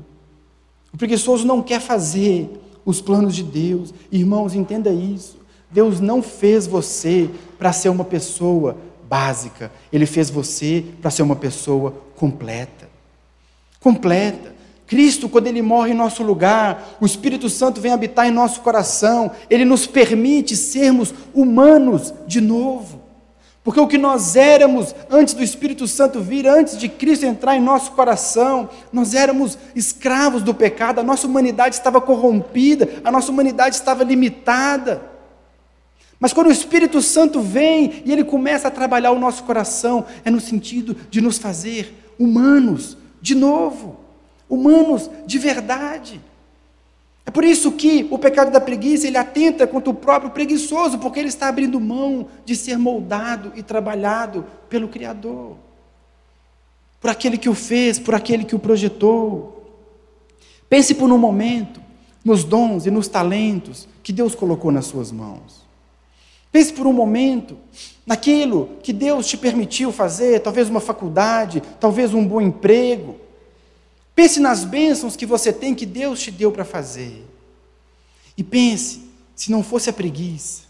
O 0.94 0.96
preguiçoso 0.96 1.44
não 1.44 1.60
quer 1.60 1.80
fazer 1.80 2.48
os 2.84 3.00
planos 3.00 3.34
de 3.34 3.42
Deus. 3.42 3.92
Irmãos, 4.08 4.54
entenda 4.54 4.88
isso. 4.90 5.36
Deus 5.68 5.98
não 5.98 6.22
fez 6.22 6.64
você 6.64 7.28
para 7.58 7.72
ser 7.72 7.88
uma 7.88 8.04
pessoa 8.04 8.76
básica, 9.08 9.72
Ele 9.92 10.06
fez 10.06 10.30
você 10.30 10.84
para 11.02 11.10
ser 11.10 11.22
uma 11.22 11.34
pessoa 11.34 11.92
completa. 12.14 12.88
Completa. 13.80 14.54
Cristo, 14.86 15.28
quando 15.28 15.48
Ele 15.48 15.60
morre 15.60 15.90
em 15.90 15.94
nosso 15.94 16.22
lugar, 16.22 16.96
o 17.00 17.06
Espírito 17.06 17.50
Santo 17.50 17.80
vem 17.80 17.90
habitar 17.90 18.28
em 18.28 18.30
nosso 18.30 18.60
coração, 18.60 19.32
Ele 19.50 19.64
nos 19.64 19.88
permite 19.88 20.54
sermos 20.54 21.12
humanos 21.34 22.14
de 22.28 22.40
novo. 22.40 22.99
Porque 23.62 23.80
o 23.80 23.86
que 23.86 23.98
nós 23.98 24.36
éramos 24.36 24.94
antes 25.10 25.34
do 25.34 25.42
Espírito 25.42 25.86
Santo 25.86 26.20
vir, 26.20 26.46
antes 26.46 26.78
de 26.78 26.88
Cristo 26.88 27.26
entrar 27.26 27.56
em 27.56 27.60
nosso 27.60 27.92
coração, 27.92 28.70
nós 28.90 29.14
éramos 29.14 29.58
escravos 29.74 30.42
do 30.42 30.54
pecado, 30.54 30.98
a 30.98 31.02
nossa 31.02 31.26
humanidade 31.26 31.74
estava 31.74 32.00
corrompida, 32.00 32.88
a 33.04 33.12
nossa 33.12 33.30
humanidade 33.30 33.74
estava 33.74 34.02
limitada. 34.02 35.02
Mas 36.18 36.32
quando 36.32 36.48
o 36.48 36.52
Espírito 36.52 37.02
Santo 37.02 37.40
vem 37.40 38.02
e 38.04 38.12
ele 38.12 38.24
começa 38.24 38.68
a 38.68 38.70
trabalhar 38.70 39.10
o 39.10 39.18
nosso 39.18 39.44
coração, 39.44 40.06
é 40.24 40.30
no 40.30 40.40
sentido 40.40 40.96
de 41.10 41.20
nos 41.20 41.38
fazer 41.38 42.14
humanos 42.18 42.96
de 43.20 43.34
novo, 43.34 44.00
humanos 44.48 45.10
de 45.26 45.38
verdade. 45.38 46.20
É 47.24 47.30
por 47.30 47.44
isso 47.44 47.72
que 47.72 48.06
o 48.10 48.18
pecado 48.18 48.50
da 48.50 48.60
preguiça 48.60 49.06
ele 49.06 49.16
atenta 49.16 49.66
contra 49.66 49.90
o 49.90 49.94
próprio 49.94 50.30
preguiçoso, 50.30 50.98
porque 50.98 51.20
ele 51.20 51.28
está 51.28 51.48
abrindo 51.48 51.78
mão 51.78 52.26
de 52.44 52.56
ser 52.56 52.78
moldado 52.78 53.52
e 53.54 53.62
trabalhado 53.62 54.44
pelo 54.68 54.88
Criador, 54.88 55.56
por 57.00 57.10
aquele 57.10 57.38
que 57.38 57.48
o 57.48 57.54
fez, 57.54 57.98
por 57.98 58.14
aquele 58.14 58.44
que 58.44 58.54
o 58.54 58.58
projetou. 58.58 59.78
Pense 60.68 60.94
por 60.94 61.10
um 61.10 61.18
momento 61.18 61.80
nos 62.24 62.44
dons 62.44 62.86
e 62.86 62.90
nos 62.90 63.08
talentos 63.08 63.88
que 64.02 64.12
Deus 64.12 64.34
colocou 64.34 64.72
nas 64.72 64.86
suas 64.86 65.12
mãos. 65.12 65.60
Pense 66.50 66.72
por 66.72 66.86
um 66.86 66.92
momento 66.92 67.56
naquilo 68.04 68.70
que 68.82 68.92
Deus 68.92 69.26
te 69.26 69.36
permitiu 69.36 69.92
fazer, 69.92 70.40
talvez 70.40 70.68
uma 70.68 70.80
faculdade, 70.80 71.62
talvez 71.78 72.12
um 72.12 72.26
bom 72.26 72.40
emprego. 72.40 73.16
Pense 74.20 74.38
nas 74.38 74.64
bênçãos 74.64 75.16
que 75.16 75.24
você 75.24 75.50
tem 75.50 75.74
que 75.74 75.86
Deus 75.86 76.20
te 76.20 76.30
deu 76.30 76.52
para 76.52 76.62
fazer. 76.62 77.26
E 78.36 78.44
pense, 78.44 79.10
se 79.34 79.50
não 79.50 79.62
fosse 79.62 79.88
a 79.88 79.94
preguiça, 79.94 80.64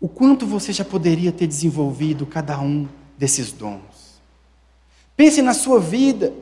o 0.00 0.08
quanto 0.08 0.46
você 0.46 0.72
já 0.72 0.86
poderia 0.86 1.30
ter 1.30 1.46
desenvolvido 1.46 2.24
cada 2.24 2.58
um 2.58 2.88
desses 3.18 3.52
dons. 3.52 4.22
Pense 5.14 5.42
na 5.42 5.52
sua 5.52 5.78
vida, 5.78 6.32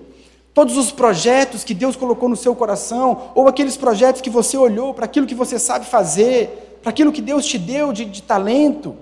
todos 0.55 0.77
os 0.77 0.93
projetos 0.93 1.65
que 1.65 1.75
Deus 1.75 1.97
colocou 1.97 2.29
no 2.29 2.37
seu 2.37 2.55
coração, 2.55 3.33
ou 3.35 3.49
aqueles 3.49 3.77
projetos 3.77 4.23
que 4.23 4.31
você 4.31 4.57
olhou 4.57 4.95
para 4.95 5.07
aquilo 5.07 5.27
que 5.27 5.35
você 5.35 5.59
sabe 5.59 5.85
fazer, 5.85 6.79
para 6.81 6.91
aquilo 6.91 7.11
que 7.11 7.21
Deus 7.21 7.45
te 7.45 7.59
deu 7.59 7.93
de, 7.93 8.05
de 8.05 8.23
talento. 8.23 8.97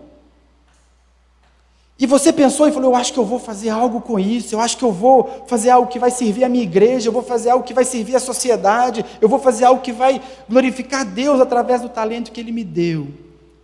E 1.99 2.07
você 2.07 2.33
pensou 2.33 2.69
e 2.69 2.73
falou: 2.73 2.93
Eu 2.93 2.97
acho 2.97 3.13
que 3.13 3.19
eu 3.19 3.25
vou 3.25 3.39
fazer 3.39 3.71
algo 3.71 4.01
com 4.01 4.19
isso, 4.19 4.55
eu 4.55 4.61
acho 4.61 4.77
que 4.77 4.85
eu 4.85 4.93
vou 4.93 5.45
fazer 5.47 5.71
algo 5.71 5.89
que 5.89 5.99
vai 5.99 6.11
servir 6.11 6.45
a 6.45 6.49
minha 6.49 6.63
igreja, 6.63 7.09
eu 7.09 7.13
vou 7.13 7.23
fazer 7.23 7.51
algo 7.51 7.65
que 7.65 7.75
vai 7.75 7.85
servir 7.85 8.17
a 8.17 8.21
sociedade, 8.21 9.05
eu 9.21 9.29
vou 9.29 9.39
fazer 9.39 9.65
algo 9.65 9.83
que 9.83 9.93
vai 9.93 10.21
glorificar 10.49 11.05
Deus 11.05 11.41
através 11.41 11.81
do 11.81 11.89
talento 11.89 12.33
que 12.33 12.41
Ele 12.41 12.53
me 12.53 12.65
deu. 12.65 13.09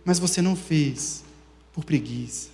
Mas 0.03 0.19
você 0.19 0.41
não 0.41 0.55
fez 0.55 1.23
por 1.71 1.83
preguiça. 1.83 2.49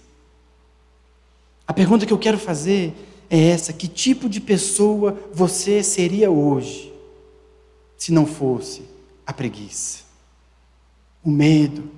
A 1.65 1.73
pergunta 1.73 2.05
que 2.05 2.13
eu 2.13 2.19
quero 2.19 2.37
fazer 2.37 2.93
é 3.29 3.49
essa: 3.49 3.71
que 3.71 3.87
tipo 3.87 4.27
de 4.27 4.41
pessoa 4.41 5.17
você 5.33 5.81
seria 5.81 6.29
hoje 6.29 6.93
se 7.97 8.11
não 8.11 8.25
fosse 8.25 8.83
a 9.25 9.31
preguiça? 9.31 10.09
o 11.23 11.29
medo, 11.29 11.89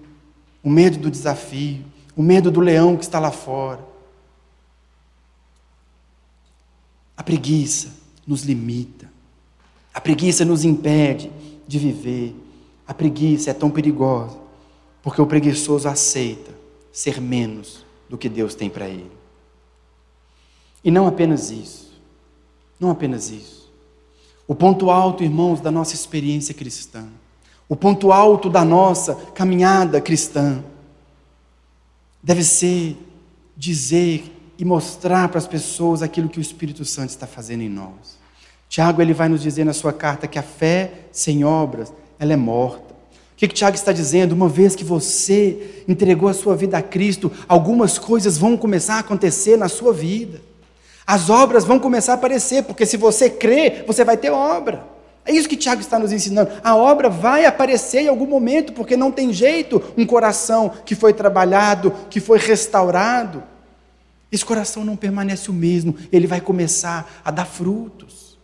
o 0.63 0.69
medo 0.69 0.97
do 0.97 1.11
desafio, 1.11 1.83
o 2.15 2.21
medo 2.21 2.51
do 2.51 2.59
leão 2.59 2.95
que 2.95 3.03
está 3.03 3.19
lá 3.19 3.31
fora. 3.31 3.79
A 7.15 7.23
preguiça 7.23 7.89
nos 8.25 8.43
limita, 8.43 9.11
a 9.93 10.01
preguiça 10.01 10.43
nos 10.45 10.63
impede 10.63 11.31
de 11.67 11.79
viver. 11.79 12.35
A 12.87 12.93
preguiça 12.93 13.51
é 13.51 13.53
tão 13.53 13.69
perigosa 13.69 14.37
porque 15.01 15.21
o 15.21 15.25
preguiçoso 15.25 15.87
aceita 15.87 16.51
ser 16.91 17.21
menos 17.21 17.85
do 18.09 18.17
que 18.17 18.27
Deus 18.27 18.53
tem 18.53 18.69
para 18.69 18.87
ele. 18.87 19.11
E 20.83 20.91
não 20.91 21.07
apenas 21.07 21.49
isso, 21.49 21.99
não 22.79 22.91
apenas 22.91 23.29
isso. 23.29 23.71
O 24.47 24.53
ponto 24.53 24.89
alto, 24.89 25.23
irmãos, 25.23 25.61
da 25.61 25.71
nossa 25.71 25.95
experiência 25.95 26.53
cristã 26.53 27.07
o 27.71 27.75
ponto 27.77 28.11
alto 28.11 28.49
da 28.49 28.65
nossa 28.65 29.15
caminhada 29.33 30.01
cristã 30.01 30.61
deve 32.23 32.43
ser 32.43 32.97
dizer 33.55 34.31
e 34.57 34.65
mostrar 34.65 35.29
para 35.29 35.39
as 35.39 35.47
pessoas 35.47 36.01
aquilo 36.01 36.29
que 36.29 36.39
o 36.39 36.41
Espírito 36.41 36.85
Santo 36.85 37.09
está 37.09 37.25
fazendo 37.25 37.61
em 37.61 37.69
nós. 37.69 38.19
Tiago 38.69 39.01
ele 39.01 39.13
vai 39.13 39.27
nos 39.27 39.41
dizer 39.41 39.65
na 39.65 39.73
sua 39.73 39.91
carta 39.91 40.27
que 40.27 40.39
a 40.39 40.43
fé 40.43 40.91
sem 41.11 41.43
obras, 41.43 41.91
ela 42.19 42.33
é 42.33 42.37
morta. 42.37 42.93
O 42.93 43.35
que, 43.35 43.47
que 43.47 43.53
Tiago 43.55 43.75
está 43.75 43.91
dizendo? 43.91 44.33
Uma 44.33 44.47
vez 44.47 44.75
que 44.75 44.83
você 44.83 45.83
entregou 45.87 46.29
a 46.29 46.33
sua 46.33 46.55
vida 46.55 46.77
a 46.77 46.81
Cristo, 46.81 47.31
algumas 47.47 47.97
coisas 47.97 48.37
vão 48.37 48.55
começar 48.55 48.95
a 48.95 48.99
acontecer 48.99 49.57
na 49.57 49.67
sua 49.67 49.91
vida. 49.91 50.41
As 51.07 51.29
obras 51.29 51.65
vão 51.65 51.79
começar 51.79 52.13
a 52.13 52.15
aparecer, 52.15 52.63
porque 52.63 52.85
se 52.85 52.97
você 52.97 53.29
crê, 53.29 53.83
você 53.87 54.05
vai 54.05 54.15
ter 54.15 54.29
obra. 54.29 54.85
É 55.31 55.33
isso 55.33 55.47
que 55.47 55.55
Tiago 55.55 55.79
está 55.79 55.97
nos 55.97 56.11
ensinando. 56.11 56.51
A 56.61 56.75
obra 56.75 57.09
vai 57.09 57.45
aparecer 57.45 58.01
em 58.01 58.09
algum 58.09 58.27
momento, 58.27 58.73
porque 58.73 58.97
não 58.97 59.09
tem 59.09 59.31
jeito 59.31 59.81
um 59.97 60.05
coração 60.05 60.73
que 60.85 60.93
foi 60.93 61.13
trabalhado, 61.13 61.93
que 62.09 62.19
foi 62.19 62.37
restaurado. 62.37 63.41
Esse 64.29 64.43
coração 64.43 64.83
não 64.83 64.97
permanece 64.97 65.49
o 65.49 65.53
mesmo, 65.53 65.95
ele 66.11 66.27
vai 66.27 66.41
começar 66.41 67.09
a 67.23 67.31
dar 67.31 67.45
frutos. 67.45 68.37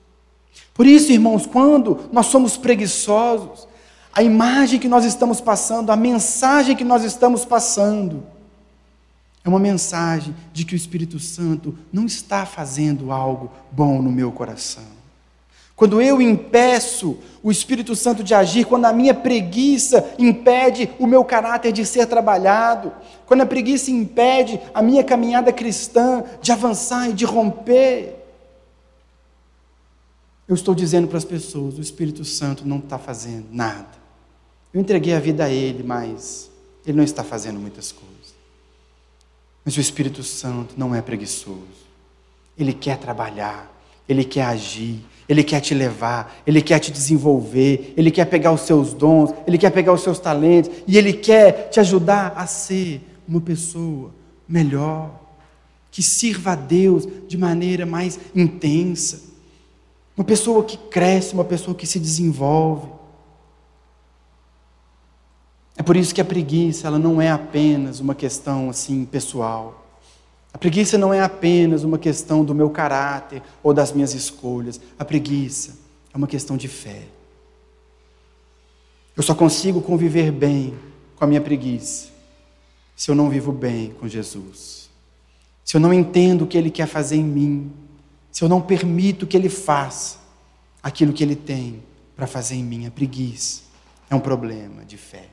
Por 0.74 0.88
isso, 0.88 1.12
irmãos, 1.12 1.46
quando 1.46 2.08
nós 2.10 2.28
somos 2.28 2.56
preguiçosos, 2.56 3.68
a 4.14 4.24
imagem 4.24 4.80
que 4.80 4.88
nós 4.88 5.04
estamos 5.04 5.42
passando, 5.42 5.92
a 5.92 5.96
mensagem 5.98 6.74
que 6.74 6.86
nós 6.86 7.04
estamos 7.04 7.44
passando, 7.44 8.24
é 9.44 9.50
uma 9.50 9.60
mensagem 9.60 10.34
de 10.54 10.64
que 10.64 10.74
o 10.74 10.78
Espírito 10.78 11.20
Santo 11.20 11.78
não 11.92 12.06
está 12.06 12.46
fazendo 12.46 13.12
algo 13.12 13.52
bom 13.74 14.02
no 14.02 14.10
meu 14.10 14.32
coração. 14.32 14.97
Quando 15.78 16.02
eu 16.02 16.20
impeço 16.20 17.20
o 17.44 17.52
Espírito 17.52 17.96
Santo 17.96 18.24
de 18.24 18.34
agir, 18.34 18.66
quando 18.66 18.86
a 18.86 18.92
minha 18.92 19.14
preguiça 19.14 20.12
impede 20.18 20.90
o 20.98 21.06
meu 21.06 21.24
caráter 21.24 21.72
de 21.72 21.86
ser 21.86 22.08
trabalhado, 22.08 22.92
quando 23.28 23.42
a 23.42 23.46
preguiça 23.46 23.92
impede 23.92 24.60
a 24.74 24.82
minha 24.82 25.04
caminhada 25.04 25.54
cristã 25.54 26.24
de 26.42 26.52
avançar 26.52 27.12
e 27.12 27.14
de 27.14 27.26
romper, 27.26 28.16
eu 30.48 30.56
estou 30.56 30.74
dizendo 30.74 31.08
para 31.08 31.20
as 31.20 31.26
pessoas: 31.26 31.78
o 31.78 31.82
Espírito 31.82 32.26
Santo 32.26 32.68
não 32.68 32.80
está 32.80 32.98
fazendo 32.98 33.46
nada. 33.52 33.92
Eu 34.74 34.82
entreguei 34.82 35.14
a 35.14 35.20
vida 35.20 35.46
a 35.46 35.50
Ele, 35.50 35.84
mas 35.84 36.50
Ele 36.88 36.98
não 36.98 37.04
está 37.04 37.24
fazendo 37.24 37.60
muitas 37.60 37.92
coisas. 37.92 38.34
Mas 39.64 39.78
o 39.78 39.80
Espírito 39.80 40.24
Santo 40.24 40.74
não 40.76 40.96
é 40.96 41.04
preguiçoso. 41.04 41.86
Ele 42.58 42.74
quer 42.74 42.98
trabalhar, 42.98 43.72
ele 44.10 44.24
quer 44.24 44.46
agir, 44.46 45.06
ele 45.28 45.44
quer 45.44 45.60
te 45.60 45.74
levar, 45.74 46.42
Ele 46.46 46.62
quer 46.62 46.80
te 46.80 46.92
desenvolver, 46.92 47.94
Ele 47.98 48.10
quer 48.10 48.26
pegar 48.26 48.52
os 48.54 48.62
seus 48.62 48.94
dons, 48.94 49.34
Ele 49.46 49.58
quer 49.58 49.72
pegar 49.72 49.92
os 49.92 50.02
seus 50.02 50.20
talentos 50.20 50.72
e 50.88 50.98
Ele 50.98 51.12
quer 51.12 51.70
te 51.70 51.80
ajudar 51.80 52.34
a 52.36 52.48
ser 52.48 53.02
uma 53.28 53.42
pessoa 53.42 54.12
melhor, 54.48 55.12
que 55.92 56.02
sirva 56.02 56.52
a 56.54 56.56
Deus 56.56 57.06
de 57.28 57.38
maneira 57.38 57.86
mais 57.86 58.18
intensa, 58.34 59.22
uma 60.16 60.24
pessoa 60.24 60.64
que 60.64 60.78
cresce, 60.78 61.34
uma 61.34 61.44
pessoa 61.44 61.76
que 61.76 61.86
se 61.86 62.00
desenvolve. 62.00 62.90
É 65.76 65.84
por 65.84 65.98
isso 65.98 66.16
que 66.16 66.22
a 66.22 66.26
preguiça 66.26 66.88
ela 66.88 66.98
não 66.98 67.22
é 67.22 67.30
apenas 67.30 68.00
uma 68.00 68.16
questão 68.16 68.70
assim 68.70 69.04
pessoal. 69.06 69.87
A 70.58 70.60
preguiça 70.60 70.98
não 70.98 71.14
é 71.14 71.22
apenas 71.22 71.84
uma 71.84 72.00
questão 72.00 72.44
do 72.44 72.56
meu 72.56 72.68
caráter 72.72 73.44
ou 73.62 73.76
das 73.76 73.92
minhas 73.92 74.16
escolhas. 74.16 74.82
A 74.98 75.06
preguiça 75.06 75.78
é 76.12 76.18
uma 76.18 76.26
questão 76.26 76.58
de 76.58 76.68
fé. 76.68 77.04
Eu 79.16 79.22
só 79.22 79.36
consigo 79.36 79.80
conviver 79.84 80.32
bem 80.32 80.74
com 81.16 81.24
a 81.24 81.28
minha 81.28 81.42
preguiça 81.42 82.08
se 82.96 83.12
eu 83.12 83.14
não 83.14 83.30
vivo 83.30 83.52
bem 83.52 83.92
com 84.00 84.08
Jesus? 84.08 84.90
Se 85.64 85.78
eu 85.78 85.80
não 85.80 85.94
entendo 85.94 86.46
o 86.46 86.48
que 86.48 86.58
Ele 86.58 86.72
quer 86.72 86.88
fazer 86.88 87.18
em 87.18 87.24
mim? 87.24 87.72
Se 88.32 88.44
eu 88.44 88.50
não 88.50 88.60
permito 88.60 89.28
que 89.28 89.38
Ele 89.38 89.50
faça 89.50 90.18
aquilo 90.82 91.14
que 91.14 91.24
Ele 91.24 91.36
tem 91.36 91.84
para 92.16 92.26
fazer 92.26 92.56
em 92.56 92.64
mim? 92.64 92.88
A 92.88 92.92
preguiça 92.92 93.62
é 94.10 94.16
um 94.16 94.20
problema 94.20 94.84
de 94.84 94.98
fé. 94.98 95.26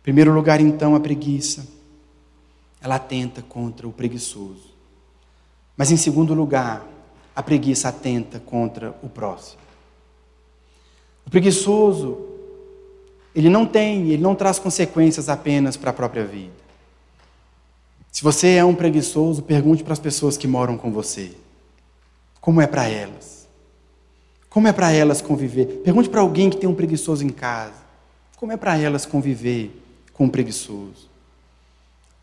Em 0.00 0.02
primeiro 0.02 0.34
lugar, 0.34 0.60
então, 0.60 0.94
a 0.94 1.00
preguiça, 1.00 1.66
ela 2.82 2.96
atenta 2.96 3.42
contra 3.42 3.86
o 3.86 3.92
preguiçoso. 3.92 4.72
Mas 5.76 5.90
em 5.90 5.96
segundo 5.96 6.34
lugar, 6.34 6.84
a 7.34 7.42
preguiça 7.42 7.88
atenta 7.88 8.40
contra 8.40 8.94
o 9.02 9.08
próximo. 9.08 9.62
O 11.24 11.30
preguiçoso, 11.30 12.18
ele 13.34 13.48
não 13.48 13.64
tem, 13.64 14.10
ele 14.10 14.22
não 14.22 14.34
traz 14.34 14.58
consequências 14.58 15.28
apenas 15.28 15.76
para 15.76 15.90
a 15.90 15.94
própria 15.94 16.24
vida. 16.24 16.52
Se 18.10 18.22
você 18.22 18.56
é 18.56 18.64
um 18.64 18.74
preguiçoso, 18.74 19.42
pergunte 19.42 19.82
para 19.82 19.94
as 19.94 19.98
pessoas 19.98 20.36
que 20.36 20.46
moram 20.46 20.76
com 20.76 20.92
você. 20.92 21.32
Como 22.40 22.60
é 22.60 22.66
para 22.66 22.86
elas? 22.86 23.48
Como 24.50 24.68
é 24.68 24.72
para 24.72 24.92
elas 24.92 25.22
conviver? 25.22 25.66
Pergunte 25.82 26.10
para 26.10 26.20
alguém 26.20 26.50
que 26.50 26.58
tem 26.58 26.68
um 26.68 26.74
preguiçoso 26.74 27.24
em 27.24 27.30
casa. 27.30 27.80
Como 28.36 28.52
é 28.52 28.56
para 28.56 28.76
elas 28.76 29.06
conviver 29.06 29.80
com 30.12 30.24
um 30.24 30.28
preguiçoso? 30.28 31.11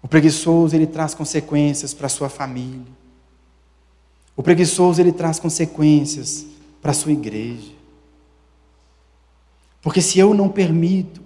O 0.01 0.07
preguiçoso, 0.07 0.75
ele 0.75 0.87
traz 0.87 1.13
consequências 1.13 1.93
para 1.93 2.09
sua 2.09 2.29
família. 2.29 2.99
O 4.35 4.41
preguiçoso 4.41 5.01
ele 5.01 5.11
traz 5.11 5.37
consequências 5.39 6.45
para 6.81 6.93
sua 6.93 7.11
igreja. 7.11 7.71
Porque 9.81 10.01
se 10.01 10.17
eu 10.17 10.33
não 10.33 10.47
permito, 10.47 11.21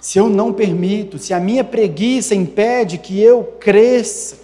se 0.00 0.18
eu 0.18 0.28
não 0.28 0.52
permito, 0.52 1.18
se 1.18 1.32
a 1.32 1.38
minha 1.38 1.62
preguiça 1.62 2.34
impede 2.34 2.98
que 2.98 3.20
eu 3.20 3.44
cresça, 3.60 4.38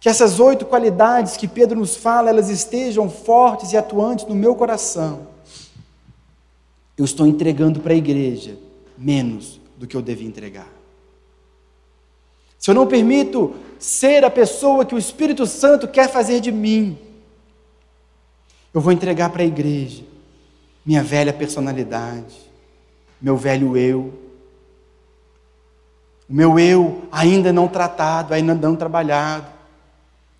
que 0.00 0.08
essas 0.08 0.40
oito 0.40 0.64
qualidades 0.64 1.36
que 1.36 1.46
Pedro 1.46 1.78
nos 1.78 1.94
fala, 1.94 2.30
elas 2.30 2.48
estejam 2.48 3.10
fortes 3.10 3.72
e 3.72 3.76
atuantes 3.76 4.26
no 4.26 4.34
meu 4.34 4.54
coração, 4.54 5.26
eu 6.96 7.04
estou 7.04 7.26
entregando 7.26 7.80
para 7.80 7.92
a 7.92 7.96
igreja 7.96 8.56
menos 8.96 9.60
do 9.76 9.86
que 9.86 9.96
eu 9.96 10.00
devia 10.00 10.26
entregar. 10.26 10.71
Se 12.62 12.70
eu 12.70 12.76
não 12.76 12.86
permito 12.86 13.56
ser 13.76 14.24
a 14.24 14.30
pessoa 14.30 14.84
que 14.84 14.94
o 14.94 14.98
Espírito 14.98 15.48
Santo 15.48 15.88
quer 15.88 16.08
fazer 16.08 16.38
de 16.38 16.52
mim, 16.52 16.96
eu 18.72 18.80
vou 18.80 18.92
entregar 18.92 19.30
para 19.30 19.42
a 19.42 19.46
igreja 19.46 20.04
minha 20.86 21.02
velha 21.02 21.32
personalidade, 21.32 22.40
meu 23.20 23.36
velho 23.36 23.76
eu, 23.76 24.12
o 26.30 26.32
meu 26.32 26.56
eu 26.56 27.02
ainda 27.10 27.52
não 27.52 27.66
tratado, 27.66 28.32
ainda 28.32 28.54
não 28.54 28.76
trabalhado. 28.76 29.46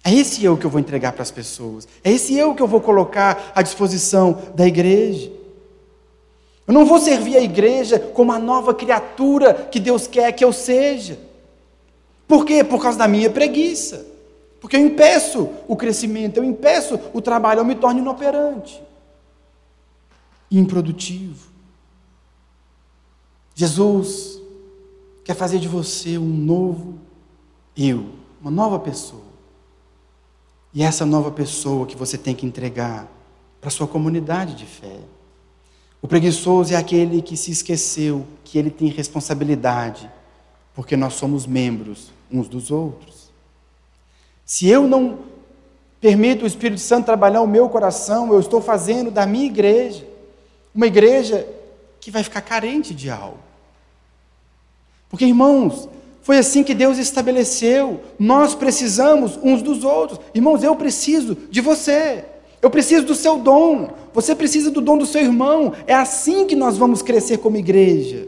É 0.05 0.13
esse 0.15 0.45
eu 0.45 0.57
que 0.57 0.65
eu 0.65 0.71
vou 0.71 0.81
entregar 0.81 1.13
para 1.13 1.23
as 1.23 1.31
pessoas, 1.33 1.89
é 2.05 2.13
esse 2.13 2.39
eu 2.39 2.55
que 2.55 2.63
eu 2.63 2.69
vou 2.69 2.81
colocar 2.81 3.51
à 3.53 3.63
disposição 3.63 4.41
da 4.55 4.65
igreja. 4.65 5.33
Eu 6.69 6.73
não 6.75 6.87
vou 6.87 7.01
servir 7.01 7.37
a 7.37 7.41
igreja 7.41 7.99
como 7.99 8.31
a 8.31 8.39
nova 8.39 8.73
criatura 8.73 9.53
que 9.55 9.81
Deus 9.81 10.07
quer 10.07 10.31
que 10.31 10.45
eu 10.45 10.53
seja. 10.53 11.32
Por 12.33 12.47
quê? 12.47 12.65
Por 12.65 12.81
causa 12.81 12.97
da 12.97 13.07
minha 13.07 13.29
preguiça. 13.29 14.07
Porque 14.59 14.75
eu 14.75 14.81
impeço 14.81 15.51
o 15.69 15.77
crescimento, 15.77 16.39
eu 16.39 16.45
impeço 16.45 16.99
o 17.13 17.21
trabalho, 17.21 17.61
eu 17.61 17.65
me 17.65 17.75
torno 17.75 18.01
inoperante, 18.01 18.83
improdutivo. 20.51 21.51
Jesus 23.55 24.41
quer 25.23 25.35
fazer 25.35 25.59
de 25.59 25.69
você 25.69 26.17
um 26.17 26.27
novo 26.27 26.99
eu, 27.77 28.07
uma 28.41 28.51
nova 28.51 28.79
pessoa. 28.79 29.21
E 30.73 30.83
essa 30.83 31.05
nova 31.05 31.31
pessoa 31.31 31.85
que 31.85 31.99
você 31.99 32.17
tem 32.17 32.35
que 32.35 32.47
entregar 32.47 33.07
para 33.61 33.69
a 33.69 33.71
sua 33.71 33.87
comunidade 33.87 34.55
de 34.55 34.65
fé. 34.65 35.01
O 36.01 36.09
preguiçoso 36.09 36.73
é 36.73 36.77
aquele 36.77 37.21
que 37.21 37.37
se 37.37 37.51
esqueceu 37.51 38.27
que 38.43 38.57
ele 38.57 38.71
tem 38.71 38.89
responsabilidade, 38.89 40.11
porque 40.75 40.97
nós 40.97 41.13
somos 41.13 41.45
membros 41.45 42.11
uns 42.33 42.49
dos 42.49 42.71
outros. 42.71 43.31
Se 44.45 44.69
eu 44.69 44.87
não 44.87 45.19
permito 46.01 46.45
o 46.45 46.47
Espírito 46.49 46.81
Santo 46.81 47.07
trabalhar 47.07 47.43
o 47.43 47.47
meu 47.47 47.69
coração, 47.69 48.33
eu 48.33 48.41
estou 48.41 48.61
fazendo 48.61 49.11
da 49.11 49.27
minha 49.27 49.47
igreja 49.47 50.13
uma 50.75 50.87
igreja 50.87 51.47
que 52.01 52.11
vai 52.11 52.23
ficar 52.23 52.41
carente 52.41 52.95
de 52.95 53.11
algo. 53.11 53.39
Porque, 55.09 55.25
irmãos, 55.25 55.89
foi 56.23 56.39
assim 56.39 56.65
que 56.65 56.75
Deus 56.75 56.99
estabeleceu. 56.99 58.01
Nós 58.19 58.55
precisamos 58.55 59.39
uns 59.43 59.61
dos 59.63 59.85
outros. 59.85 60.19
Irmãos, 60.35 60.63
eu 60.63 60.75
preciso 60.75 61.37
de 61.51 61.61
você. 61.61 62.25
Eu 62.63 62.71
preciso 62.71 63.05
do 63.05 63.15
seu 63.15 63.39
dom. 63.39 63.91
Você 64.15 64.35
precisa 64.35 64.71
do 64.71 64.81
dom 64.81 64.97
do 64.97 65.07
seu 65.07 65.21
irmão. 65.21 65.75
É 65.87 65.95
assim 65.95 66.47
que 66.47 66.57
nós 66.57 66.79
vamos 66.79 67.03
crescer 67.03 67.39
como 67.39 67.57
igreja. 67.57 68.27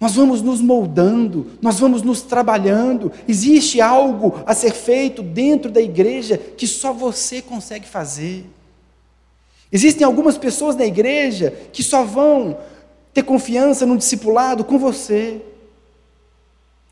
Nós 0.00 0.14
vamos 0.14 0.42
nos 0.42 0.60
moldando, 0.60 1.46
nós 1.60 1.80
vamos 1.80 2.02
nos 2.02 2.22
trabalhando. 2.22 3.10
Existe 3.26 3.80
algo 3.80 4.42
a 4.46 4.54
ser 4.54 4.72
feito 4.72 5.22
dentro 5.22 5.70
da 5.70 5.80
igreja 5.80 6.38
que 6.38 6.66
só 6.66 6.92
você 6.92 7.42
consegue 7.42 7.86
fazer. 7.86 8.44
Existem 9.72 10.06
algumas 10.06 10.38
pessoas 10.38 10.76
na 10.76 10.86
igreja 10.86 11.52
que 11.72 11.82
só 11.82 12.04
vão 12.04 12.56
ter 13.12 13.24
confiança 13.24 13.84
no 13.84 13.98
discipulado 13.98 14.64
com 14.64 14.78
você. 14.78 15.42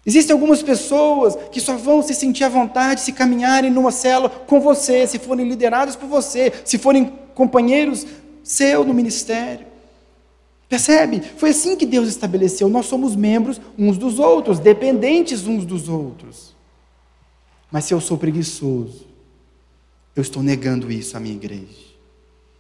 Existem 0.04 0.34
algumas 0.34 0.62
pessoas 0.62 1.36
que 1.50 1.60
só 1.60 1.76
vão 1.76 2.02
se 2.02 2.14
sentir 2.14 2.44
à 2.44 2.48
vontade 2.48 3.00
se 3.00 3.12
caminharem 3.12 3.70
numa 3.70 3.90
cela 3.90 4.28
com 4.28 4.60
você, 4.60 5.06
se 5.06 5.18
forem 5.18 5.48
liderados 5.48 5.96
por 5.96 6.08
você, 6.08 6.52
se 6.64 6.76
forem 6.78 7.12
companheiros 7.34 8.06
seu 8.42 8.84
no 8.84 8.94
ministério. 8.94 9.66
Percebe? 10.68 11.20
Foi 11.20 11.50
assim 11.50 11.76
que 11.76 11.86
Deus 11.86 12.08
estabeleceu. 12.08 12.68
Nós 12.68 12.86
somos 12.86 13.14
membros 13.14 13.60
uns 13.78 13.96
dos 13.96 14.18
outros, 14.18 14.58
dependentes 14.58 15.46
uns 15.46 15.64
dos 15.64 15.88
outros. 15.88 16.54
Mas 17.70 17.84
se 17.84 17.94
eu 17.94 18.00
sou 18.00 18.18
preguiçoso, 18.18 19.06
eu 20.14 20.22
estou 20.22 20.42
negando 20.42 20.90
isso 20.90 21.16
à 21.16 21.20
minha 21.20 21.34
igreja. 21.34 21.86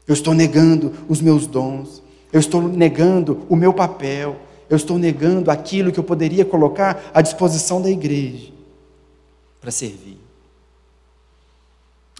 Eu 0.06 0.12
estou 0.12 0.34
negando 0.34 0.92
os 1.08 1.20
meus 1.20 1.46
dons. 1.46 2.02
Eu 2.32 2.38
estou 2.38 2.62
negando 2.62 3.44
o 3.48 3.56
meu 3.56 3.72
papel. 3.72 4.36
Eu 4.68 4.76
estou 4.76 4.98
negando 4.98 5.50
aquilo 5.50 5.90
que 5.90 5.98
eu 5.98 6.04
poderia 6.04 6.44
colocar 6.44 7.10
à 7.12 7.20
disposição 7.20 7.80
da 7.80 7.90
igreja 7.90 8.52
para 9.60 9.70
servir. 9.70 10.18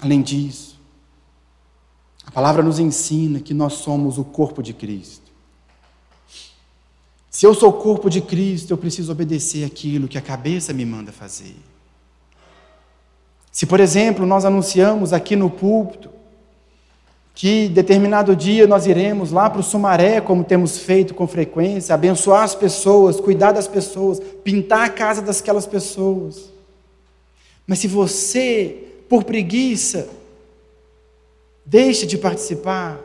Além 0.01 0.21
disso, 0.21 0.81
a 2.25 2.31
palavra 2.31 2.63
nos 2.63 2.79
ensina 2.79 3.41
que 3.41 3.55
nós 3.55 3.75
somos 3.75 4.19
o 4.19 4.25
corpo 4.25 4.63
de 4.63 4.73
Cristo. 4.73 5.26
Se 7.37 7.45
eu 7.45 7.53
sou 7.53 7.69
o 7.69 7.73
corpo 7.75 8.09
de 8.09 8.23
Cristo, 8.23 8.71
eu 8.71 8.79
preciso 8.79 9.13
obedecer 9.13 9.63
aquilo 9.63 10.09
que 10.09 10.17
a 10.17 10.23
cabeça 10.23 10.73
me 10.73 10.87
manda 10.87 11.13
fazer. 11.13 11.55
Se, 13.53 13.67
por 13.67 13.79
exemplo, 13.79 14.25
nós 14.25 14.47
anunciamos 14.47 15.13
aqui 15.13 15.37
no 15.37 15.51
púlpito 15.51 16.09
que 17.35 17.69
determinado 17.69 18.35
dia 18.35 18.67
nós 18.67 18.87
iremos 18.87 19.33
lá 19.33 19.51
para 19.51 19.61
o 19.61 19.63
Sumaré, 19.63 20.19
como 20.19 20.45
temos 20.45 20.79
feito 20.79 21.13
com 21.15 21.29
frequência, 21.29 21.95
abençoar 21.95 22.43
as 22.43 22.55
pessoas, 22.55 23.21
cuidar 23.21 23.53
das 23.53 23.69
pessoas, 23.69 24.19
pintar 24.43 24.87
a 24.87 24.89
casa 24.89 25.21
daquelas 25.21 25.67
pessoas. 25.67 26.51
Mas 27.67 27.81
se 27.81 27.87
você, 27.87 28.83
por 29.11 29.25
preguiça, 29.25 30.09
deixa 31.67 32.07
de 32.07 32.17
participar, 32.17 32.99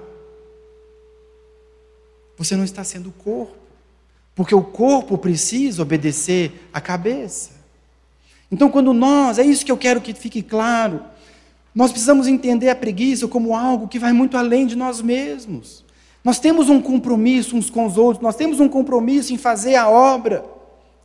você 2.38 2.56
não 2.56 2.64
está 2.64 2.82
sendo 2.86 3.12
corpo. 3.12 3.61
Porque 4.36 4.56
o 4.56 4.64
corpo 4.64 5.18
precisa 5.18 5.82
obedecer 5.82 6.70
à 6.74 6.80
cabeça. 6.80 7.52
Então, 8.52 8.70
quando 8.70 8.94
nós, 8.94 9.40
é 9.40 9.44
isso 9.44 9.66
que 9.66 9.72
eu 9.72 9.78
quero 9.78 10.02
que 10.02 10.14
fique 10.14 10.42
claro, 10.42 11.02
nós 11.74 11.92
precisamos 11.92 12.28
entender 12.28 12.70
a 12.70 12.76
preguiça 12.76 13.28
como 13.28 13.56
algo 13.56 13.88
que 13.88 14.00
vai 14.00 14.12
muito 14.12 14.36
além 14.36 14.66
de 14.66 14.76
nós 14.76 15.02
mesmos. 15.02 15.86
Nós 16.24 16.40
temos 16.40 16.70
um 16.70 16.82
compromisso 16.82 17.56
uns 17.56 17.70
com 17.70 17.86
os 17.86 17.98
outros, 17.98 18.22
nós 18.22 18.36
temos 18.36 18.60
um 18.60 18.70
compromisso 18.70 19.34
em 19.34 19.38
fazer 19.38 19.76
a 19.76 19.90
obra 19.90 20.46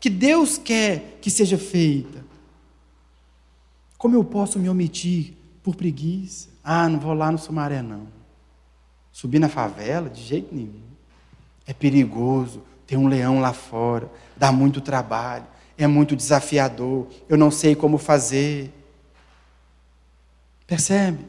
que 0.01 0.11
Deus 0.11 0.59
quer 0.59 1.19
que 1.21 1.31
seja 1.31 1.57
feita. 1.57 2.25
Como 3.97 4.15
eu 4.15 4.25
posso 4.25 4.59
me 4.59 4.69
omitir 4.69 5.33
por 5.63 5.75
preguiça? 5.75 6.49
Ah, 6.63 6.89
não 6.89 6.99
vou 6.99 7.15
lá 7.15 7.33
no 7.33 7.39
Sumaré, 7.39 7.81
não. 7.81 8.07
Subir 9.11 9.39
na 9.39 9.49
favela? 9.49 10.11
De 10.11 10.23
jeito 10.23 10.55
nenhum. 10.55 10.83
É 11.67 11.73
perigoso. 11.73 12.63
Tem 12.87 12.97
um 12.97 13.09
leão 13.09 13.41
lá 13.41 13.53
fora, 13.53 14.11
dá 14.37 14.53
muito 14.53 14.81
trabalho, 14.81 15.47
é 15.77 15.87
muito 15.87 16.15
desafiador, 16.15 17.07
eu 17.29 17.37
não 17.37 17.51
sei 17.51 17.75
como 17.75 17.99
fazer. 17.99 18.73
Percebe? 20.67 21.25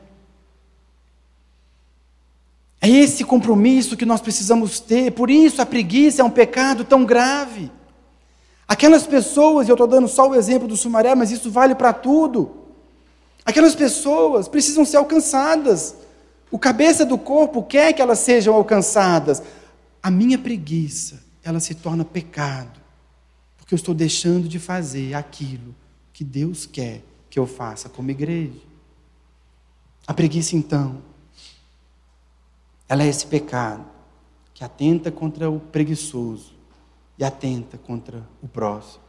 É 2.80 2.88
esse 2.88 3.24
compromisso 3.24 3.98
que 3.98 4.06
nós 4.06 4.22
precisamos 4.22 4.80
ter, 4.80 5.12
por 5.12 5.30
isso 5.30 5.62
a 5.62 5.66
preguiça 5.66 6.22
é 6.22 6.26
um 6.26 6.30
pecado 6.30 6.84
tão 6.84 7.04
grave. 7.04 7.72
Aquelas 8.68 9.08
pessoas, 9.08 9.68
e 9.68 9.72
eu 9.72 9.76
estou 9.76 9.88
dando 9.88 10.08
só 10.08 10.30
o 10.30 10.36
exemplo 10.36 10.68
do 10.68 10.78
Sumaré, 10.78 11.16
mas 11.16 11.32
isso 11.32 11.50
vale 11.50 11.74
para 11.74 11.94
tudo. 11.94 12.66
Aquelas 13.46 13.74
pessoas 13.74 14.48
precisam 14.48 14.84
ser 14.84 14.98
alcançadas. 14.98 15.96
O 16.52 16.60
cabeça 16.60 17.06
do 17.06 17.18
corpo 17.18 17.64
quer 17.64 17.94
que 17.94 18.02
elas 18.02 18.20
sejam 18.20 18.54
alcançadas. 18.54 19.42
A 20.04 20.12
minha 20.12 20.38
preguiça, 20.38 21.24
ela 21.48 21.62
se 21.62 21.74
torna 21.76 22.04
pecado, 22.04 22.78
porque 23.58 23.74
eu 23.74 23.78
estou 23.78 23.96
deixando 23.96 24.50
de 24.50 24.60
fazer 24.60 25.14
aquilo 25.14 25.74
que 26.12 26.22
Deus 26.22 26.66
quer 26.66 27.02
que 27.30 27.40
eu 27.40 27.48
faça 27.48 27.88
como 27.88 28.12
igreja. 28.12 28.60
A 30.06 30.14
preguiça, 30.14 30.58
então, 30.58 30.98
ela 32.90 33.04
é 33.04 33.08
esse 33.08 33.26
pecado 33.26 33.86
que 34.54 34.62
atenta 34.62 35.10
contra 35.10 35.50
o 35.50 35.58
preguiçoso 35.58 36.54
e 37.18 37.24
atenta 37.24 37.78
contra 37.78 38.28
o 38.44 38.48
próximo. 38.50 39.04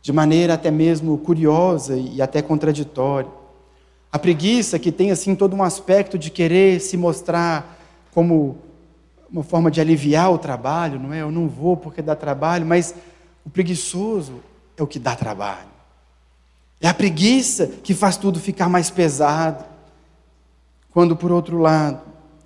De 0.00 0.12
maneira 0.12 0.54
até 0.54 0.70
mesmo 0.70 1.18
curiosa 1.18 1.96
e 1.96 2.22
até 2.22 2.40
contraditória. 2.40 3.30
A 4.12 4.18
preguiça 4.18 4.78
que 4.78 4.92
tem 4.92 5.10
assim 5.10 5.34
todo 5.34 5.56
um 5.56 5.62
aspecto 5.62 6.16
de 6.16 6.30
querer 6.30 6.80
se 6.80 6.96
mostrar 6.96 7.80
como 8.12 8.58
uma 9.30 9.42
forma 9.42 9.70
de 9.70 9.80
aliviar 9.80 10.32
o 10.32 10.38
trabalho, 10.38 10.98
não 10.98 11.12
é? 11.12 11.22
Eu 11.22 11.30
não 11.30 11.48
vou 11.48 11.76
porque 11.76 12.02
dá 12.02 12.14
trabalho, 12.14 12.64
mas 12.64 12.94
o 13.44 13.50
preguiçoso 13.50 14.40
é 14.76 14.82
o 14.82 14.86
que 14.86 14.98
dá 14.98 15.14
trabalho. 15.14 15.68
É 16.80 16.88
a 16.88 16.94
preguiça 16.94 17.66
que 17.66 17.94
faz 17.94 18.16
tudo 18.16 18.38
ficar 18.38 18.68
mais 18.68 18.90
pesado. 18.90 19.64
Quando, 20.90 21.16
por 21.16 21.32
outro 21.32 21.58
lado, 21.58 22.00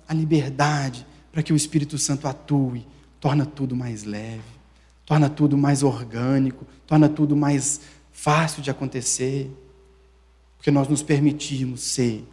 a 0.07 0.13
liberdade 0.13 1.05
para 1.31 1.43
que 1.43 1.53
o 1.53 1.55
Espírito 1.55 1.97
Santo 1.97 2.27
atue, 2.27 2.85
torna 3.19 3.45
tudo 3.45 3.75
mais 3.75 4.03
leve, 4.03 4.41
torna 5.05 5.29
tudo 5.29 5.57
mais 5.57 5.83
orgânico, 5.83 6.65
torna 6.87 7.07
tudo 7.07 7.35
mais 7.35 7.81
fácil 8.11 8.61
de 8.61 8.71
acontecer, 8.71 9.51
porque 10.57 10.71
nós 10.71 10.87
nos 10.87 11.03
permitimos 11.03 11.81
ser 11.81 12.27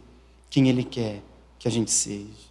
quem 0.49 0.69
Ele 0.69 0.83
quer 0.83 1.21
que 1.59 1.67
a 1.67 1.71
gente 1.71 1.91
seja. 1.91 2.46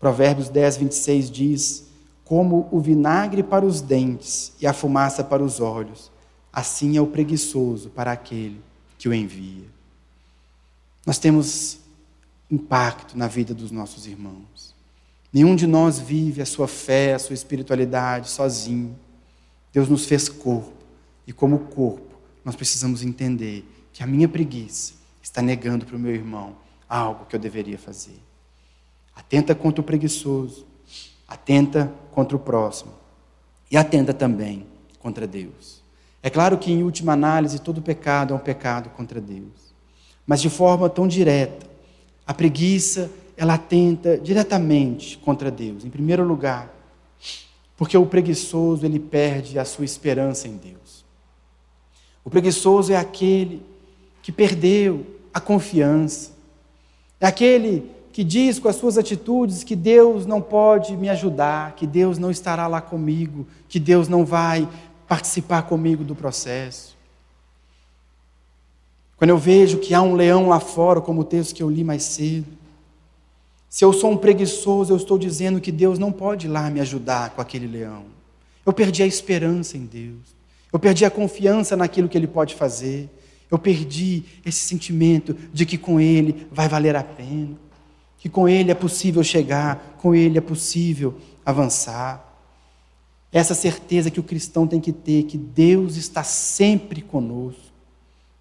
Provérbios 0.00 0.48
10, 0.48 0.78
26 0.78 1.30
diz: 1.30 1.86
Como 2.24 2.66
o 2.72 2.80
vinagre 2.80 3.42
para 3.42 3.66
os 3.66 3.82
dentes 3.82 4.52
e 4.58 4.66
a 4.66 4.72
fumaça 4.72 5.22
para 5.22 5.42
os 5.42 5.60
olhos, 5.60 6.10
assim 6.50 6.96
é 6.96 7.00
o 7.00 7.06
preguiçoso 7.06 7.90
para 7.90 8.10
aquele 8.10 8.60
que 8.98 9.08
o 9.08 9.14
envia. 9.14 9.66
Nós 11.06 11.18
temos 11.18 11.78
impacto 12.50 13.16
na 13.16 13.28
vida 13.28 13.54
dos 13.54 13.70
nossos 13.70 14.06
irmãos. 14.06 14.74
Nenhum 15.32 15.54
de 15.54 15.66
nós 15.66 15.98
vive 15.98 16.42
a 16.42 16.46
sua 16.46 16.66
fé, 16.66 17.14
a 17.14 17.18
sua 17.18 17.34
espiritualidade 17.34 18.28
sozinho. 18.28 18.98
Deus 19.72 19.88
nos 19.88 20.06
fez 20.06 20.28
corpo, 20.28 20.72
e 21.26 21.32
como 21.32 21.58
corpo, 21.60 22.16
nós 22.44 22.56
precisamos 22.56 23.04
entender 23.04 23.64
que 23.92 24.02
a 24.02 24.06
minha 24.06 24.28
preguiça 24.28 24.94
está 25.22 25.40
negando 25.40 25.86
para 25.86 25.94
o 25.94 25.98
meu 25.98 26.12
irmão 26.12 26.56
algo 26.88 27.26
que 27.26 27.36
eu 27.36 27.40
deveria 27.40 27.78
fazer. 27.78 28.18
Atenta 29.20 29.54
contra 29.54 29.82
o 29.82 29.84
preguiçoso, 29.84 30.66
atenta 31.28 31.92
contra 32.10 32.34
o 32.34 32.40
próximo 32.40 32.92
e 33.70 33.76
atenta 33.76 34.14
também 34.14 34.66
contra 34.98 35.26
Deus. 35.26 35.82
É 36.22 36.30
claro 36.30 36.56
que, 36.56 36.72
em 36.72 36.82
última 36.82 37.12
análise, 37.12 37.60
todo 37.60 37.82
pecado 37.82 38.32
é 38.32 38.36
um 38.36 38.40
pecado 38.40 38.88
contra 38.90 39.20
Deus, 39.20 39.74
mas 40.26 40.40
de 40.40 40.48
forma 40.48 40.88
tão 40.88 41.06
direta, 41.06 41.66
a 42.26 42.32
preguiça, 42.32 43.10
ela 43.36 43.54
atenta 43.54 44.16
diretamente 44.16 45.18
contra 45.18 45.50
Deus. 45.50 45.84
Em 45.84 45.90
primeiro 45.90 46.24
lugar, 46.24 46.74
porque 47.76 47.96
o 47.96 48.06
preguiçoso, 48.06 48.86
ele 48.86 48.98
perde 48.98 49.58
a 49.58 49.66
sua 49.66 49.84
esperança 49.84 50.48
em 50.48 50.56
Deus. 50.56 51.04
O 52.24 52.30
preguiçoso 52.30 52.90
é 52.92 52.96
aquele 52.96 53.62
que 54.22 54.32
perdeu 54.32 55.06
a 55.32 55.40
confiança. 55.40 56.32
É 57.20 57.26
aquele 57.26 57.99
que 58.12 58.24
diz 58.24 58.58
com 58.58 58.68
as 58.68 58.76
suas 58.76 58.98
atitudes 58.98 59.62
que 59.62 59.76
Deus 59.76 60.26
não 60.26 60.40
pode 60.40 60.96
me 60.96 61.08
ajudar, 61.08 61.74
que 61.76 61.86
Deus 61.86 62.18
não 62.18 62.30
estará 62.30 62.66
lá 62.66 62.80
comigo, 62.80 63.46
que 63.68 63.78
Deus 63.78 64.08
não 64.08 64.24
vai 64.24 64.68
participar 65.06 65.62
comigo 65.62 66.04
do 66.04 66.14
processo. 66.14 66.96
Quando 69.16 69.30
eu 69.30 69.38
vejo 69.38 69.78
que 69.78 69.92
há 69.92 70.00
um 70.00 70.14
leão 70.14 70.48
lá 70.48 70.58
fora, 70.58 71.00
como 71.00 71.20
o 71.20 71.24
texto 71.24 71.54
que 71.54 71.62
eu 71.62 71.70
li 71.70 71.84
mais 71.84 72.02
cedo, 72.02 72.46
se 73.68 73.84
eu 73.84 73.92
sou 73.92 74.10
um 74.10 74.16
preguiçoso, 74.16 74.92
eu 74.92 74.96
estou 74.96 75.16
dizendo 75.16 75.60
que 75.60 75.70
Deus 75.70 75.98
não 75.98 76.10
pode 76.10 76.46
ir 76.46 76.50
lá 76.50 76.68
me 76.70 76.80
ajudar 76.80 77.30
com 77.30 77.40
aquele 77.40 77.68
leão. 77.68 78.04
Eu 78.66 78.72
perdi 78.72 79.02
a 79.02 79.06
esperança 79.06 79.76
em 79.76 79.86
Deus. 79.86 80.34
Eu 80.72 80.78
perdi 80.78 81.04
a 81.04 81.10
confiança 81.10 81.76
naquilo 81.76 82.08
que 82.08 82.18
Ele 82.18 82.26
pode 82.26 82.54
fazer. 82.54 83.08
Eu 83.50 83.58
perdi 83.58 84.24
esse 84.44 84.60
sentimento 84.60 85.36
de 85.52 85.64
que 85.64 85.78
com 85.78 86.00
Ele 86.00 86.46
vai 86.50 86.68
valer 86.68 86.96
a 86.96 87.04
pena. 87.04 87.56
Que 88.20 88.28
com 88.28 88.48
Ele 88.48 88.70
é 88.70 88.74
possível 88.74 89.24
chegar, 89.24 89.96
com 89.98 90.14
Ele 90.14 90.38
é 90.38 90.40
possível 90.40 91.18
avançar. 91.44 92.24
Essa 93.32 93.54
certeza 93.54 94.10
que 94.10 94.20
o 94.20 94.22
cristão 94.22 94.66
tem 94.66 94.80
que 94.80 94.92
ter, 94.92 95.24
que 95.24 95.36
Deus 95.36 95.96
está 95.96 96.22
sempre 96.22 97.02
conosco. 97.02 97.70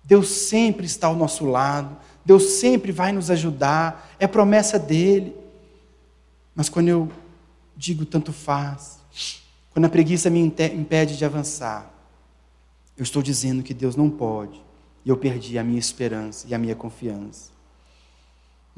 Deus 0.03 0.27
sempre 0.27 0.86
está 0.86 1.07
ao 1.07 1.15
nosso 1.15 1.45
lado, 1.45 1.95
Deus 2.25 2.43
sempre 2.43 2.91
vai 2.91 3.11
nos 3.11 3.30
ajudar, 3.30 4.15
é 4.19 4.27
promessa 4.27 4.77
dele. 4.77 5.36
Mas 6.55 6.67
quando 6.67 6.88
eu 6.88 7.09
digo 7.77 8.05
tanto 8.05 8.34
faz, 8.34 8.97
quando 9.69 9.86
a 9.86 9.89
preguiça 9.89 10.30
me 10.30 10.39
impede 10.39 11.15
de 11.15 11.23
avançar, 11.23 11.93
eu 12.97 13.03
estou 13.03 13.21
dizendo 13.21 13.63
que 13.63 13.73
Deus 13.73 13.95
não 13.95 14.09
pode, 14.09 14.61
e 15.05 15.09
eu 15.09 15.15
perdi 15.15 15.57
a 15.57 15.63
minha 15.63 15.80
esperança 15.80 16.47
e 16.49 16.53
a 16.53 16.57
minha 16.57 16.75
confiança. 16.75 17.51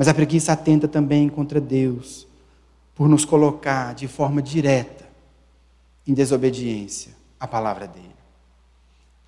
Mas 0.02 0.08
a 0.08 0.16
preguiça 0.16 0.52
atenta 0.52 0.88
também 0.88 1.30
contra 1.30 1.62
Deus, 1.62 2.26
por 2.96 3.08
nos 3.08 3.24
colocar 3.24 3.94
de 3.94 4.08
forma 4.08 4.42
direta 4.42 5.08
em 6.08 6.12
desobediência 6.16 7.12
à 7.40 7.48
palavra 7.48 7.86
dele. 7.86 8.16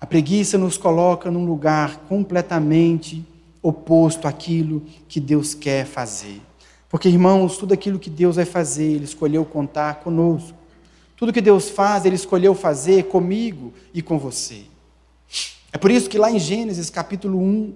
A 0.00 0.04
preguiça 0.04 0.58
nos 0.58 0.76
coloca 0.76 1.30
num 1.30 1.46
lugar 1.46 1.98
completamente 2.08 3.24
oposto 3.62 4.26
àquilo 4.26 4.82
que 5.06 5.20
Deus 5.20 5.54
quer 5.54 5.86
fazer. 5.86 6.42
Porque, 6.88 7.08
irmãos, 7.08 7.56
tudo 7.56 7.72
aquilo 7.72 8.00
que 8.00 8.10
Deus 8.10 8.34
vai 8.34 8.44
fazer, 8.44 8.94
Ele 8.94 9.04
escolheu 9.04 9.44
contar 9.44 10.00
conosco. 10.00 10.58
Tudo 11.16 11.32
que 11.32 11.40
Deus 11.40 11.70
faz, 11.70 12.04
Ele 12.04 12.16
escolheu 12.16 12.52
fazer 12.52 13.04
comigo 13.04 13.72
e 13.94 14.02
com 14.02 14.18
você. 14.18 14.62
É 15.72 15.78
por 15.78 15.92
isso 15.92 16.10
que 16.10 16.18
lá 16.18 16.32
em 16.32 16.38
Gênesis 16.40 16.90
capítulo 16.90 17.38
1, 17.38 17.74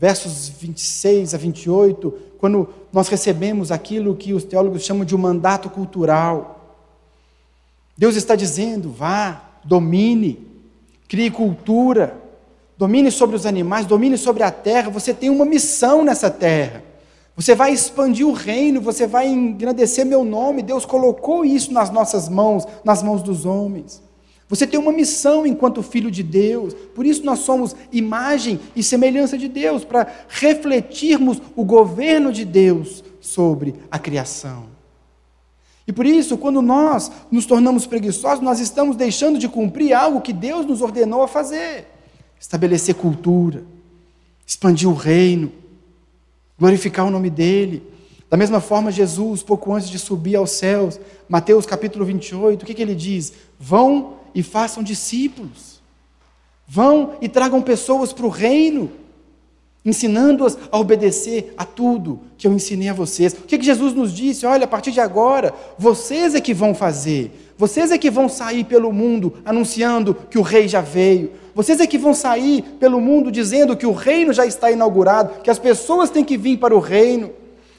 versos 0.00 0.48
26 0.48 1.34
a 1.34 1.38
28, 1.38 2.10
quando 2.38 2.66
nós 2.90 3.08
recebemos 3.08 3.70
aquilo 3.70 4.16
que 4.16 4.32
os 4.32 4.44
teólogos 4.44 4.82
chamam 4.82 5.04
de 5.04 5.14
um 5.14 5.18
mandato 5.18 5.68
cultural, 5.68 6.78
Deus 7.98 8.16
está 8.16 8.34
dizendo: 8.34 8.90
vá, 8.90 9.42
domine, 9.62 10.48
crie 11.06 11.30
cultura, 11.30 12.16
domine 12.78 13.10
sobre 13.10 13.36
os 13.36 13.44
animais, 13.44 13.84
domine 13.84 14.16
sobre 14.16 14.42
a 14.42 14.50
terra. 14.50 14.88
Você 14.88 15.12
tem 15.12 15.28
uma 15.28 15.44
missão 15.44 16.02
nessa 16.02 16.30
terra. 16.30 16.82
Você 17.36 17.54
vai 17.54 17.70
expandir 17.72 18.26
o 18.26 18.32
reino, 18.32 18.80
você 18.80 19.06
vai 19.06 19.28
engrandecer 19.28 20.06
meu 20.06 20.24
nome. 20.24 20.62
Deus 20.62 20.86
colocou 20.86 21.44
isso 21.44 21.74
nas 21.74 21.90
nossas 21.90 22.26
mãos, 22.26 22.66
nas 22.82 23.02
mãos 23.02 23.22
dos 23.22 23.44
homens. 23.44 24.02
Você 24.50 24.66
tem 24.66 24.80
uma 24.80 24.90
missão 24.90 25.46
enquanto 25.46 25.80
filho 25.80 26.10
de 26.10 26.24
Deus, 26.24 26.74
por 26.92 27.06
isso 27.06 27.24
nós 27.24 27.38
somos 27.38 27.76
imagem 27.92 28.58
e 28.74 28.82
semelhança 28.82 29.38
de 29.38 29.46
Deus, 29.46 29.84
para 29.84 30.12
refletirmos 30.28 31.40
o 31.54 31.64
governo 31.64 32.32
de 32.32 32.44
Deus 32.44 33.04
sobre 33.20 33.76
a 33.88 33.96
criação. 33.96 34.64
E 35.86 35.92
por 35.92 36.04
isso, 36.04 36.36
quando 36.36 36.60
nós 36.60 37.12
nos 37.30 37.46
tornamos 37.46 37.86
preguiçosos, 37.86 38.42
nós 38.42 38.58
estamos 38.58 38.96
deixando 38.96 39.38
de 39.38 39.48
cumprir 39.48 39.92
algo 39.92 40.20
que 40.20 40.32
Deus 40.32 40.66
nos 40.66 40.82
ordenou 40.82 41.22
a 41.22 41.28
fazer: 41.28 41.86
estabelecer 42.38 42.96
cultura, 42.96 43.62
expandir 44.44 44.88
o 44.88 44.94
reino, 44.94 45.52
glorificar 46.58 47.06
o 47.06 47.10
nome 47.10 47.30
dele. 47.30 47.84
Da 48.28 48.36
mesma 48.36 48.60
forma, 48.60 48.90
Jesus, 48.90 49.44
pouco 49.44 49.72
antes 49.72 49.88
de 49.88 49.98
subir 49.98 50.34
aos 50.34 50.50
céus, 50.50 50.98
Mateus 51.28 51.66
capítulo 51.66 52.04
28, 52.04 52.62
o 52.62 52.66
que, 52.66 52.74
que 52.74 52.82
ele 52.82 52.94
diz? 52.96 53.32
Vão 53.58 54.19
e 54.34 54.42
façam 54.42 54.82
discípulos. 54.82 55.80
Vão 56.66 57.14
e 57.20 57.28
tragam 57.28 57.60
pessoas 57.60 58.12
para 58.12 58.26
o 58.26 58.30
reino 58.30 58.90
ensinando-as 59.84 60.58
a 60.70 60.78
obedecer 60.78 61.54
a 61.56 61.64
tudo 61.64 62.20
que 62.36 62.46
eu 62.46 62.52
ensinei 62.52 62.88
a 62.88 62.94
vocês. 62.94 63.32
O 63.32 63.42
que, 63.42 63.58
que 63.58 63.64
Jesus 63.64 63.94
nos 63.94 64.12
disse? 64.12 64.44
Olha, 64.44 64.64
a 64.64 64.68
partir 64.68 64.92
de 64.92 65.00
agora, 65.00 65.54
vocês 65.78 66.34
é 66.34 66.40
que 66.40 66.52
vão 66.52 66.74
fazer, 66.74 67.52
vocês 67.56 67.90
é 67.90 67.98
que 67.98 68.10
vão 68.10 68.28
sair 68.28 68.64
pelo 68.64 68.92
mundo 68.92 69.34
anunciando 69.44 70.14
que 70.14 70.38
o 70.38 70.42
rei 70.42 70.68
já 70.68 70.80
veio, 70.80 71.32
vocês 71.54 71.80
é 71.80 71.86
que 71.86 71.98
vão 71.98 72.14
sair 72.14 72.62
pelo 72.78 73.00
mundo 73.00 73.30
dizendo 73.32 73.76
que 73.76 73.86
o 73.86 73.92
reino 73.92 74.32
já 74.32 74.44
está 74.44 74.70
inaugurado, 74.70 75.42
que 75.42 75.50
as 75.50 75.58
pessoas 75.58 76.10
têm 76.10 76.24
que 76.24 76.36
vir 76.36 76.58
para 76.58 76.74
o 76.74 76.78
reino, 76.78 77.30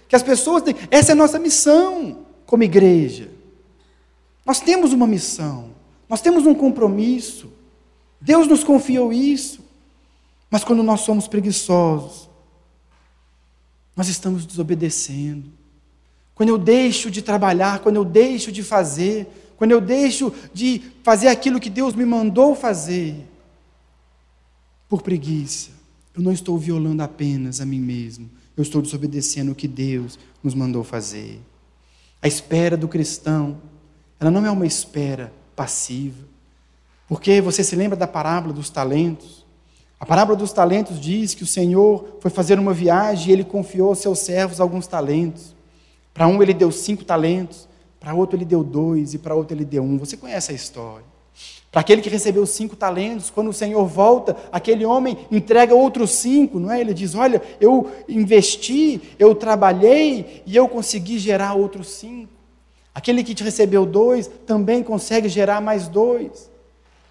que 0.07 0.15
as 0.15 0.23
pessoas 0.23 0.63
têm. 0.63 0.75
Essa 0.89 1.11
é 1.11 1.13
a 1.13 1.15
nossa 1.15 1.39
missão. 1.39 2.17
como 2.45 2.63
igreja. 2.63 3.29
Nós 4.45 4.59
temos 4.59 4.91
uma 4.91 5.07
missão, 5.07 5.69
nós 6.11 6.19
temos 6.19 6.45
um 6.45 6.53
compromisso. 6.53 7.49
Deus 8.19 8.45
nos 8.45 8.65
confiou 8.65 9.13
isso. 9.13 9.63
Mas 10.49 10.61
quando 10.61 10.83
nós 10.83 10.99
somos 10.99 11.25
preguiçosos, 11.25 12.29
nós 13.95 14.09
estamos 14.09 14.45
desobedecendo. 14.45 15.49
Quando 16.35 16.49
eu 16.49 16.57
deixo 16.57 17.09
de 17.09 17.21
trabalhar, 17.21 17.79
quando 17.79 17.95
eu 17.95 18.03
deixo 18.03 18.51
de 18.51 18.61
fazer, 18.61 19.25
quando 19.55 19.71
eu 19.71 19.79
deixo 19.79 20.33
de 20.53 20.81
fazer 21.01 21.29
aquilo 21.29 21.61
que 21.61 21.69
Deus 21.69 21.95
me 21.95 22.05
mandou 22.05 22.55
fazer, 22.55 23.15
por 24.89 25.01
preguiça, 25.01 25.69
eu 26.13 26.21
não 26.21 26.33
estou 26.33 26.57
violando 26.57 27.01
apenas 27.01 27.61
a 27.61 27.65
mim 27.65 27.79
mesmo, 27.79 28.29
eu 28.57 28.63
estou 28.63 28.81
desobedecendo 28.81 29.53
o 29.53 29.55
que 29.55 29.65
Deus 29.65 30.19
nos 30.43 30.53
mandou 30.53 30.83
fazer. 30.83 31.39
A 32.21 32.27
espera 32.27 32.75
do 32.75 32.89
cristão, 32.89 33.61
ela 34.19 34.29
não 34.29 34.45
é 34.45 34.51
uma 34.51 34.65
espera 34.65 35.31
passiva. 35.61 36.25
Porque 37.07 37.39
você 37.39 37.63
se 37.63 37.75
lembra 37.75 37.95
da 37.95 38.07
parábola 38.07 38.51
dos 38.51 38.71
talentos? 38.71 39.45
A 39.99 40.05
parábola 40.07 40.35
dos 40.35 40.51
talentos 40.51 40.99
diz 40.99 41.35
que 41.35 41.43
o 41.43 41.47
Senhor 41.47 42.17
foi 42.19 42.31
fazer 42.31 42.57
uma 42.57 42.73
viagem 42.73 43.29
e 43.29 43.31
ele 43.31 43.43
confiou 43.43 43.89
aos 43.89 43.99
seus 43.99 44.17
servos 44.17 44.59
alguns 44.59 44.87
talentos. 44.87 45.55
Para 46.15 46.25
um 46.25 46.41
ele 46.41 46.51
deu 46.51 46.71
cinco 46.71 47.05
talentos, 47.05 47.69
para 47.99 48.15
outro 48.15 48.35
ele 48.35 48.43
deu 48.43 48.63
dois 48.63 49.13
e 49.13 49.19
para 49.19 49.35
outro 49.35 49.55
ele 49.55 49.63
deu 49.63 49.83
um. 49.83 49.99
Você 49.99 50.17
conhece 50.17 50.51
a 50.51 50.55
história. 50.55 51.05
Para 51.71 51.81
aquele 51.81 52.01
que 52.01 52.09
recebeu 52.09 52.43
cinco 52.47 52.75
talentos, 52.75 53.29
quando 53.29 53.49
o 53.49 53.53
Senhor 53.53 53.85
volta, 53.85 54.35
aquele 54.51 54.83
homem 54.83 55.15
entrega 55.29 55.75
outros 55.75 56.09
cinco, 56.09 56.59
não 56.59 56.71
é? 56.71 56.81
Ele 56.81 56.93
diz: 56.93 57.13
Olha, 57.13 57.39
eu 57.61 57.91
investi, 58.09 58.99
eu 59.19 59.35
trabalhei 59.35 60.41
e 60.43 60.55
eu 60.55 60.67
consegui 60.67 61.19
gerar 61.19 61.53
outros 61.53 61.87
cinco. 61.91 62.40
Aquele 62.93 63.23
que 63.23 63.33
te 63.33 63.43
recebeu 63.43 63.85
dois 63.85 64.29
também 64.45 64.83
consegue 64.83 65.29
gerar 65.29 65.61
mais 65.61 65.87
dois. 65.87 66.49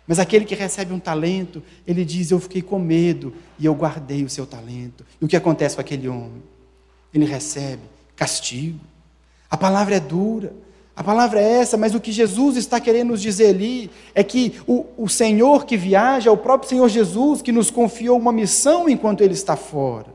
Mas 0.07 0.19
aquele 0.19 0.45
que 0.45 0.55
recebe 0.55 0.93
um 0.93 0.99
talento, 0.99 1.63
ele 1.87 2.05
diz: 2.05 2.31
Eu 2.31 2.41
fiquei 2.41 2.61
com 2.61 2.79
medo 2.79 3.33
e 3.59 3.67
eu 3.67 3.75
guardei 3.75 4.25
o 4.25 4.29
seu 4.29 4.47
talento. 4.47 5.05
E 5.21 5.25
o 5.25 5.29
que 5.29 5.37
acontece 5.37 5.77
com 5.77 5.81
aquele 5.81 6.09
homem? 6.09 6.43
Ele 7.15 7.25
recebe 7.25 7.83
castigo. 8.17 8.81
A 9.49 9.57
palavra 9.57 9.97
é 9.97 10.01
dura, 10.01 10.53
a 10.95 11.03
palavra 11.03 11.41
é 11.41 11.61
essa, 11.61 11.77
mas 11.77 11.95
o 11.95 12.01
que 12.01 12.13
Jesus 12.13 12.57
está 12.57 12.79
querendo 12.79 13.09
nos 13.09 13.23
dizer 13.23 13.49
ali 13.49 13.91
é 14.15 14.23
que 14.23 14.61
o, 14.67 14.85
o 14.99 15.09
Senhor 15.09 15.65
que 15.65 15.77
viaja, 15.77 16.29
é 16.29 16.33
o 16.33 16.37
próprio 16.37 16.69
Senhor 16.69 16.89
Jesus 16.89 17.41
que 17.41 17.51
nos 17.51 17.71
confiou 17.71 18.19
uma 18.19 18.33
missão 18.33 18.89
enquanto 18.89 19.23
Ele 19.23 19.33
está 19.33 19.57
fora. 19.57 20.09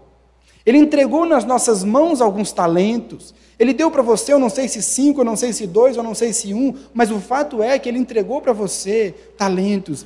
Ele 0.66 0.78
entregou 0.78 1.26
nas 1.26 1.44
nossas 1.44 1.84
mãos 1.84 2.22
alguns 2.22 2.52
talentos, 2.52 3.34
ele 3.58 3.74
deu 3.74 3.90
para 3.90 4.02
você, 4.02 4.34
eu 4.34 4.40
não 4.40 4.50
sei 4.50 4.68
se 4.68 4.82
cinco, 4.82 5.22
eu 5.22 5.26
não 5.26 5.36
sei 5.36 5.54
se 5.54 5.66
dois, 5.66 5.96
eu 5.96 6.04
não 6.04 6.14
sei 6.14 6.34
se 6.34 6.54
um, 6.54 6.78
mas 6.94 7.12
o 7.12 7.20
fato 7.20 7.64
é 7.64 7.80
que 7.80 7.88
ele 7.88 7.98
entregou 7.98 8.42
para 8.42 8.54
você 8.54 9.14
talentos 9.38 10.06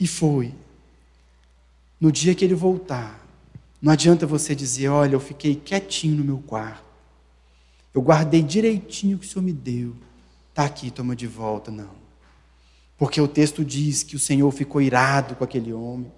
e 0.00 0.06
foi. 0.06 0.54
No 2.00 2.10
dia 2.10 2.34
que 2.34 2.44
ele 2.44 2.54
voltar, 2.54 3.24
não 3.80 3.92
adianta 3.92 4.26
você 4.26 4.54
dizer: 4.54 4.88
Olha, 4.88 5.14
eu 5.14 5.20
fiquei 5.20 5.54
quietinho 5.54 6.16
no 6.16 6.24
meu 6.24 6.38
quarto, 6.38 6.84
eu 7.94 8.00
guardei 8.00 8.42
direitinho 8.42 9.16
o 9.16 9.20
que 9.20 9.26
o 9.26 9.28
Senhor 9.28 9.44
me 9.44 9.52
deu, 9.52 9.94
está 10.48 10.64
aqui, 10.64 10.90
toma 10.90 11.14
de 11.14 11.26
volta. 11.26 11.70
Não. 11.70 12.02
Porque 12.96 13.20
o 13.20 13.28
texto 13.28 13.64
diz 13.64 14.02
que 14.02 14.16
o 14.16 14.18
Senhor 14.18 14.50
ficou 14.52 14.80
irado 14.80 15.34
com 15.34 15.44
aquele 15.44 15.72
homem. 15.72 16.10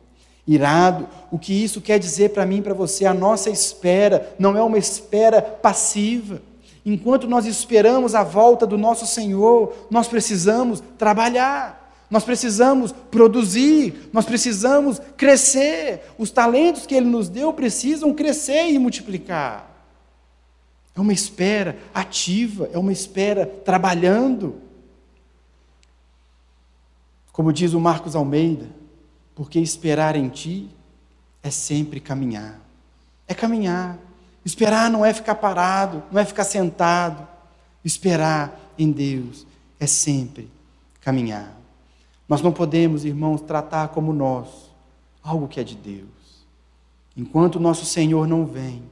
Irado, 0.47 1.09
o 1.31 1.39
que 1.39 1.53
isso 1.53 1.81
quer 1.81 1.99
dizer 1.99 2.31
para 2.31 2.45
mim 2.45 2.59
e 2.59 2.63
para 2.63 2.75
você? 2.75 3.07
A 3.07 3.15
nossa 3.15 3.49
espera 3.49 4.35
não 4.39 4.57
é 4.57 4.63
uma 4.63 4.77
espera 4.77 5.41
passiva. 5.41 6.43
Enquanto 6.85 7.27
nós 7.27 7.47
esperamos 7.47 8.15
a 8.15 8.23
volta 8.23 8.67
do 8.67 8.77
nosso 8.77 9.07
Senhor, 9.07 9.75
nós 9.91 10.07
precisamos 10.07 10.83
trabalhar, 10.99 12.07
nós 12.11 12.25
precisamos 12.25 12.93
produzir, 12.93 14.11
nós 14.13 14.27
precisamos 14.27 15.01
crescer. 15.17 16.03
Os 16.19 16.31
talentos 16.31 16.85
que 16.85 16.95
Ele 16.95 17.07
nos 17.07 17.31
deu 17.31 17.51
precisam 17.55 18.13
crescer 18.13 18.71
e 18.71 18.79
multiplicar. 18.79 19.71
É 20.95 21.01
uma 21.01 21.13
espera 21.13 21.79
ativa, 21.95 22.69
é 22.71 22.79
uma 22.79 22.93
espera 22.93 23.47
trabalhando. 23.47 24.57
Como 27.33 27.51
diz 27.53 27.73
o 27.73 27.81
Marcos 27.81 28.15
Almeida, 28.15 28.84
porque 29.35 29.59
esperar 29.59 30.15
em 30.17 30.29
Ti 30.29 30.71
é 31.43 31.51
sempre 31.51 32.01
caminhar. 32.01 32.61
É 33.27 33.35
caminhar. 33.35 33.99
Esperar 34.45 34.91
não 34.91 35.05
é 35.05 35.13
ficar 35.13 35.35
parado, 35.35 36.03
não 36.13 36.21
é 36.21 36.25
ficar 36.25 36.45
sentado. 36.45 37.27
Esperar 37.85 38.59
em 38.79 38.91
Deus 38.91 39.47
é 39.81 39.87
sempre 39.87 40.51
caminhar. 41.01 41.53
Nós 42.29 42.41
não 42.41 42.53
podemos, 42.53 43.05
irmãos, 43.05 43.41
tratar 43.41 43.89
como 43.89 44.13
nós 44.13 44.49
algo 45.23 45.49
que 45.49 45.61
é 45.61 45.65
de 45.65 45.75
Deus. 45.75 46.09
Enquanto 47.17 47.57
o 47.57 47.61
nosso 47.61 47.85
Senhor 47.85 48.27
não 48.27 48.47
vem, 48.47 48.83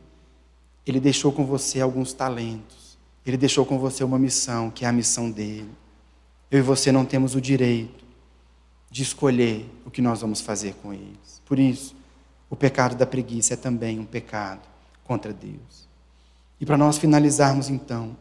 Ele 0.87 1.01
deixou 1.01 1.33
com 1.33 1.45
você 1.45 1.81
alguns 1.81 2.13
talentos, 2.13 2.99
Ele 3.25 3.37
deixou 3.37 3.65
com 3.65 3.79
você 3.79 4.05
uma 4.05 4.19
missão, 4.19 4.71
que 4.71 4.85
é 4.85 4.89
a 4.89 4.93
missão 4.93 5.31
dele. 5.31 5.71
Eu 6.51 6.59
e 6.59 6.63
você 6.63 6.93
não 6.93 7.05
temos 7.05 7.35
o 7.35 7.41
direito 7.41 8.02
de 8.93 9.03
escolher 9.03 9.67
o 9.87 9.91
que 9.91 10.03
nós 10.03 10.21
vamos 10.21 10.43
fazer 10.43 10.75
com 10.75 10.93
eles. 10.93 11.41
Por 11.47 11.59
isso, 11.59 11.97
o 12.51 12.55
pecado 12.55 12.95
da 12.95 13.07
preguiça 13.07 13.55
é 13.55 13.57
também 13.57 13.99
um 13.99 14.05
pecado 14.05 14.61
contra 15.03 15.33
Deus. 15.33 15.89
E 16.61 16.67
para 16.67 16.77
nós 16.77 16.99
finalizarmos 16.99 17.71
então, 17.71 18.15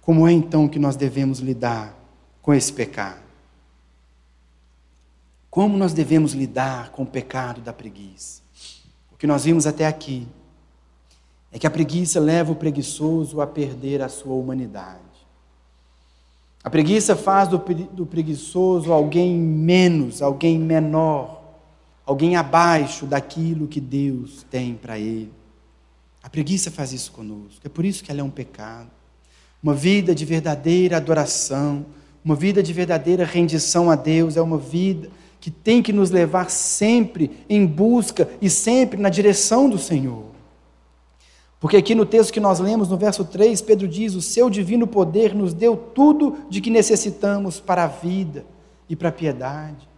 como 0.00 0.26
é 0.26 0.32
então 0.32 0.66
que 0.66 0.80
nós 0.80 0.96
devemos 0.96 1.38
lidar 1.38 1.96
com 2.42 2.52
esse 2.52 2.72
pecado? 2.72 3.20
Como 5.48 5.78
nós 5.78 5.92
devemos 5.92 6.32
lidar 6.32 6.90
com 6.90 7.04
o 7.04 7.06
pecado 7.06 7.60
da 7.60 7.72
preguiça? 7.72 8.42
O 9.12 9.16
que 9.16 9.28
nós 9.28 9.44
vimos 9.44 9.64
até 9.64 9.86
aqui 9.86 10.26
é 11.52 11.58
que 11.58 11.68
a 11.68 11.70
preguiça 11.70 12.18
leva 12.18 12.50
o 12.50 12.56
preguiçoso 12.56 13.40
a 13.40 13.46
perder 13.46 14.02
a 14.02 14.08
sua 14.08 14.34
humanidade. 14.34 15.05
A 16.66 16.68
preguiça 16.68 17.14
faz 17.14 17.46
do, 17.46 17.58
do 17.92 18.04
preguiçoso 18.04 18.92
alguém 18.92 19.36
menos, 19.36 20.20
alguém 20.20 20.58
menor, 20.58 21.40
alguém 22.04 22.34
abaixo 22.34 23.06
daquilo 23.06 23.68
que 23.68 23.80
Deus 23.80 24.44
tem 24.50 24.74
para 24.74 24.98
ele. 24.98 25.32
A 26.20 26.28
preguiça 26.28 26.68
faz 26.68 26.92
isso 26.92 27.12
conosco. 27.12 27.60
É 27.64 27.68
por 27.68 27.84
isso 27.84 28.02
que 28.02 28.10
ela 28.10 28.20
é 28.20 28.24
um 28.24 28.30
pecado. 28.30 28.90
Uma 29.62 29.74
vida 29.74 30.12
de 30.12 30.24
verdadeira 30.24 30.96
adoração, 30.96 31.86
uma 32.24 32.34
vida 32.34 32.60
de 32.60 32.72
verdadeira 32.72 33.24
rendição 33.24 33.88
a 33.88 33.94
Deus, 33.94 34.36
é 34.36 34.42
uma 34.42 34.58
vida 34.58 35.08
que 35.40 35.52
tem 35.52 35.80
que 35.80 35.92
nos 35.92 36.10
levar 36.10 36.50
sempre 36.50 37.30
em 37.48 37.64
busca 37.64 38.28
e 38.42 38.50
sempre 38.50 39.00
na 39.00 39.08
direção 39.08 39.70
do 39.70 39.78
Senhor. 39.78 40.35
Porque 41.66 41.78
aqui 41.78 41.96
no 41.96 42.06
texto 42.06 42.32
que 42.32 42.38
nós 42.38 42.60
lemos, 42.60 42.88
no 42.88 42.96
verso 42.96 43.24
3, 43.24 43.60
Pedro 43.60 43.88
diz: 43.88 44.14
O 44.14 44.22
seu 44.22 44.48
divino 44.48 44.86
poder 44.86 45.34
nos 45.34 45.52
deu 45.52 45.76
tudo 45.76 46.38
de 46.48 46.60
que 46.60 46.70
necessitamos 46.70 47.58
para 47.58 47.82
a 47.82 47.88
vida 47.88 48.46
e 48.88 48.94
para 48.94 49.08
a 49.08 49.12
piedade. 49.12 49.88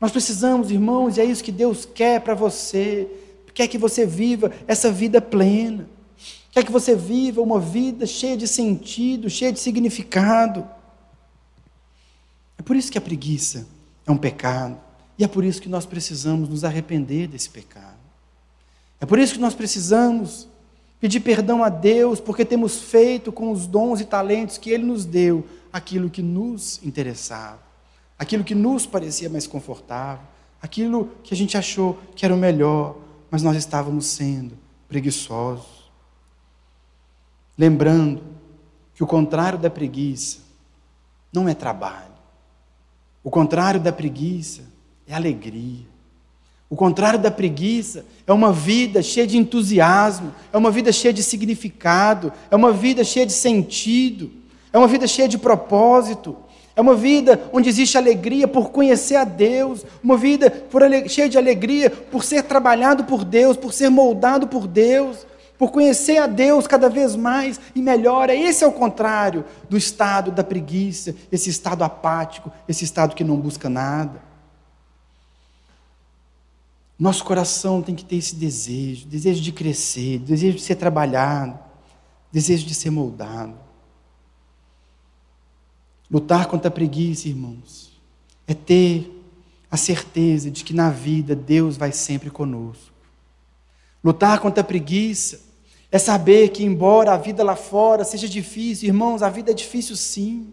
Nós 0.00 0.10
precisamos, 0.10 0.70
irmãos, 0.70 1.18
e 1.18 1.20
é 1.20 1.24
isso 1.26 1.44
que 1.44 1.52
Deus 1.52 1.84
quer 1.84 2.22
para 2.22 2.34
você, 2.34 3.06
quer 3.52 3.68
que 3.68 3.76
você 3.76 4.06
viva 4.06 4.50
essa 4.66 4.90
vida 4.90 5.20
plena, 5.20 5.86
quer 6.50 6.64
que 6.64 6.72
você 6.72 6.96
viva 6.96 7.42
uma 7.42 7.60
vida 7.60 8.06
cheia 8.06 8.34
de 8.34 8.48
sentido, 8.48 9.28
cheia 9.28 9.52
de 9.52 9.60
significado. 9.60 10.66
É 12.56 12.62
por 12.62 12.76
isso 12.76 12.90
que 12.90 12.96
a 12.96 13.02
preguiça 13.02 13.66
é 14.06 14.10
um 14.10 14.16
pecado, 14.16 14.80
e 15.18 15.24
é 15.24 15.28
por 15.28 15.44
isso 15.44 15.60
que 15.60 15.68
nós 15.68 15.84
precisamos 15.84 16.48
nos 16.48 16.64
arrepender 16.64 17.28
desse 17.28 17.50
pecado. 17.50 17.98
É 18.98 19.04
por 19.04 19.18
isso 19.18 19.34
que 19.34 19.40
nós 19.40 19.54
precisamos 19.54 20.48
pedir 21.04 21.20
perdão 21.20 21.62
a 21.62 21.68
Deus 21.68 22.18
porque 22.18 22.46
temos 22.46 22.80
feito 22.80 23.30
com 23.30 23.52
os 23.52 23.66
dons 23.66 24.00
e 24.00 24.06
talentos 24.06 24.56
que 24.56 24.70
Ele 24.70 24.84
nos 24.84 25.04
deu 25.04 25.46
aquilo 25.70 26.08
que 26.08 26.22
nos 26.22 26.82
interessava, 26.82 27.60
aquilo 28.18 28.42
que 28.42 28.54
nos 28.54 28.86
parecia 28.86 29.28
mais 29.28 29.46
confortável, 29.46 30.26
aquilo 30.62 31.10
que 31.22 31.34
a 31.34 31.36
gente 31.36 31.58
achou 31.58 31.98
que 32.16 32.24
era 32.24 32.34
o 32.34 32.38
melhor, 32.38 32.96
mas 33.30 33.42
nós 33.42 33.54
estávamos 33.54 34.06
sendo 34.06 34.56
preguiçosos. 34.88 35.92
Lembrando 37.58 38.22
que 38.94 39.04
o 39.04 39.06
contrário 39.06 39.58
da 39.58 39.68
preguiça 39.68 40.38
não 41.30 41.46
é 41.46 41.52
trabalho, 41.52 42.14
o 43.22 43.30
contrário 43.30 43.78
da 43.78 43.92
preguiça 43.92 44.62
é 45.06 45.12
alegria. 45.12 45.84
O 46.74 46.76
contrário 46.76 47.20
da 47.20 47.30
preguiça 47.30 48.04
é 48.26 48.32
uma 48.32 48.52
vida 48.52 49.00
cheia 49.00 49.28
de 49.28 49.38
entusiasmo, 49.38 50.34
é 50.52 50.58
uma 50.58 50.72
vida 50.72 50.90
cheia 50.90 51.14
de 51.14 51.22
significado, 51.22 52.32
é 52.50 52.56
uma 52.56 52.72
vida 52.72 53.04
cheia 53.04 53.24
de 53.24 53.32
sentido, 53.32 54.28
é 54.72 54.76
uma 54.76 54.88
vida 54.88 55.06
cheia 55.06 55.28
de 55.28 55.38
propósito, 55.38 56.36
é 56.74 56.80
uma 56.80 56.96
vida 56.96 57.48
onde 57.52 57.68
existe 57.68 57.96
alegria 57.96 58.48
por 58.48 58.70
conhecer 58.70 59.14
a 59.14 59.22
Deus, 59.22 59.86
uma 60.02 60.16
vida 60.16 60.52
cheia 61.06 61.28
de 61.28 61.38
alegria 61.38 61.88
por 61.88 62.24
ser 62.24 62.42
trabalhado 62.42 63.04
por 63.04 63.24
Deus, 63.24 63.56
por 63.56 63.72
ser 63.72 63.88
moldado 63.88 64.48
por 64.48 64.66
Deus, 64.66 65.24
por 65.56 65.70
conhecer 65.70 66.18
a 66.18 66.26
Deus 66.26 66.66
cada 66.66 66.88
vez 66.88 67.14
mais 67.14 67.60
e 67.72 67.80
melhor. 67.80 68.30
Esse 68.30 68.64
é 68.64 68.66
o 68.66 68.72
contrário 68.72 69.44
do 69.70 69.76
estado 69.76 70.32
da 70.32 70.42
preguiça, 70.42 71.14
esse 71.30 71.50
estado 71.50 71.84
apático, 71.84 72.50
esse 72.68 72.82
estado 72.82 73.14
que 73.14 73.22
não 73.22 73.36
busca 73.36 73.68
nada. 73.68 74.23
Nosso 76.98 77.24
coração 77.24 77.82
tem 77.82 77.94
que 77.94 78.04
ter 78.04 78.16
esse 78.16 78.36
desejo, 78.36 79.06
desejo 79.06 79.40
de 79.40 79.52
crescer, 79.52 80.18
desejo 80.20 80.56
de 80.56 80.62
ser 80.62 80.76
trabalhado, 80.76 81.58
desejo 82.30 82.66
de 82.66 82.74
ser 82.74 82.90
moldado. 82.90 83.54
Lutar 86.10 86.46
contra 86.46 86.68
a 86.68 86.70
preguiça, 86.70 87.28
irmãos, 87.28 88.00
é 88.46 88.54
ter 88.54 89.10
a 89.70 89.76
certeza 89.76 90.50
de 90.50 90.62
que 90.62 90.72
na 90.72 90.90
vida 90.90 91.34
Deus 91.34 91.76
vai 91.76 91.90
sempre 91.90 92.30
conosco. 92.30 92.92
Lutar 94.02 94.38
contra 94.38 94.60
a 94.60 94.64
preguiça 94.64 95.40
é 95.90 95.98
saber 95.98 96.50
que, 96.50 96.62
embora 96.62 97.12
a 97.12 97.16
vida 97.16 97.42
lá 97.42 97.56
fora 97.56 98.04
seja 98.04 98.28
difícil, 98.28 98.88
irmãos, 98.88 99.22
a 99.22 99.28
vida 99.28 99.50
é 99.50 99.54
difícil 99.54 99.96
sim. 99.96 100.52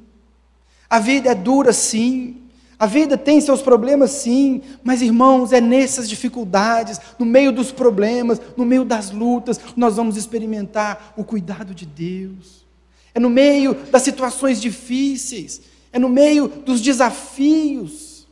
A 0.90 1.00
vida 1.00 1.30
é 1.30 1.36
dura 1.36 1.74
sim. 1.74 2.42
A 2.82 2.88
vida 2.88 3.16
tem 3.16 3.40
seus 3.40 3.62
problemas, 3.62 4.10
sim, 4.10 4.64
mas 4.84 5.04
irmãos, 5.04 5.54
é 5.54 5.62
nessas 5.62 6.10
dificuldades, 6.10 7.00
no 7.20 7.28
meio 7.28 7.52
dos 7.52 7.72
problemas, 7.72 8.42
no 8.58 8.66
meio 8.66 8.84
das 8.84 9.12
lutas, 9.12 9.62
nós 9.78 9.98
vamos 9.98 10.18
experimentar 10.18 11.14
o 11.16 11.24
cuidado 11.24 11.76
de 11.76 11.86
Deus. 11.86 12.66
É 13.14 13.20
no 13.20 13.30
meio 13.30 13.76
das 13.92 14.02
situações 14.02 14.60
difíceis, 14.60 15.62
é 15.94 16.00
no 16.00 16.10
meio 16.10 16.48
dos 16.48 16.82
desafios 16.82 18.28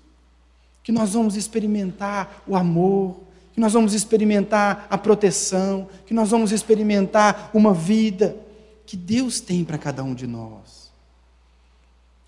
que 0.81 0.91
nós 0.91 1.13
vamos 1.13 1.35
experimentar 1.35 2.41
o 2.47 2.55
amor, 2.55 3.19
que 3.53 3.59
nós 3.59 3.73
vamos 3.73 3.93
experimentar 3.93 4.87
a 4.89 4.97
proteção, 4.97 5.87
que 6.07 6.13
nós 6.15 6.31
vamos 6.31 6.51
experimentar 6.51 7.51
uma 7.53 7.71
vida 7.71 8.35
que 8.83 8.97
Deus 8.97 9.39
tem 9.39 9.63
para 9.63 9.77
cada 9.77 10.03
um 10.03 10.15
de 10.15 10.25
nós. 10.25 10.78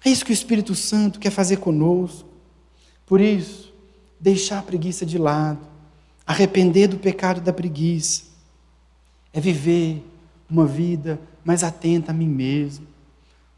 É 0.04 0.10
isso 0.10 0.26
que 0.26 0.32
o 0.32 0.34
Espírito 0.34 0.74
Santo 0.74 1.20
quer 1.20 1.30
fazer 1.30 1.58
conosco. 1.58 2.28
Por 3.06 3.22
isso, 3.22 3.74
deixar 4.20 4.60
a 4.60 4.64
preguiça 4.64 5.06
de 5.06 5.18
lado, 5.18 5.60
arrepender 6.26 6.88
do 6.88 6.98
pecado 6.98 7.42
da 7.42 7.54
preguiça, 7.54 8.24
é 9.34 9.40
viver 9.40 10.04
uma 10.50 10.66
vida 10.66 11.20
mais 11.44 11.64
atenta 11.64 12.12
a 12.12 12.14
mim 12.14 12.28
mesmo, 12.28 12.88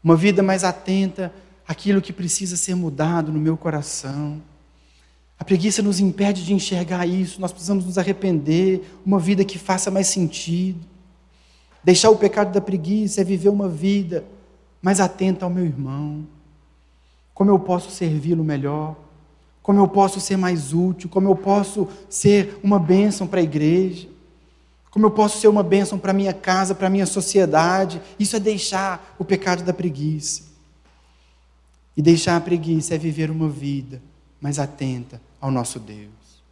uma 0.02 0.16
vida 0.16 0.42
mais 0.42 0.64
atenta 0.64 1.32
àquilo 1.66 2.02
que 2.02 2.12
precisa 2.12 2.56
ser 2.56 2.74
mudado 2.74 3.32
no 3.32 3.40
meu 3.40 3.56
coração. 3.56 4.40
A 5.38 5.44
preguiça 5.44 5.82
nos 5.82 5.98
impede 5.98 6.44
de 6.44 6.54
enxergar 6.54 7.06
isso, 7.06 7.40
nós 7.40 7.52
precisamos 7.52 7.84
nos 7.84 7.98
arrepender, 7.98 8.82
uma 9.04 9.18
vida 9.18 9.44
que 9.44 9.58
faça 9.58 9.90
mais 9.90 10.06
sentido. 10.06 10.80
Deixar 11.82 12.10
o 12.10 12.16
pecado 12.16 12.52
da 12.52 12.60
preguiça 12.60 13.20
é 13.20 13.24
viver 13.24 13.48
uma 13.48 13.68
vida 13.68 14.24
mais 14.80 15.00
atenta 15.00 15.44
ao 15.44 15.50
meu 15.50 15.64
irmão, 15.64 16.26
como 17.34 17.50
eu 17.50 17.58
posso 17.58 17.90
servi-lo 17.90 18.44
melhor, 18.44 18.96
como 19.60 19.80
eu 19.80 19.88
posso 19.88 20.20
ser 20.20 20.36
mais 20.36 20.72
útil, 20.72 21.08
como 21.08 21.28
eu 21.28 21.34
posso 21.34 21.88
ser 22.08 22.58
uma 22.62 22.78
bênção 22.78 23.26
para 23.26 23.40
a 23.40 23.42
igreja, 23.42 24.08
como 24.90 25.06
eu 25.06 25.10
posso 25.10 25.40
ser 25.40 25.48
uma 25.48 25.62
bênção 25.62 25.98
para 25.98 26.12
a 26.12 26.14
minha 26.14 26.32
casa, 26.32 26.74
para 26.74 26.86
a 26.86 26.90
minha 26.90 27.06
sociedade. 27.06 28.00
Isso 28.16 28.36
é 28.36 28.40
deixar 28.40 29.16
o 29.18 29.24
pecado 29.24 29.64
da 29.64 29.72
preguiça. 29.72 30.44
E 31.96 32.02
deixar 32.02 32.36
a 32.36 32.40
preguiça 32.40 32.94
é 32.94 32.98
viver 32.98 33.30
uma 33.30 33.48
vida 33.48 34.00
mais 34.40 34.58
atenta 34.58 35.20
ao 35.40 35.50
nosso 35.50 35.80
Deus, 35.80 36.42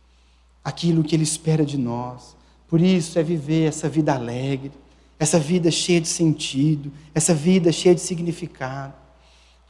aquilo 0.65 1.05
que 1.05 1.15
Ele 1.15 1.23
espera 1.23 1.65
de 1.65 1.77
nós. 1.77 2.35
Por 2.67 2.81
isso 2.81 3.19
é 3.19 3.23
viver 3.23 3.69
essa 3.69 3.89
vida 3.89 4.15
alegre, 4.15 4.73
essa 5.19 5.39
vida 5.39 5.71
cheia 5.71 6.01
de 6.01 6.09
sentido, 6.09 6.91
essa 7.15 7.35
vida 7.35 7.71
cheia 7.71 7.95
de 7.95 8.01
significado. 8.01 9.02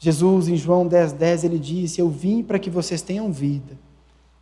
Jesus, 0.02 0.48
em 0.48 0.56
João 0.56 0.88
10,10, 0.88 1.12
10, 1.12 1.44
ele 1.44 1.58
disse: 1.60 2.00
Eu 2.00 2.10
vim 2.10 2.42
para 2.42 2.58
que 2.58 2.68
vocês 2.68 3.00
tenham 3.00 3.30
vida 3.30 3.78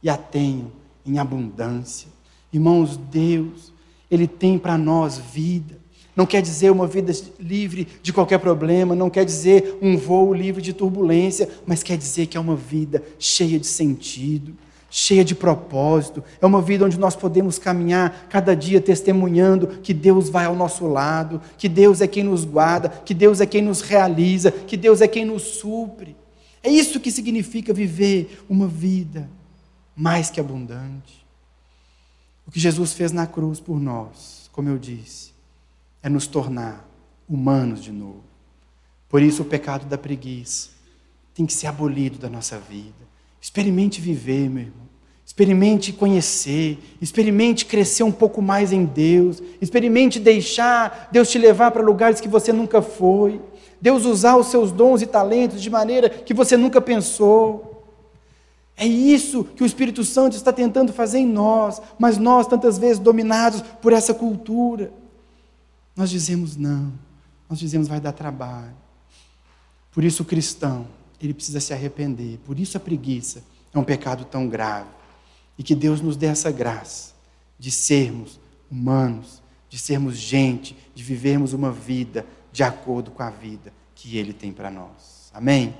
e 0.03 0.09
a 0.09 0.17
tenham 0.17 0.73
em 1.05 1.19
abundância. 1.19 2.09
Irmãos, 2.51 2.97
Deus, 2.97 3.71
Ele 4.11 4.27
tem 4.27 4.59
para 4.59 4.79
nós 4.79 5.19
vida. 5.19 5.79
Não 6.17 6.25
quer 6.25 6.41
dizer 6.41 6.71
uma 6.71 6.87
vida 6.87 7.13
livre 7.39 7.87
de 8.03 8.11
qualquer 8.11 8.39
problema, 8.39 8.95
não 8.95 9.11
quer 9.11 9.27
dizer 9.27 9.77
um 9.83 9.99
voo 9.99 10.33
livre 10.33 10.63
de 10.63 10.73
turbulência, 10.73 11.47
mas 11.67 11.83
quer 11.83 11.99
dizer 11.99 12.25
que 12.25 12.39
é 12.39 12.41
uma 12.41 12.57
vida 12.57 13.05
cheia 13.19 13.61
de 13.61 13.67
sentido, 13.67 14.57
cheia 14.91 15.25
de 15.25 15.35
propósito. 15.35 16.23
É 16.41 16.45
uma 16.45 16.61
vida 16.61 16.85
onde 16.85 16.99
nós 16.99 17.15
podemos 17.15 17.59
caminhar 17.59 18.27
cada 18.29 18.55
dia 18.55 18.81
testemunhando 18.81 19.69
que 19.69 19.95
Deus 19.95 20.29
vai 20.29 20.47
ao 20.47 20.57
nosso 20.57 20.87
lado, 20.87 21.41
que 21.57 21.69
Deus 21.69 22.01
é 22.01 22.09
quem 22.09 22.25
nos 22.25 22.45
guarda, 22.45 22.89
que 22.89 23.15
Deus 23.15 23.41
é 23.41 23.47
quem 23.47 23.63
nos 23.63 23.81
realiza, 23.81 24.51
que 24.51 24.77
Deus 24.77 25.01
é 25.01 25.07
quem 25.07 25.25
nos 25.25 25.43
supre. 25.43 26.17
É 26.63 26.69
isso 26.69 27.01
que 27.01 27.11
significa 27.11 27.73
viver 27.73 28.45
uma 28.49 28.67
vida 28.67 29.31
mais 29.97 30.29
que 30.29 30.41
abundante. 30.41 31.25
O 32.47 32.51
que 32.51 32.59
Jesus 32.59 32.93
fez 32.93 33.13
na 33.13 33.27
cruz 33.27 33.61
por 33.61 33.79
nós, 33.79 34.51
como 34.53 34.69
eu 34.69 34.77
disse, 34.77 35.33
é 36.03 36.09
nos 36.09 36.27
tornar 36.27 36.87
humanos 37.29 37.83
de 37.83 37.93
novo. 37.93 38.25
Por 39.09 39.23
isso, 39.23 39.43
o 39.43 39.45
pecado 39.45 39.87
da 39.87 39.97
preguiça 39.97 40.71
tem 41.35 41.47
que 41.47 41.53
ser 41.53 41.69
abolido 41.69 42.19
da 42.19 42.29
nossa 42.29 42.59
vida. 42.59 43.00
Experimente 43.41 44.01
viver, 44.01 44.49
meu 44.51 44.65
irmão. 44.65 44.91
Experimente 45.25 45.93
conhecer, 45.93 46.79
experimente 47.01 47.65
crescer 47.65 48.03
um 48.03 48.13
pouco 48.13 48.43
mais 48.43 48.73
em 48.73 48.85
Deus, 48.85 49.41
experimente 49.61 50.19
deixar 50.19 51.09
Deus 51.13 51.31
te 51.31 51.39
levar 51.39 51.71
para 51.71 51.83
lugares 51.83 52.21
que 52.21 52.29
você 52.29 52.53
nunca 52.53 52.83
foi, 52.83 53.41
Deus 53.81 54.05
usar 54.05 54.37
os 54.37 54.49
seus 54.49 54.73
dons 54.73 55.01
e 55.03 55.07
talentos 55.07 55.63
de 55.63 55.71
maneira 55.71 56.11
que 56.11 56.35
você 56.35 56.57
nunca 56.57 56.81
pensou. 56.81 57.87
É 58.77 58.85
isso 58.85 59.45
que 59.45 59.63
o 59.63 59.67
Espírito 59.67 60.05
Santo 60.05 60.37
está 60.37 60.53
tentando 60.53 60.93
fazer 60.93 61.19
em 61.19 61.27
nós, 61.27 61.81
mas 61.99 62.19
nós, 62.19 62.47
tantas 62.47 62.77
vezes, 62.77 62.99
dominados 62.99 63.63
por 63.81 63.93
essa 63.93 64.13
cultura, 64.13 64.93
nós 65.95 66.11
dizemos 66.11 66.57
não, 66.57 66.93
nós 67.49 67.59
dizemos 67.59 67.89
vai 67.89 68.01
dar 68.01 68.13
trabalho. 68.13 68.75
Por 69.93 70.03
isso, 70.03 70.23
o 70.23 70.27
cristão, 70.27 70.87
ele 71.21 71.35
precisa 71.35 71.61
se 71.61 71.73
arrepender. 71.73 72.39
Por 72.45 72.59
isso 72.59 72.77
a 72.77 72.81
preguiça 72.81 73.43
é 73.73 73.79
um 73.79 73.85
pecado 73.85 74.25
tão 74.25 74.49
grave. 74.49 74.89
E 75.59 75.63
que 75.63 75.75
Deus 75.75 76.01
nos 76.01 76.17
dê 76.17 76.27
essa 76.27 76.51
graça 76.51 77.15
de 77.59 77.71
sermos 77.71 78.41
humanos, 78.71 79.43
de 79.69 79.79
sermos 79.79 80.17
gente, 80.17 80.77
de 80.95 81.03
vivermos 81.03 81.53
uma 81.53 81.71
vida 81.71 82.27
de 82.51 82.63
acordo 82.63 83.11
com 83.11 83.23
a 83.23 83.31
vida 83.31 83.73
que 83.95 84.17
Ele 84.17 84.33
tem 84.33 84.53
para 84.53 84.71
nós. 84.71 85.31
Amém? 85.33 85.75